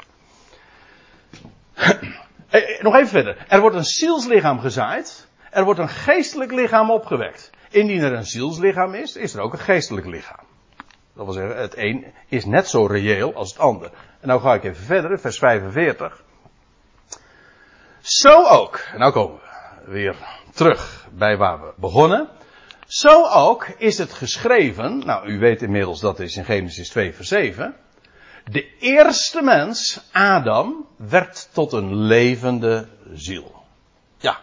Eh, 2.50 2.82
nog 2.82 2.96
even 2.96 3.08
verder. 3.08 3.46
Er 3.48 3.62
wordt 3.62 3.76
een 3.76 3.84
zielslichaam 3.84 4.60
gezaaid. 4.60 5.28
Er 5.52 5.64
wordt 5.64 5.80
een 5.80 5.90
geestelijk 5.90 6.52
lichaam 6.52 6.92
opgewekt. 6.92 7.50
Indien 7.70 8.02
er 8.02 8.14
een 8.14 8.26
zielslichaam 8.26 8.94
is, 8.94 9.16
is 9.16 9.34
er 9.34 9.42
ook 9.42 9.54
een 9.54 9.60
geestelijk 9.60 10.06
lichaam. 10.06 10.46
Dat 11.16 11.26
wil 11.26 11.34
zeggen, 11.34 11.58
het 11.58 11.78
een 11.78 12.06
is 12.28 12.46
net 12.46 12.70
zo 12.70 12.86
reëel 12.86 13.34
als 13.34 13.50
het 13.50 13.60
ander. 13.60 13.92
En 14.20 14.28
nou 14.28 14.42
ga 14.42 14.54
ik 14.54 14.64
even 14.64 14.84
verder, 14.84 15.20
vers 15.20 15.38
45. 15.38 16.24
Zo 18.02 18.46
ook, 18.46 18.76
en 18.94 19.00
nou 19.00 19.12
komen 19.12 19.40
we 19.86 19.92
weer 19.92 20.16
terug 20.54 21.08
bij 21.12 21.38
waar 21.38 21.62
we 21.62 21.74
begonnen. 21.76 22.30
Zo 22.88 23.26
ook 23.28 23.68
is 23.78 23.98
het 23.98 24.14
geschreven, 24.14 24.98
nou 25.06 25.28
u 25.28 25.40
weet 25.40 25.62
inmiddels 25.62 26.00
dat 26.00 26.20
is 26.20 26.36
in 26.36 26.46
Genesis 26.46 26.90
2 26.90 27.14
vers 27.14 27.28
7. 27.28 27.76
De 28.46 28.78
eerste 28.80 29.42
mens, 29.42 30.02
Adam, 30.12 30.88
werd 30.96 31.50
tot 31.52 31.74
een 31.74 31.96
levende 31.96 32.88
ziel. 33.14 33.64
Ja, 34.18 34.40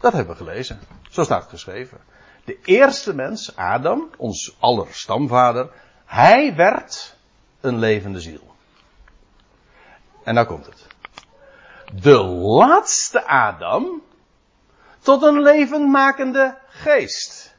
dat 0.00 0.12
hebben 0.12 0.36
we 0.36 0.44
gelezen. 0.44 0.80
Zo 1.10 1.22
staat 1.22 1.40
het 1.40 1.50
geschreven. 1.50 1.98
De 2.44 2.58
eerste 2.64 3.14
mens, 3.14 3.56
Adam, 3.56 4.10
ons 4.16 4.56
aller 4.58 4.86
stamvader, 4.90 5.70
hij 6.08 6.54
werd 6.54 7.16
een 7.60 7.78
levende 7.78 8.20
ziel. 8.20 8.54
En 10.24 10.34
nou 10.34 10.46
komt 10.46 10.66
het. 10.66 10.86
De 12.02 12.22
laatste 12.24 13.26
Adam 13.26 14.02
tot 14.98 15.22
een 15.22 15.42
levendmakende 15.42 16.58
geest. 16.68 17.56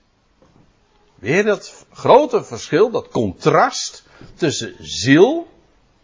Weer 1.15 1.43
dat 1.43 1.85
grote 1.91 2.43
verschil, 2.43 2.89
dat 2.89 3.07
contrast 3.07 4.03
tussen 4.33 4.75
ziel 4.79 5.47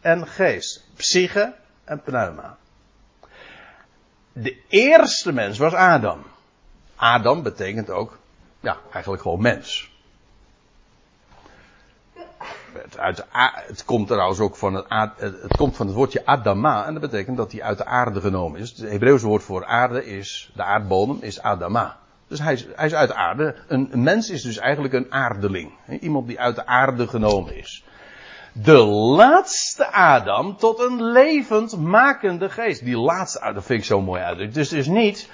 en 0.01 0.27
geest. 0.27 0.83
Psyche 0.95 1.55
en 1.83 2.01
pneuma. 2.01 2.57
De 4.33 4.61
eerste 4.67 5.31
mens 5.31 5.57
was 5.57 5.73
Adam. 5.73 6.25
Adam 6.95 7.43
betekent 7.43 7.89
ook, 7.89 8.19
ja, 8.59 8.77
eigenlijk 8.91 9.21
gewoon 9.21 9.41
mens. 9.41 9.94
Het, 12.82 12.97
uit 12.97 13.26
het 13.67 13.86
komt 13.86 14.07
trouwens 14.07 14.39
ook 14.39 14.55
van 14.55 14.73
het, 14.73 15.11
het, 15.17 15.57
komt 15.57 15.76
van 15.76 15.88
het 15.88 15.95
woordje 15.95 16.26
Adama. 16.26 16.86
En 16.86 16.93
dat 16.93 17.01
betekent 17.01 17.38
dat 17.38 17.51
hij 17.51 17.61
uit 17.61 17.78
de 17.78 17.86
aarde 17.86 18.21
genomen 18.21 18.59
is. 18.59 18.69
Het 18.69 18.89
Hebreeuwse 18.89 19.28
woord 19.28 19.43
voor 19.43 19.65
aarde 19.65 20.05
is, 20.05 20.51
de 20.55 20.63
aardbodem 20.63 21.17
is 21.21 21.41
Adama. 21.41 21.97
Dus 22.28 22.39
hij 22.39 22.53
is, 22.53 22.67
hij 22.76 22.86
is 22.86 22.93
uit 22.93 23.09
de 23.09 23.15
aarde. 23.15 23.55
Een, 23.67 23.89
mens 23.93 24.30
is 24.30 24.41
dus 24.41 24.57
eigenlijk 24.57 24.93
een 24.93 25.11
aardeling. 25.11 25.71
Iemand 25.99 26.28
die 26.28 26.39
uit 26.39 26.55
de 26.55 26.65
aarde 26.65 27.07
genomen 27.07 27.57
is. 27.57 27.84
De 28.51 28.78
laatste 29.17 29.91
Adam 29.91 30.57
tot 30.57 30.80
een 30.80 31.03
levend 31.03 31.78
makende 31.78 32.49
geest. 32.49 32.84
Die 32.84 32.97
laatste 32.97 33.39
Adam, 33.39 33.53
dat 33.53 33.65
vind 33.65 33.80
ik 33.80 33.86
zo 33.86 34.01
mooi 34.01 34.21
uitdrukking. 34.21 34.53
Dus 34.53 34.69
het 34.69 34.80
is 34.80 34.88
niet, 34.88 35.30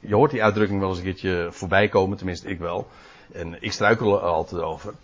je 0.00 0.14
hoort 0.14 0.30
die 0.30 0.42
uitdrukking 0.42 0.80
wel 0.80 0.88
eens 0.88 0.98
een 0.98 1.04
keertje 1.04 1.48
voorbij 1.50 1.88
komen, 1.88 2.16
tenminste 2.16 2.48
ik 2.48 2.58
wel. 2.58 2.86
En 3.32 3.62
ik 3.62 3.72
struikel 3.72 4.14
er 4.14 4.20
altijd 4.20 4.62
over. 4.62 4.94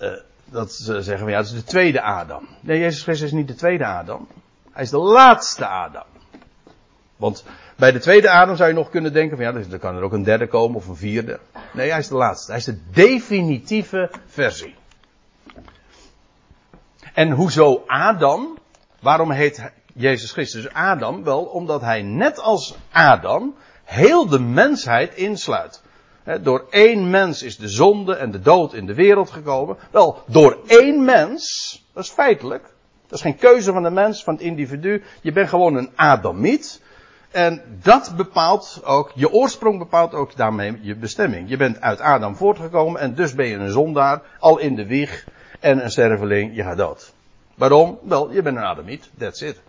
Uh, 0.00 0.12
dat 0.52 0.72
ze 0.72 1.02
zeggen 1.02 1.18
van 1.18 1.30
ja, 1.30 1.36
het 1.36 1.46
is 1.46 1.52
de 1.52 1.64
tweede 1.64 2.02
Adam. 2.02 2.48
Nee, 2.60 2.78
Jezus 2.78 3.02
Christus 3.02 3.26
is 3.26 3.32
niet 3.32 3.48
de 3.48 3.54
tweede 3.54 3.86
Adam. 3.86 4.28
Hij 4.72 4.82
is 4.82 4.90
de 4.90 4.98
laatste 4.98 5.66
Adam. 5.66 6.06
Want 7.16 7.44
bij 7.76 7.92
de 7.92 7.98
tweede 7.98 8.30
Adam 8.30 8.56
zou 8.56 8.68
je 8.68 8.74
nog 8.74 8.90
kunnen 8.90 9.12
denken 9.12 9.36
van 9.36 9.46
ja, 9.46 9.52
dan 9.52 9.78
kan 9.78 9.96
er 9.96 10.02
ook 10.02 10.12
een 10.12 10.22
derde 10.22 10.48
komen 10.48 10.76
of 10.76 10.88
een 10.88 10.96
vierde. 10.96 11.40
Nee, 11.72 11.90
hij 11.90 11.98
is 11.98 12.08
de 12.08 12.14
laatste. 12.14 12.50
Hij 12.50 12.60
is 12.60 12.66
de 12.66 12.80
definitieve 12.90 14.10
versie. 14.26 14.74
En 17.14 17.30
hoezo 17.30 17.82
Adam? 17.86 18.58
Waarom 19.00 19.30
heet 19.30 19.70
Jezus 19.94 20.32
Christus 20.32 20.72
Adam? 20.72 21.24
Wel, 21.24 21.44
omdat 21.44 21.80
hij 21.80 22.02
net 22.02 22.38
als 22.38 22.76
Adam 22.92 23.54
heel 23.84 24.28
de 24.28 24.38
mensheid 24.38 25.14
insluit 25.14 25.81
door 26.40 26.66
één 26.70 27.10
mens 27.10 27.42
is 27.42 27.56
de 27.56 27.68
zonde 27.68 28.14
en 28.14 28.30
de 28.30 28.40
dood 28.40 28.74
in 28.74 28.86
de 28.86 28.94
wereld 28.94 29.30
gekomen. 29.30 29.76
Wel, 29.90 30.22
door 30.26 30.58
één 30.66 31.04
mens, 31.04 31.84
dat 31.92 32.04
is 32.04 32.10
feitelijk. 32.10 32.62
Dat 33.06 33.18
is 33.18 33.20
geen 33.20 33.36
keuze 33.36 33.72
van 33.72 33.82
de 33.82 33.90
mens, 33.90 34.24
van 34.24 34.34
het 34.34 34.42
individu. 34.42 35.02
Je 35.20 35.32
bent 35.32 35.48
gewoon 35.48 35.76
een 35.76 35.90
Adamiet. 35.94 36.80
En 37.30 37.62
dat 37.82 38.12
bepaalt 38.16 38.80
ook, 38.84 39.12
je 39.14 39.32
oorsprong 39.32 39.78
bepaalt 39.78 40.14
ook 40.14 40.36
daarmee 40.36 40.78
je 40.80 40.96
bestemming. 40.96 41.48
Je 41.48 41.56
bent 41.56 41.80
uit 41.80 42.00
Adam 42.00 42.36
voortgekomen 42.36 43.00
en 43.00 43.14
dus 43.14 43.34
ben 43.34 43.46
je 43.46 43.56
een 43.56 43.70
zondaar, 43.70 44.22
al 44.38 44.58
in 44.58 44.74
de 44.74 44.86
wieg 44.86 45.26
en 45.60 45.84
een 45.84 45.90
sterveling, 45.90 46.56
je 46.56 46.62
gaat 46.62 46.76
dood. 46.76 47.12
Waarom? 47.54 47.98
Wel, 48.02 48.32
je 48.32 48.42
bent 48.42 48.56
een 48.56 48.62
Adamiet, 48.62 49.10
that's 49.18 49.40
it. 49.40 49.60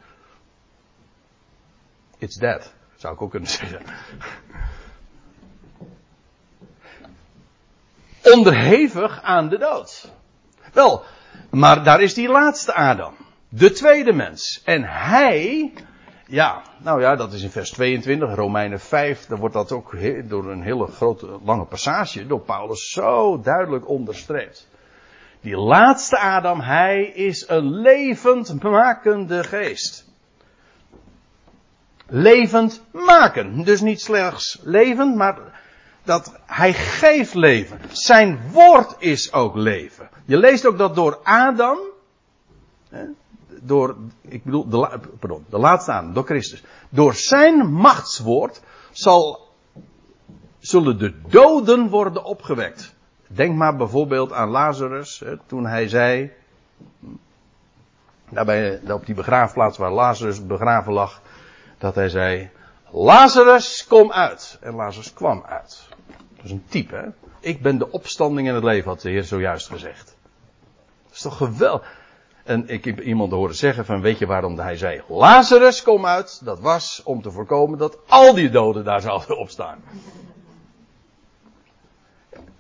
It's 2.18 2.36
dead, 2.36 2.74
zou 2.95 3.14
ik 3.14 3.22
ook 3.22 3.32
kunnen 3.32 3.49
zeggen 3.49 3.82
onderhevig 8.24 9.22
aan 9.22 9.50
de 9.50 9.58
dood. 9.58 10.12
Wel, 10.74 11.04
maar 11.52 11.84
daar 11.84 12.02
is 12.02 12.14
die 12.14 12.30
laatste 12.30 12.74
Adam. 12.74 13.14
De 13.50 13.72
tweede 13.72 14.14
mens. 14.14 14.62
En 14.66 14.84
hij, 14.84 15.74
ja, 16.28 16.62
nou 16.78 17.02
ja, 17.02 17.16
dat 17.16 17.34
is 17.34 17.44
in 17.44 17.50
vers 17.50 17.72
22, 17.72 18.36
Romeinen 18.36 18.80
5, 18.80 19.26
dan 19.26 19.40
wordt 19.40 19.54
dat 19.54 19.72
ook 19.72 19.96
door 20.30 20.52
een 20.52 20.62
hele 20.62 20.88
grote, 20.88 21.40
lange 21.44 21.66
passage 21.66 22.28
door 22.28 22.42
Paulus 22.42 22.90
zo 22.90 23.42
duidelijk 23.42 23.90
onderstreept. 23.90 24.68
Die 25.42 25.58
laatste 25.58 26.20
Adam, 26.20 26.60
hij 26.60 27.04
is 27.04 27.48
een 27.48 27.80
levend 27.80 28.64
makende 28.64 29.44
geest. 29.44 30.12
Levend 32.08 32.84
maken. 32.92 33.64
Dus 33.64 33.82
niet 33.82 34.02
slechts 34.02 34.60
levend, 34.64 35.16
maar 35.16 35.38
dat 36.04 36.34
hij 36.45 36.74
geeft 36.74 37.34
leven. 37.34 37.80
Zijn 37.91 38.51
woord 38.51 38.95
is 38.97 39.34
ook 39.34 39.56
leven. 39.56 40.10
Je 40.26 40.38
leest 40.38 40.66
ook 40.66 40.78
dat 40.78 40.95
door 40.95 41.20
Adam, 41.24 41.78
door, 43.62 43.95
ik 44.22 44.43
bedoel, 44.43 44.70
de, 44.70 44.99
pardon, 45.20 45.45
de 45.49 45.58
laatste 45.58 45.91
Adam, 45.91 46.14
door 46.14 46.26
Christus, 46.26 46.64
door 46.89 47.14
zijn 47.14 47.72
machtswoord 47.72 48.62
zal, 48.91 49.49
zullen 50.60 50.99
de 50.99 51.14
doden 51.28 51.89
worden 51.89 52.24
opgewekt. 52.24 52.95
Denk 53.28 53.56
maar 53.56 53.76
bijvoorbeeld 53.76 54.32
aan 54.32 54.49
Lazarus, 54.49 55.24
toen 55.45 55.66
hij 55.66 55.88
zei, 55.88 56.32
daarbij, 58.30 58.82
op 58.91 59.06
die 59.06 59.16
begraafplaats 59.16 59.78
waar 59.78 59.91
Lazarus 59.91 60.45
begraven 60.45 60.93
lag, 60.93 61.22
dat 61.78 61.95
hij 61.95 62.10
zei, 62.10 62.49
Lazarus, 62.95 63.86
kom 63.88 64.12
uit. 64.12 64.58
En 64.62 64.76
Lazarus 64.76 65.14
kwam 65.14 65.43
uit. 65.47 65.88
Dat 66.44 66.52
is 66.52 66.58
een 66.58 66.66
type, 66.70 66.96
hè? 66.96 67.08
Ik 67.39 67.62
ben 67.62 67.78
de 67.78 67.91
opstanding 67.91 68.48
in 68.48 68.54
het 68.54 68.64
leven, 68.64 68.89
had 68.89 69.02
de 69.02 69.10
Heer 69.10 69.24
zojuist 69.24 69.68
gezegd. 69.68 70.16
Dat 71.04 71.14
is 71.14 71.22
toch 71.22 71.38
geweldig. 71.38 72.02
En 72.44 72.70
ik 72.70 72.86
heb 72.86 73.02
iemand 73.02 73.32
horen 73.32 73.56
zeggen 73.56 73.86
van, 73.86 74.02
weet 74.02 74.20
je 74.20 74.26
waarom 74.26 74.60
hij 74.60 74.78
zei, 74.78 75.02
Lazarus, 75.08 75.84
kom 75.84 76.06
uit. 76.06 76.46
Dat 76.46 76.60
was 76.60 77.02
om 77.04 77.22
te 77.22 77.32
voorkomen 77.32 77.78
dat 77.78 77.98
al 78.08 78.34
die 78.34 78.50
doden 78.50 78.84
daar 78.84 79.02
zouden 79.02 79.38
opstaan. 79.38 79.84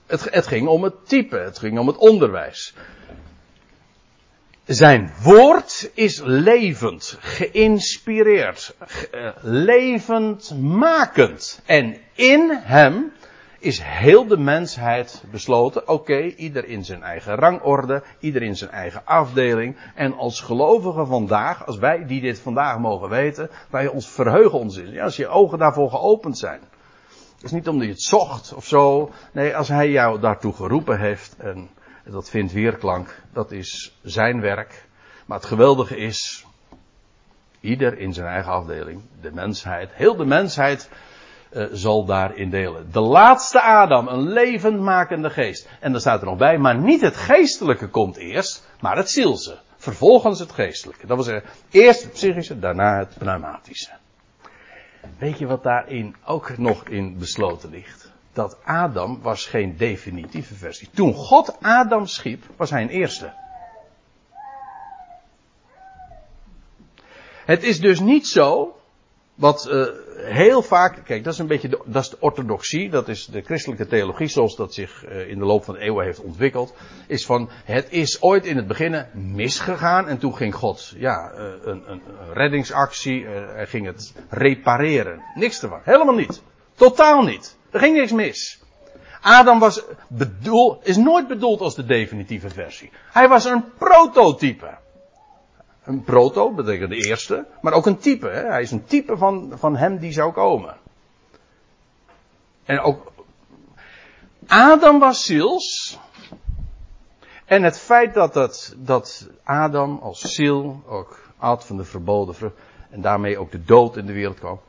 Het, 0.05 0.33
het 0.33 0.47
ging 0.47 0.67
om 0.67 0.83
het 0.83 1.07
type, 1.07 1.37
het 1.37 1.59
ging 1.59 1.79
om 1.79 1.87
het 1.87 1.97
onderwijs. 1.97 2.73
Zijn 4.65 5.13
woord 5.21 5.91
is 5.93 6.21
levend, 6.23 7.17
geïnspireerd, 7.19 8.75
ge, 8.79 9.09
uh, 9.11 9.29
levendmakend. 9.41 11.61
En 11.65 11.97
in 12.13 12.59
hem 12.61 13.11
is 13.63 13.81
heel 13.81 14.27
de 14.27 14.37
mensheid 14.37 15.23
besloten. 15.31 15.87
Oké, 15.87 16.21
ieder 16.21 16.65
in 16.65 16.85
zijn 16.85 17.03
eigen 17.03 17.35
rangorde, 17.35 18.03
ieder 18.19 18.41
in 18.41 18.55
zijn 18.55 18.69
eigen 18.71 19.01
afdeling. 19.05 19.77
En 19.95 20.13
als 20.13 20.41
gelovigen 20.41 21.07
vandaag, 21.07 21.65
als 21.65 21.77
wij 21.77 22.05
die 22.05 22.21
dit 22.21 22.39
vandaag 22.39 22.79
mogen 22.79 23.09
weten, 23.09 23.49
wij 23.69 23.87
ons 23.87 24.07
verheugen 24.07 24.59
ons 24.59 24.77
in. 24.77 24.91
Ja, 24.91 25.03
als 25.03 25.15
je 25.15 25.27
ogen 25.27 25.57
daarvoor 25.57 25.89
geopend 25.89 26.37
zijn. 26.37 26.61
Het 27.35 27.43
is 27.43 27.51
niet 27.51 27.67
omdat 27.67 27.85
je 27.85 27.91
het 27.91 28.01
zocht 28.01 28.53
of 28.53 28.65
zo. 28.65 29.11
Nee, 29.31 29.55
als 29.55 29.67
hij 29.67 29.89
jou 29.89 30.19
daartoe 30.19 30.53
geroepen 30.53 30.99
heeft 30.99 31.35
en 31.37 31.69
dat 32.03 32.29
vindt 32.29 32.53
weerklank, 32.53 33.21
dat 33.33 33.51
is 33.51 33.99
zijn 34.01 34.41
werk. 34.41 34.85
Maar 35.25 35.37
het 35.37 35.47
geweldige 35.47 35.97
is, 35.97 36.45
ieder 37.59 37.97
in 37.97 38.13
zijn 38.13 38.27
eigen 38.27 38.51
afdeling, 38.51 39.01
de 39.21 39.31
mensheid, 39.31 39.89
heel 39.93 40.15
de 40.15 40.25
mensheid 40.25 40.89
uh, 41.53 41.65
zal 41.71 42.05
daarin 42.05 42.49
delen. 42.49 42.91
De 42.91 42.99
laatste 42.99 43.61
Adam, 43.61 44.07
een 44.07 44.29
levendmakende 44.29 45.29
geest. 45.29 45.69
En 45.79 45.91
dan 45.91 46.01
staat 46.01 46.21
er 46.21 46.27
nog 46.27 46.37
bij, 46.37 46.57
maar 46.57 46.77
niet 46.77 47.01
het 47.01 47.15
geestelijke 47.15 47.87
komt 47.87 48.17
eerst, 48.17 48.67
maar 48.79 48.97
het 48.97 49.09
zielse. 49.09 49.59
Vervolgens 49.77 50.39
het 50.39 50.51
geestelijke. 50.51 51.07
Dat 51.07 51.15
wil 51.15 51.25
zeggen, 51.25 51.49
eerst 51.69 52.03
het 52.03 52.11
psychische, 52.11 52.59
daarna 52.59 52.97
het 52.97 53.15
pneumatische. 53.17 53.91
Weet 55.17 55.37
je 55.37 55.45
wat 55.45 55.63
daarin 55.63 56.15
ook 56.25 56.57
nog 56.57 56.83
in 56.83 57.17
besloten 57.17 57.69
ligt? 57.69 58.11
Dat 58.33 58.57
Adam 58.63 59.21
was 59.21 59.45
geen 59.45 59.77
definitieve 59.77 60.53
versie. 60.53 60.89
Toen 60.93 61.13
God 61.13 61.57
Adam 61.61 62.05
schiep, 62.05 62.43
was 62.55 62.69
hij 62.69 62.81
een 62.81 62.89
eerste. 62.89 63.33
Het 67.45 67.63
is 67.63 67.79
dus 67.79 67.99
niet 67.99 68.27
zo, 68.27 68.75
wat 69.35 69.67
uh, 69.71 69.85
heel 70.15 70.61
vaak, 70.61 71.01
kijk, 71.05 71.23
dat 71.23 71.33
is 71.33 71.39
een 71.39 71.47
beetje 71.47 71.69
de, 71.69 71.81
dat 71.85 72.03
is 72.03 72.09
de 72.09 72.17
orthodoxie, 72.19 72.89
dat 72.89 73.07
is 73.07 73.25
de 73.25 73.41
christelijke 73.41 73.87
theologie 73.87 74.27
zoals 74.27 74.55
dat 74.55 74.73
zich 74.73 75.05
uh, 75.05 75.29
in 75.29 75.39
de 75.39 75.45
loop 75.45 75.63
van 75.63 75.73
de 75.73 75.79
eeuwen 75.79 76.05
heeft 76.05 76.21
ontwikkeld, 76.21 76.73
is 77.07 77.25
van, 77.25 77.49
het 77.63 77.87
is 77.89 78.21
ooit 78.21 78.45
in 78.45 78.57
het 78.57 78.67
begin 78.67 79.05
misgegaan 79.13 80.07
en 80.07 80.17
toen 80.17 80.35
ging 80.35 80.55
God, 80.55 80.93
ja, 80.97 81.31
uh, 81.31 81.43
een, 81.63 81.83
een, 81.91 82.01
reddingsactie, 82.33 83.25
hij 83.25 83.67
ging 83.67 83.85
het 83.85 84.13
repareren. 84.29 85.21
Niks 85.35 85.63
ervan, 85.63 85.79
helemaal 85.83 86.15
niet. 86.15 86.41
Totaal 86.75 87.23
niet. 87.23 87.57
Er 87.71 87.79
ging 87.79 87.97
niks 87.97 88.11
mis. 88.11 88.61
Adam 89.21 89.59
was 89.59 89.83
bedoel, 90.07 90.79
is 90.83 90.97
nooit 90.97 91.27
bedoeld 91.27 91.61
als 91.61 91.75
de 91.75 91.85
definitieve 91.85 92.49
versie. 92.49 92.91
Hij 93.11 93.27
was 93.27 93.45
een 93.45 93.63
prototype. 93.77 94.81
Een 95.83 96.03
proto 96.03 96.53
betekent 96.53 96.89
de 96.89 97.07
eerste, 97.07 97.45
maar 97.61 97.73
ook 97.73 97.85
een 97.85 97.97
type. 97.97 98.27
Hè? 98.27 98.45
Hij 98.45 98.61
is 98.61 98.71
een 98.71 98.85
type 98.85 99.17
van, 99.17 99.51
van 99.55 99.75
hem 99.75 99.97
die 99.97 100.11
zou 100.11 100.31
komen. 100.31 100.77
En 102.63 102.79
ook 102.79 103.11
Adam 104.47 104.99
was 104.99 105.25
ziels. 105.25 105.99
En 107.45 107.63
het 107.63 107.79
feit 107.79 108.13
dat, 108.13 108.33
dat, 108.33 108.75
dat 108.77 109.29
Adam 109.43 109.99
als 110.01 110.19
ziel 110.19 110.83
ook 110.87 111.29
at 111.37 111.65
van 111.65 111.77
de 111.77 111.83
verboden 111.83 112.35
vrucht 112.35 112.55
en 112.89 113.01
daarmee 113.01 113.37
ook 113.37 113.51
de 113.51 113.63
dood 113.63 113.97
in 113.97 114.05
de 114.05 114.13
wereld 114.13 114.39
kwam, 114.39 114.59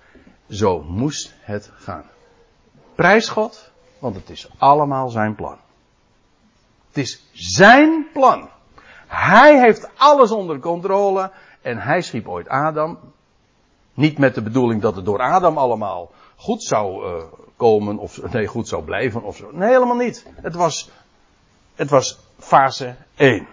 zo 0.49 0.83
moest 0.83 1.35
het 1.41 1.71
gaan. 1.75 2.05
Prijs 2.95 3.29
God, 3.29 3.71
want 3.99 4.15
het 4.15 4.31
is 4.31 4.49
allemaal 4.59 5.09
zijn 5.09 5.35
plan. 5.35 5.59
Het 6.89 6.97
is 6.97 7.25
zijn 7.33 8.07
plan. 8.13 8.49
Hij 9.15 9.61
heeft 9.61 9.89
alles 9.97 10.31
onder 10.31 10.59
controle 10.59 11.31
en 11.63 11.79
hij 11.79 12.01
schiep 12.03 12.29
ooit 12.29 12.49
Adam. 12.49 12.99
Niet 13.95 14.19
met 14.19 14.35
de 14.35 14.43
bedoeling 14.43 14.83
dat 14.83 14.97
het 14.97 15.05
door 15.05 15.21
Adam 15.21 15.59
allemaal 15.59 16.11
goed 16.37 16.63
zou 16.63 17.07
uh, 17.07 17.23
komen 17.57 17.99
of 17.99 18.33
nee, 18.33 18.47
goed 18.47 18.69
zou 18.69 18.83
blijven 18.83 19.23
of 19.23 19.37
zo. 19.37 19.51
Nee, 19.53 19.69
helemaal 19.69 19.97
niet. 19.97 20.27
Het 20.35 20.55
was, 20.55 20.91
het 21.75 21.91
was 21.91 22.19
fase 22.39 22.95
1. 23.15 23.47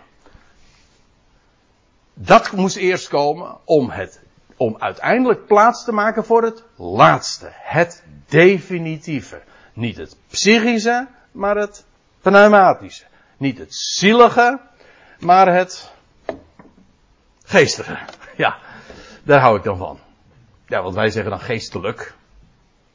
Dat 2.13 2.51
moest 2.51 2.75
eerst 2.75 3.07
komen 3.07 3.57
om 3.63 3.89
het, 3.89 4.21
om 4.57 4.75
uiteindelijk 4.79 5.45
plaats 5.45 5.83
te 5.83 5.91
maken 5.91 6.25
voor 6.25 6.43
het 6.43 6.63
laatste. 6.75 7.47
Het 7.51 8.03
definitieve. 8.27 9.41
Niet 9.73 9.97
het 9.97 10.17
psychische, 10.27 11.07
maar 11.31 11.55
het 11.55 11.85
pneumatische. 12.21 13.05
Niet 13.37 13.57
het 13.57 13.75
zielige, 13.75 14.59
maar 15.21 15.55
het 15.55 15.91
geestige. 17.43 17.97
Ja, 18.35 18.57
daar 19.23 19.39
hou 19.39 19.57
ik 19.57 19.63
dan 19.63 19.77
van. 19.77 19.99
Ja, 20.67 20.81
want 20.81 20.95
wij 20.95 21.09
zeggen 21.09 21.31
dan 21.31 21.39
geestelijk. 21.39 22.13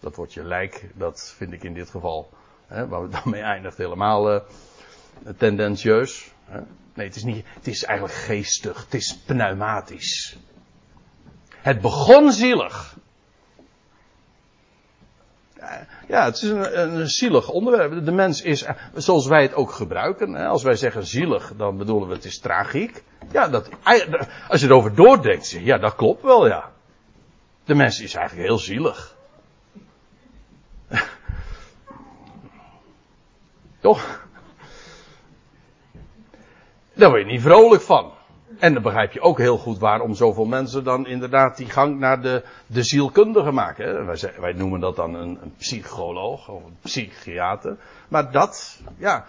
Dat 0.00 0.16
wordt 0.16 0.34
je 0.34 0.44
lijk, 0.44 0.84
dat 0.94 1.34
vind 1.36 1.52
ik 1.52 1.62
in 1.62 1.74
dit 1.74 1.90
geval, 1.90 2.30
hè, 2.66 2.88
waar 2.88 3.02
we 3.02 3.08
dan 3.22 3.22
mee 3.24 3.42
eindigt, 3.42 3.76
helemaal 3.76 4.34
uh, 4.34 4.40
tendentieus. 5.36 6.30
Hè. 6.44 6.60
Nee, 6.94 7.06
het 7.06 7.16
is 7.16 7.24
niet, 7.24 7.46
het 7.54 7.66
is 7.66 7.84
eigenlijk 7.84 8.18
geestig, 8.18 8.84
het 8.84 8.94
is 8.94 9.18
pneumatisch. 9.26 10.36
Het 11.48 11.80
begon 11.80 12.32
zielig. 12.32 12.96
Ja, 16.08 16.24
het 16.24 16.36
is 16.36 16.42
een, 16.42 16.80
een, 16.80 17.08
zielig 17.08 17.48
onderwerp. 17.48 18.04
De 18.04 18.12
mens 18.12 18.42
is, 18.42 18.64
zoals 18.94 19.26
wij 19.26 19.42
het 19.42 19.54
ook 19.54 19.72
gebruiken. 19.72 20.34
Als 20.34 20.62
wij 20.62 20.76
zeggen 20.76 21.06
zielig, 21.06 21.52
dan 21.56 21.76
bedoelen 21.76 22.08
we 22.08 22.14
het 22.14 22.24
is 22.24 22.38
tragiek. 22.38 23.02
Ja, 23.32 23.48
dat, 23.48 23.68
als 24.48 24.60
je 24.60 24.66
erover 24.66 24.94
doordenkt, 24.94 25.50
ja, 25.50 25.78
dat 25.78 25.94
klopt 25.94 26.22
wel, 26.22 26.46
ja. 26.46 26.72
De 27.64 27.74
mens 27.74 28.00
is 28.00 28.14
eigenlijk 28.14 28.48
heel 28.48 28.58
zielig. 28.58 29.16
Toch? 33.80 34.24
Daar 36.94 37.08
word 37.08 37.20
je 37.20 37.26
niet 37.26 37.42
vrolijk 37.42 37.82
van. 37.82 38.15
En 38.58 38.72
dan 38.72 38.82
begrijp 38.82 39.12
je 39.12 39.20
ook 39.20 39.38
heel 39.38 39.58
goed 39.58 39.78
waarom 39.78 40.14
zoveel 40.14 40.44
mensen 40.44 40.84
dan 40.84 41.06
inderdaad 41.06 41.56
die 41.56 41.70
gang 41.70 41.98
naar 41.98 42.20
de, 42.22 42.42
de 42.66 42.82
zielkundige 42.82 43.50
maken. 43.50 43.86
Hè? 43.86 44.04
Wij, 44.04 44.32
wij, 44.38 44.52
noemen 44.52 44.80
dat 44.80 44.96
dan 44.96 45.14
een, 45.14 45.38
een, 45.42 45.54
psycholoog 45.58 46.48
of 46.48 46.64
een 46.64 46.76
psychiater. 46.82 47.76
Maar 48.08 48.30
dat, 48.30 48.80
ja, 48.98 49.24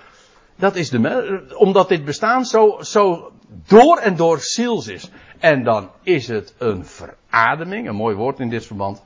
dat 0.55 0.75
is 0.75 0.89
de 0.89 1.55
omdat 1.55 1.89
dit 1.89 2.05
bestaan 2.05 2.45
zo, 2.45 2.77
zo 2.81 3.31
door 3.47 3.97
en 3.97 4.15
door 4.15 4.39
ziels 4.39 4.87
is. 4.87 5.09
En 5.39 5.63
dan 5.63 5.89
is 6.03 6.27
het 6.27 6.53
een 6.57 6.85
verademing, 6.85 7.87
een 7.87 7.95
mooi 7.95 8.15
woord 8.15 8.39
in 8.39 8.49
dit 8.49 8.65
verband. 8.65 9.03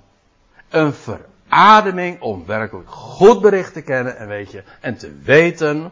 Een 0.69 0.93
verademing 0.93 2.22
om 2.22 2.45
werkelijk 2.45 2.89
goed 2.89 3.41
bericht 3.41 3.74
te 3.74 3.82
kennen 3.82 4.17
en 4.17 4.28
weet 4.28 4.51
je, 4.51 4.63
en 4.80 4.97
te 4.97 5.19
weten, 5.24 5.91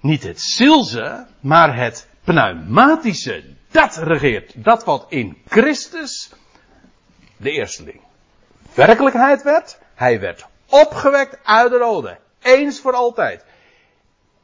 niet 0.00 0.22
het 0.22 0.40
zielse, 0.40 1.26
maar 1.40 1.76
het 1.76 2.07
pneumatische, 2.28 3.44
dat 3.70 3.96
regeert. 3.96 4.64
Dat 4.64 4.84
wat 4.84 5.06
in 5.08 5.36
Christus 5.46 6.32
de 7.36 7.50
eersteling 7.50 8.00
werkelijkheid 8.74 9.42
werd. 9.42 9.78
Hij 9.94 10.20
werd 10.20 10.46
opgewekt 10.66 11.38
uit 11.44 11.70
de 11.70 11.78
rode. 11.78 12.18
Eens 12.42 12.80
voor 12.80 12.92
altijd. 12.92 13.44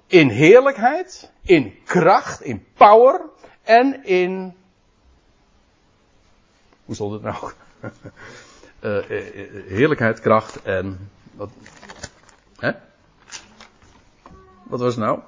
In 0.07 0.29
heerlijkheid, 0.29 1.31
in 1.43 1.75
kracht, 1.85 2.43
in 2.43 2.67
power 2.75 3.21
en 3.63 4.05
in. 4.05 4.55
Hoe 6.85 6.95
stond 6.95 7.13
het 7.13 7.23
nou? 7.23 7.53
uh, 8.81 9.05
heerlijkheid, 9.77 10.21
kracht 10.21 10.63
en. 10.63 11.11
Wat, 11.33 11.51
hè? 12.57 12.73
wat 14.63 14.81
was 14.81 14.95
het 14.95 15.05
nou? 15.05 15.21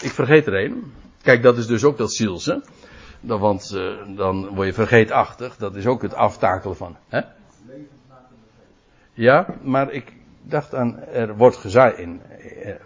Ik 0.00 0.10
vergeet 0.10 0.46
er 0.46 0.64
een. 0.64 0.94
Kijk, 1.26 1.42
dat 1.42 1.58
is 1.58 1.66
dus 1.66 1.84
ook 1.84 1.98
dat 1.98 2.12
zielse. 2.12 2.62
Want 3.20 3.72
uh, 3.74 4.16
dan 4.16 4.54
word 4.54 4.66
je 4.66 4.72
vergeetachtig. 4.72 5.56
Dat 5.56 5.76
is 5.76 5.86
ook 5.86 6.02
het 6.02 6.14
aftakelen 6.14 6.76
van. 6.76 6.96
Hè? 7.08 7.20
Ja, 9.12 9.46
maar 9.62 9.92
ik 9.92 10.12
dacht 10.42 10.74
aan, 10.74 10.98
er 10.98 11.36
wordt 11.36 11.56
gezaaid 11.56 11.98
in, 11.98 12.22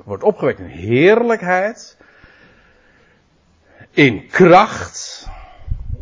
wordt 0.05 0.23
opgewekt 0.23 0.59
in 0.59 0.67
heerlijkheid. 0.67 1.99
In 3.91 4.27
kracht. 4.27 5.29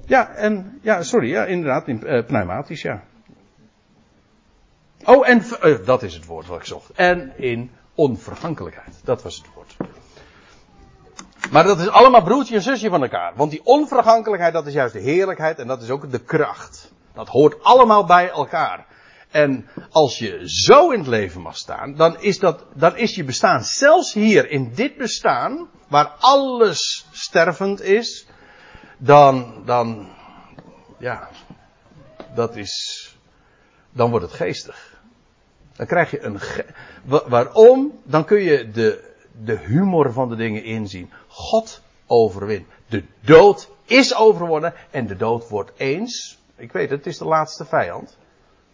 Ja, 0.07 0.34
en, 0.34 0.78
ja, 0.82 1.03
sorry, 1.03 1.30
ja, 1.30 1.45
inderdaad, 1.45 1.89
in 1.89 2.03
uh, 2.05 2.24
pneumatisch, 2.26 2.82
ja. 2.82 3.05
Oh, 5.05 5.28
en, 5.28 5.43
uh, 5.64 5.84
dat 5.84 6.03
is 6.03 6.14
het 6.14 6.24
woord 6.24 6.47
wat 6.47 6.59
ik 6.59 6.64
zocht. 6.64 6.91
En 6.91 7.32
in 7.36 7.70
onvergankelijkheid. 7.95 9.01
Dat 9.05 9.22
was 9.22 9.36
het 9.36 9.47
woord. 9.55 9.76
Maar 11.51 11.64
dat 11.64 11.80
is 11.80 11.88
allemaal 11.88 12.22
broertje 12.22 12.55
en 12.55 12.62
zusje 12.62 12.88
van 12.88 13.03
elkaar. 13.03 13.32
Want 13.36 13.51
die 13.51 13.64
onvergankelijkheid, 13.64 14.53
dat 14.53 14.66
is 14.66 14.72
juist 14.72 14.92
de 14.92 15.01
heerlijkheid 15.01 15.59
en 15.59 15.66
dat 15.66 15.82
is 15.82 15.90
ook 15.90 16.11
de 16.11 16.18
kracht. 16.18 16.92
Dat 17.14 17.28
hoort 17.28 17.62
allemaal 17.62 18.05
bij 18.05 18.30
elkaar. 18.30 18.86
En 19.30 19.68
als 19.90 20.18
je 20.18 20.40
zo 20.44 20.90
in 20.90 20.99
het 20.99 21.09
leven 21.09 21.40
mag 21.40 21.57
staan, 21.57 21.94
dan 21.94 22.20
is, 22.20 22.38
dat, 22.38 22.64
dan 22.74 22.96
is 22.96 23.14
je 23.14 23.24
bestaan, 23.24 23.64
zelfs 23.64 24.12
hier 24.12 24.51
in 24.51 24.74
dit 24.74 24.96
bestaan, 24.96 25.68
waar 25.88 26.12
alles 26.18 27.07
stervend 27.12 27.82
is, 27.82 28.26
dan, 28.99 29.62
dan, 29.64 30.09
ja, 30.99 31.28
dat 32.34 32.57
is, 32.57 33.16
dan 33.92 34.11
wordt 34.11 34.24
het 34.24 34.34
geestig. 34.34 34.96
Dan 35.76 35.86
krijg 35.86 36.11
je 36.11 36.22
een. 36.22 36.40
Waarom? 37.28 38.01
Dan 38.05 38.24
kun 38.24 38.42
je 38.42 38.70
de, 38.70 39.16
de 39.45 39.59
humor 39.59 40.12
van 40.12 40.28
de 40.28 40.36
dingen 40.36 40.64
inzien. 40.64 41.11
God 41.26 41.82
overwint. 42.07 42.66
De 42.89 43.05
dood 43.20 43.70
is 43.84 44.14
overwonnen 44.14 44.74
en 44.91 45.07
de 45.07 45.16
dood 45.16 45.49
wordt 45.49 45.72
eens. 45.76 46.39
Ik 46.57 46.72
weet 46.72 46.91
het, 46.91 46.99
het 46.99 47.07
is 47.07 47.18
de 47.18 47.24
laatste 47.24 47.64
vijand. 47.64 48.16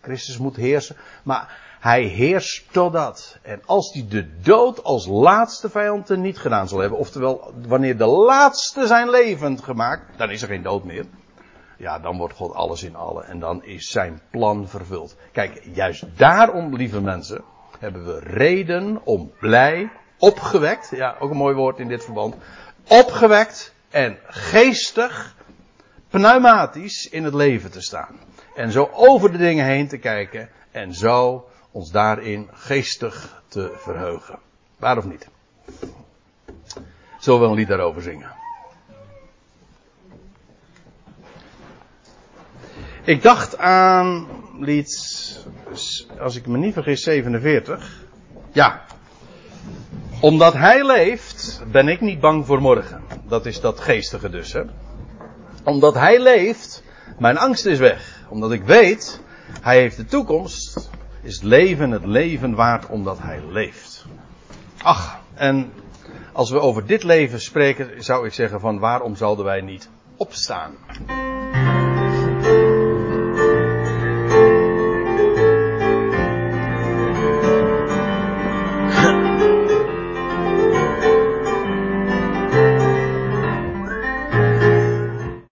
Christus 0.00 0.38
moet 0.38 0.56
heersen. 0.56 0.96
Maar 1.22 1.76
hij 1.80 2.02
heerst 2.02 2.72
totdat. 2.72 3.38
En 3.42 3.62
als 3.66 3.92
hij 3.92 4.06
de 4.08 4.40
dood 4.40 4.84
als 4.84 5.06
laatste 5.06 5.70
vijand 5.70 6.16
niet 6.16 6.38
gedaan 6.38 6.68
zal 6.68 6.78
hebben. 6.78 6.98
Oftewel, 6.98 7.52
wanneer 7.66 7.96
de 7.96 8.06
laatste 8.06 8.86
zijn 8.86 9.10
levend 9.10 9.62
gemaakt. 9.62 10.18
Dan 10.18 10.30
is 10.30 10.42
er 10.42 10.48
geen 10.48 10.62
dood 10.62 10.84
meer. 10.84 11.04
Ja, 11.78 11.98
dan 11.98 12.16
wordt 12.16 12.34
God 12.34 12.54
alles 12.54 12.82
in 12.82 12.96
alle. 12.96 13.22
En 13.22 13.38
dan 13.38 13.64
is 13.64 13.90
zijn 13.90 14.20
plan 14.30 14.68
vervuld. 14.68 15.16
Kijk, 15.32 15.62
juist 15.72 16.04
daarom, 16.16 16.76
lieve 16.76 17.00
mensen. 17.00 17.44
Hebben 17.78 18.04
we 18.04 18.18
reden 18.18 19.00
om 19.04 19.32
blij, 19.40 19.90
opgewekt. 20.18 20.90
Ja, 20.90 21.16
ook 21.18 21.30
een 21.30 21.36
mooi 21.36 21.54
woord 21.54 21.78
in 21.78 21.88
dit 21.88 22.04
verband. 22.04 22.34
Opgewekt 22.88 23.74
en 23.90 24.18
geestig, 24.26 25.36
pneumatisch 26.08 27.08
in 27.08 27.24
het 27.24 27.34
leven 27.34 27.70
te 27.70 27.80
staan. 27.80 28.18
En 28.54 28.72
zo 28.72 28.90
over 28.92 29.32
de 29.32 29.38
dingen 29.38 29.64
heen 29.64 29.88
te 29.88 29.98
kijken. 29.98 30.48
En 30.70 30.94
zo 30.94 31.48
ons 31.70 31.90
daarin 31.90 32.48
geestig 32.52 33.42
te 33.48 33.72
verheugen. 33.76 34.38
Waar 34.76 34.98
of 34.98 35.04
niet? 35.04 35.28
Zullen 37.18 37.40
we 37.40 37.46
een 37.46 37.54
lied 37.54 37.68
daarover 37.68 38.02
zingen? 38.02 38.32
Ik 43.04 43.22
dacht 43.22 43.58
aan 43.58 44.26
lied, 44.60 45.44
als 46.18 46.36
ik 46.36 46.46
me 46.46 46.58
niet 46.58 46.72
vergis, 46.72 47.02
47. 47.02 48.02
Ja. 48.52 48.84
Omdat 50.24 50.52
hij 50.52 50.86
leeft, 50.86 51.62
ben 51.72 51.88
ik 51.88 52.00
niet 52.00 52.20
bang 52.20 52.46
voor 52.46 52.60
morgen. 52.60 53.02
Dat 53.28 53.46
is 53.46 53.60
dat 53.60 53.80
geestige 53.80 54.30
dus. 54.30 54.52
Hè? 54.52 54.62
Omdat 55.64 55.94
hij 55.94 56.20
leeft, 56.20 56.82
mijn 57.18 57.38
angst 57.38 57.66
is 57.66 57.78
weg. 57.78 58.24
Omdat 58.28 58.52
ik 58.52 58.62
weet, 58.62 59.20
hij 59.60 59.78
heeft 59.78 59.96
de 59.96 60.04
toekomst 60.04 60.90
is 61.22 61.42
leven 61.42 61.90
het 61.90 62.04
leven 62.04 62.54
waard 62.54 62.86
omdat 62.86 63.18
hij 63.18 63.40
leeft. 63.48 64.04
Ach, 64.82 65.20
en 65.34 65.72
als 66.32 66.50
we 66.50 66.60
over 66.60 66.86
dit 66.86 67.02
leven 67.02 67.40
spreken, 67.40 68.04
zou 68.04 68.26
ik 68.26 68.32
zeggen 68.32 68.60
van 68.60 68.78
waarom 68.78 69.16
zouden 69.16 69.44
wij 69.44 69.60
niet 69.60 69.88
opstaan? 70.16 70.74